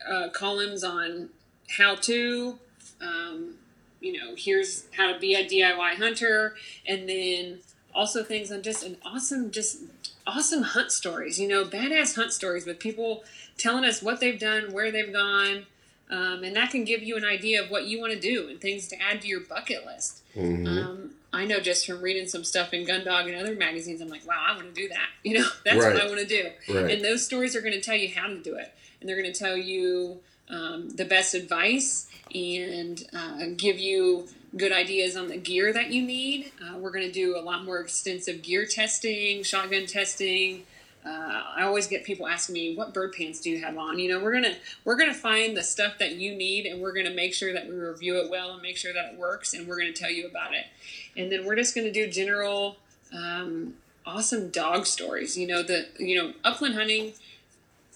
[0.06, 1.30] uh, columns on
[1.78, 2.58] how to
[3.00, 3.54] um,
[4.00, 6.56] you know here's how to be a diy hunter.
[6.86, 7.60] And then
[7.94, 9.78] also things on just an awesome just
[10.26, 13.24] awesome hunt stories you know badass hunt stories with people
[13.58, 15.66] telling us what they've done where they've gone
[16.10, 18.60] um, and that can give you an idea of what you want to do and
[18.60, 20.22] things to add to your bucket list.
[20.36, 20.66] Mm-hmm.
[20.66, 24.26] Um, I know just from reading some stuff in Gundog and other magazines, I'm like,
[24.26, 25.08] wow, I want to do that.
[25.24, 25.94] You know, that's right.
[25.94, 26.50] what I want to do.
[26.68, 26.90] Right.
[26.90, 29.32] And those stories are going to tell you how to do it, and they're going
[29.32, 30.18] to tell you
[30.50, 34.26] um, the best advice and uh, give you
[34.56, 36.52] good ideas on the gear that you need.
[36.60, 40.64] Uh, we're going to do a lot more extensive gear testing, shotgun testing,
[41.04, 44.10] uh, I always get people asking me, "What bird pants do you have on?" You
[44.10, 44.54] know, we're gonna
[44.84, 47.74] we're gonna find the stuff that you need, and we're gonna make sure that we
[47.74, 50.54] review it well and make sure that it works, and we're gonna tell you about
[50.54, 50.66] it.
[51.16, 52.76] And then we're just gonna do general,
[53.12, 53.74] um,
[54.06, 55.36] awesome dog stories.
[55.36, 57.14] You know, the you know upland hunting.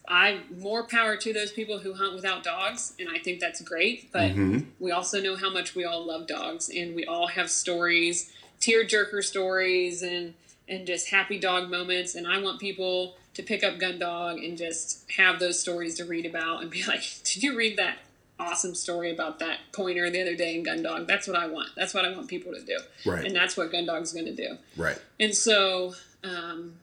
[0.08, 4.10] I more power to those people who hunt without dogs, and I think that's great.
[4.12, 4.60] But mm-hmm.
[4.80, 8.84] we also know how much we all love dogs, and we all have stories, tear
[8.84, 10.34] jerker stories, and
[10.68, 12.14] and just happy dog moments.
[12.14, 16.04] And I want people to pick up Gun Dog and just have those stories to
[16.04, 17.98] read about and be like, did you read that
[18.38, 21.06] awesome story about that pointer the other day in Gun Dog?
[21.06, 21.70] That's what I want.
[21.76, 22.78] That's what I want people to do.
[23.04, 23.24] Right.
[23.24, 24.56] And that's what Gun Dog's going to do.
[24.76, 24.98] Right.
[25.20, 25.94] And so,
[26.24, 26.74] um,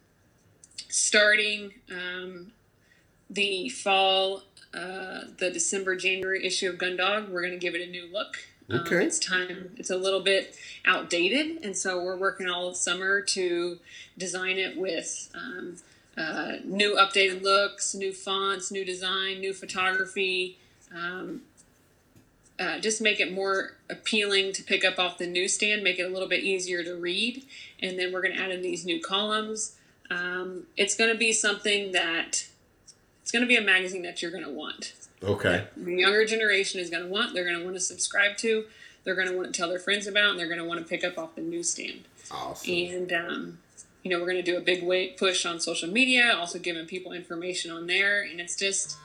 [0.89, 2.51] starting um,
[3.29, 4.43] the fall,
[4.73, 8.07] uh, the December, January issue of Gun Dog, we're going to give it a new
[8.11, 8.37] look.
[8.69, 8.95] Um, okay.
[8.97, 9.71] Um, it's time.
[9.77, 13.79] It's a little bit outdated, and so we're working all of summer to
[14.17, 15.77] design it with um,
[16.17, 20.57] uh, new updated looks, new fonts, new design, new photography.
[20.95, 21.41] Um,
[22.59, 26.09] uh, just make it more appealing to pick up off the newsstand, make it a
[26.09, 27.43] little bit easier to read,
[27.81, 29.75] and then we're going to add in these new columns.
[30.11, 32.45] Um, it's going to be something that
[33.21, 34.93] it's going to be a magazine that you're going to want.
[35.23, 35.65] Okay.
[35.77, 38.65] The younger generation is going to want, they're going to want to subscribe to,
[39.03, 40.85] they're going to want to tell their friends about, and they're going to want to
[40.85, 42.01] pick up off the newsstand.
[42.31, 42.73] Awesome.
[42.73, 43.57] And, um,
[44.03, 46.85] you know, we're going to do a big weight push on social media, also giving
[46.85, 48.21] people information on there.
[48.21, 48.97] And it's just,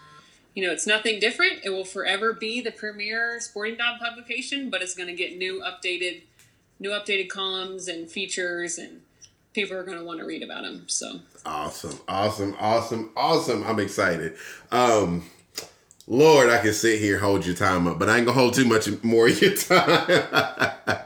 [0.55, 1.61] you know, it's nothing different.
[1.65, 5.63] It will forever be the premier sporting dog publication, but it's going to get new
[5.63, 6.23] updated,
[6.81, 9.03] new updated columns and features and
[9.59, 10.85] people are going to want to read about them.
[10.87, 13.65] So awesome, awesome, awesome, awesome!
[13.65, 14.37] I'm excited.
[14.71, 15.25] Um,
[16.11, 18.65] Lord, I can sit here hold your time up, but I ain't gonna hold too
[18.65, 20.99] much more of your time.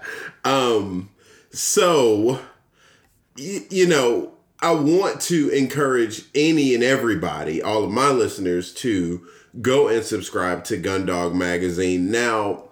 [0.44, 1.10] um,
[1.50, 2.38] so
[3.36, 9.26] y- you know, I want to encourage any and everybody, all of my listeners, to
[9.60, 12.10] go and subscribe to Gundog Magazine.
[12.12, 12.64] Now,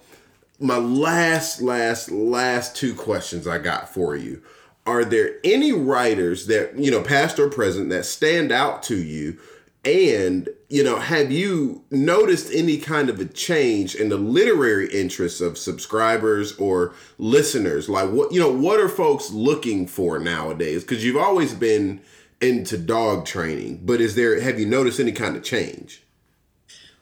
[0.61, 4.41] my last, last, last two questions I got for you.
[4.87, 9.39] Are there any writers that, you know, past or present, that stand out to you?
[9.83, 15.41] And, you know, have you noticed any kind of a change in the literary interests
[15.41, 17.89] of subscribers or listeners?
[17.89, 20.83] Like, what, you know, what are folks looking for nowadays?
[20.83, 22.03] Because you've always been
[22.43, 26.03] into dog training, but is there, have you noticed any kind of change?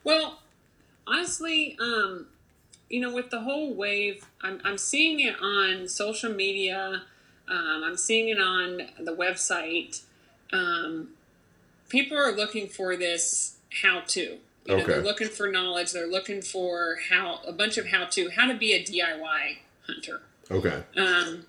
[0.05, 0.39] Well,
[1.05, 2.27] honestly, um,
[2.89, 7.03] you know, with the whole wave, I'm, I'm seeing it on social media.
[7.47, 10.01] Um, I'm seeing it on the website.
[10.53, 11.09] Um,
[11.89, 14.21] people are looking for this how to.
[14.21, 14.93] You know, Okay.
[14.93, 15.91] they're looking for knowledge.
[15.91, 19.57] They're looking for how a bunch of how to, how to be a DIY
[19.87, 20.21] hunter.
[20.51, 20.83] Okay.
[20.95, 21.45] Um,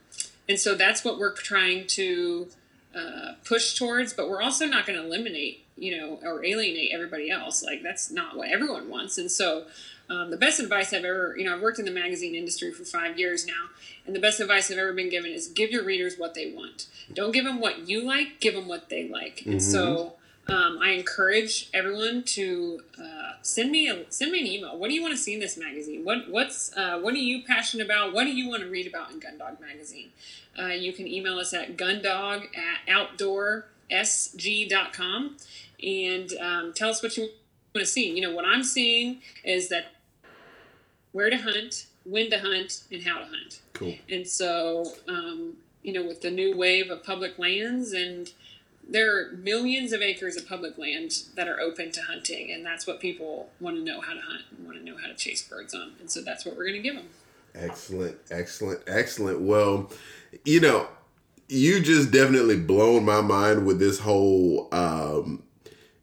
[0.49, 2.49] and so that's what we're trying to
[2.95, 7.31] uh, push towards, but we're also not going to eliminate, you know, or alienate everybody
[7.31, 7.63] else.
[7.63, 9.17] Like that's not what everyone wants.
[9.19, 9.67] And so
[10.09, 12.85] um, the best advice I've ever, you know, I've worked in the magazine industry for
[12.85, 13.69] five years now,
[14.07, 16.87] and the best advice I've ever been given is give your readers what they want.
[17.15, 19.43] Don't give them what you like, give them what they like.
[19.47, 20.15] And so
[20.51, 24.77] um, I encourage everyone to uh, send me a send me an email.
[24.77, 26.05] What do you want to see in this magazine?
[26.05, 28.13] What what's uh, what are you passionate about?
[28.13, 30.11] What do you want to read about in Gundog magazine?
[30.59, 35.37] Uh, you can email us at gundog at outdoorsg.com
[35.83, 37.33] and um, tell us what you want
[37.75, 38.13] to see.
[38.13, 39.93] You know what I'm seeing is that
[41.13, 43.61] where to hunt, when to hunt, and how to hunt.
[43.73, 43.95] Cool.
[44.09, 48.31] And so, um, you know, with the new wave of public lands, and
[48.91, 52.87] there are millions of acres of public land that are open to hunting, and that's
[52.87, 55.43] what people want to know how to hunt and want to know how to chase
[55.43, 55.93] birds on.
[56.01, 57.09] And so that's what we're going to give them.
[57.55, 59.41] Excellent, excellent, excellent.
[59.41, 59.91] Well,
[60.45, 60.89] you know,
[61.49, 65.43] you just definitely blown my mind with this whole um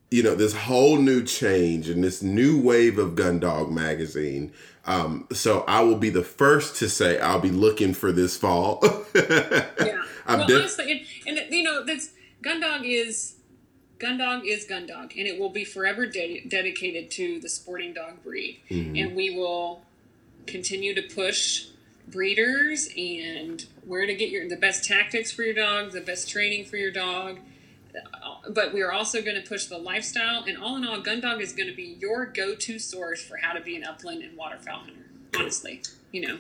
[0.10, 4.54] you know, this whole new change and this new wave of Gundog magazine.
[4.86, 8.84] Um, so I will be the first to say I'll be looking for this fall.
[9.18, 10.04] Yeah.
[10.26, 12.10] I'm well, def- honestly, and, and you know, that's
[12.42, 13.36] Gundog is
[14.00, 18.60] Gundog is Gundog, and it will be forever de- dedicated to the sporting dog breed,
[18.70, 18.96] mm-hmm.
[18.96, 19.82] and we will
[20.46, 21.68] continue to push
[22.08, 26.66] breeders and where to get your the best tactics for your dog, the best training
[26.66, 27.40] for your dog.
[28.48, 31.54] But we are also going to push the lifestyle, and all in all, Gundog is
[31.54, 35.08] going to be your go-to source for how to be an upland and waterfowl hunter.
[35.36, 35.82] Honestly,
[36.12, 36.38] you know,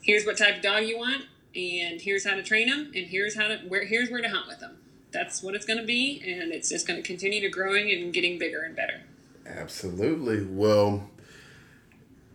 [0.00, 1.24] here's what type of dog you want,
[1.56, 4.46] and here's how to train them, and here's how to where here's where to hunt
[4.46, 4.78] with them.
[5.14, 8.12] That's what it's going to be, and it's just going to continue to growing and
[8.12, 9.00] getting bigger and better.
[9.46, 10.44] Absolutely.
[10.44, 11.08] Well,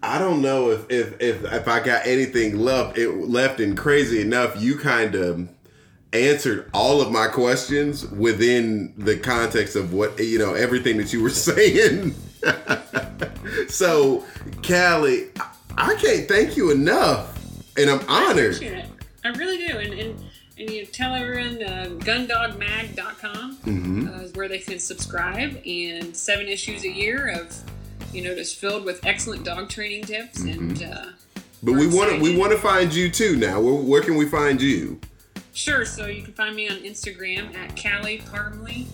[0.02, 4.22] I don't know if if if, if I got anything left it left and crazy
[4.22, 4.60] enough.
[4.60, 5.50] You kind of
[6.14, 11.22] answered all of my questions within the context of what you know everything that you
[11.22, 12.16] were saying.
[13.68, 14.26] so,
[14.64, 15.46] Kali, I-
[15.78, 17.38] I can't thank you enough,
[17.78, 18.62] and I'm I honored.
[18.62, 18.86] it.
[19.24, 20.26] I really do, and and,
[20.60, 24.08] and you tell everyone uh, gundogmag.com Mm-hmm.
[24.08, 27.56] uh, is where they can subscribe, and seven issues a year of
[28.14, 30.72] you know just filled with excellent dog training tips and.
[30.78, 30.92] Mm-hmm.
[30.92, 31.12] Uh,
[31.62, 33.36] But we're want to we want to find you too.
[33.36, 35.00] Now, where, where can we find you?
[35.54, 35.84] Sure.
[35.86, 38.88] So you can find me on Instagram at Kali Parmley.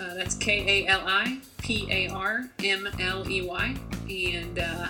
[0.00, 3.76] Uh, that's K A L I P A R M L E Y.
[4.08, 4.88] And uh,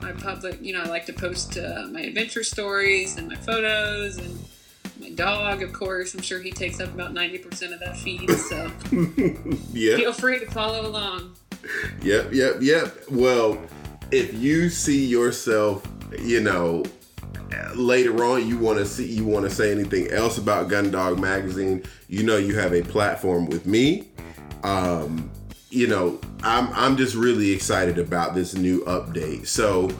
[0.00, 4.18] my public, you know, I like to post uh, my adventure stories and my photos
[4.18, 4.36] and
[5.12, 6.14] dog, of course.
[6.14, 8.30] I'm sure he takes up about 90% of that feed.
[8.30, 8.70] So
[9.72, 9.96] Yeah.
[9.96, 11.34] feel free to follow along.
[12.02, 12.96] Yep, yep, yep.
[13.10, 13.58] Well,
[14.10, 15.86] if you see yourself,
[16.20, 16.84] you know,
[17.74, 21.82] later on you want to see you want to say anything else about Gundog magazine,
[22.08, 24.08] you know you have a platform with me.
[24.64, 25.30] Um,
[25.70, 29.46] you know, I'm I'm just really excited about this new update.
[29.46, 29.90] So,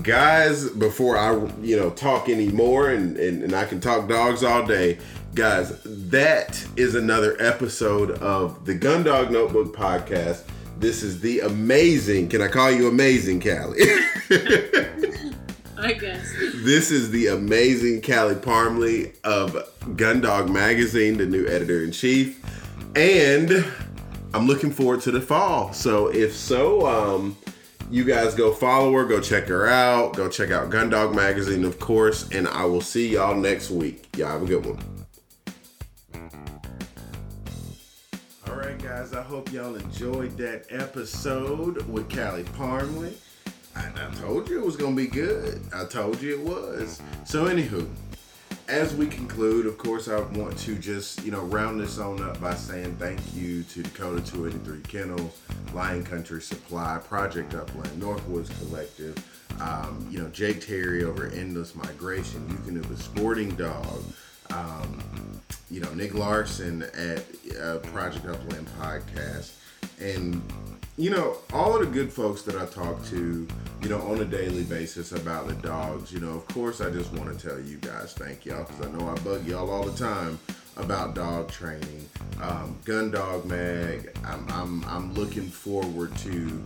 [0.00, 4.66] guys, before I you know talk anymore and, and, and I can talk dogs all
[4.66, 4.98] day,
[5.34, 10.44] guys, that is another episode of the Gundog Notebook podcast.
[10.78, 13.80] This is the amazing, can I call you amazing, Kali?
[15.78, 16.32] I guess.
[16.56, 19.52] this is the amazing Kali Parmley of
[19.96, 22.40] Gundog Magazine, the new editor in chief.
[22.94, 23.64] And
[24.32, 25.72] I'm looking forward to the fall.
[25.72, 27.36] So if so, um,
[27.92, 31.78] you guys go follow her, go check her out, go check out Gundog Magazine, of
[31.78, 34.08] course, and I will see y'all next week.
[34.16, 34.78] Y'all have a good one.
[38.48, 43.12] All right, guys, I hope y'all enjoyed that episode with Kali Parmley.
[43.76, 45.60] I, I told you it was going to be good.
[45.74, 47.02] I told you it was.
[47.24, 47.86] So, anywho
[48.72, 52.40] as we conclude, of course, I want to just, you know, round this on up
[52.40, 55.42] by saying thank you to Dakota 283 Kennels,
[55.74, 59.14] Lion Country Supply, Project Upland, Northwoods Collective,
[59.60, 64.02] um, you know, Jake Terry over Endless Migration, Eukanuba Sporting Dog,
[64.48, 65.02] um,
[65.70, 67.26] you know, Nick Larson at
[67.62, 69.50] uh, Project Upland Podcast,
[70.00, 70.42] and
[70.96, 73.48] you know, all of the good folks that I talk to,
[73.80, 77.12] you know, on a daily basis about the dogs, you know, of course, I just
[77.12, 79.98] want to tell you guys thank y'all because I know I bug y'all all the
[79.98, 80.38] time
[80.76, 82.06] about dog training.
[82.42, 86.62] Um, Gun Dog Mag, I'm, I'm, I'm looking forward to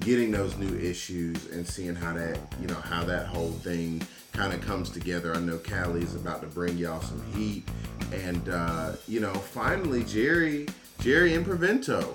[0.00, 4.02] getting those new issues and seeing how that, you know, how that whole thing
[4.32, 5.34] kind of comes together.
[5.34, 7.68] I know Kali is about to bring y'all some heat.
[8.12, 10.66] And, uh, you know, finally, Jerry,
[11.00, 12.14] Jerry and Improvento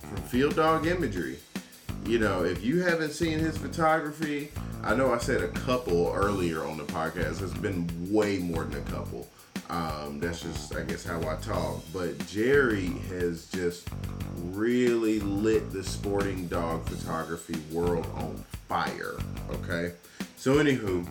[0.00, 1.38] from Field Dog Imagery.
[2.06, 4.50] You know, if you haven't seen his photography,
[4.82, 7.42] I know I said a couple earlier on the podcast.
[7.42, 9.28] It's been way more than a couple.
[9.70, 11.82] Um, that's just, I guess, how I talk.
[11.92, 13.88] But Jerry has just
[14.42, 19.16] really lit the sporting dog photography world on fire.
[19.50, 19.94] Okay.
[20.36, 21.08] So, anywho,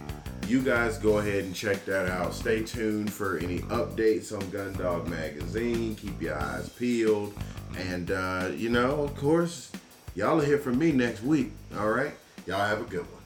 [0.47, 2.33] you guys go ahead and check that out.
[2.33, 5.95] Stay tuned for any updates on Gun Dog Magazine.
[5.95, 7.33] Keep your eyes peeled.
[7.77, 9.71] And, uh, you know, of course,
[10.15, 11.51] y'all will hear from me next week.
[11.77, 12.13] All right?
[12.45, 13.22] Y'all have a good one.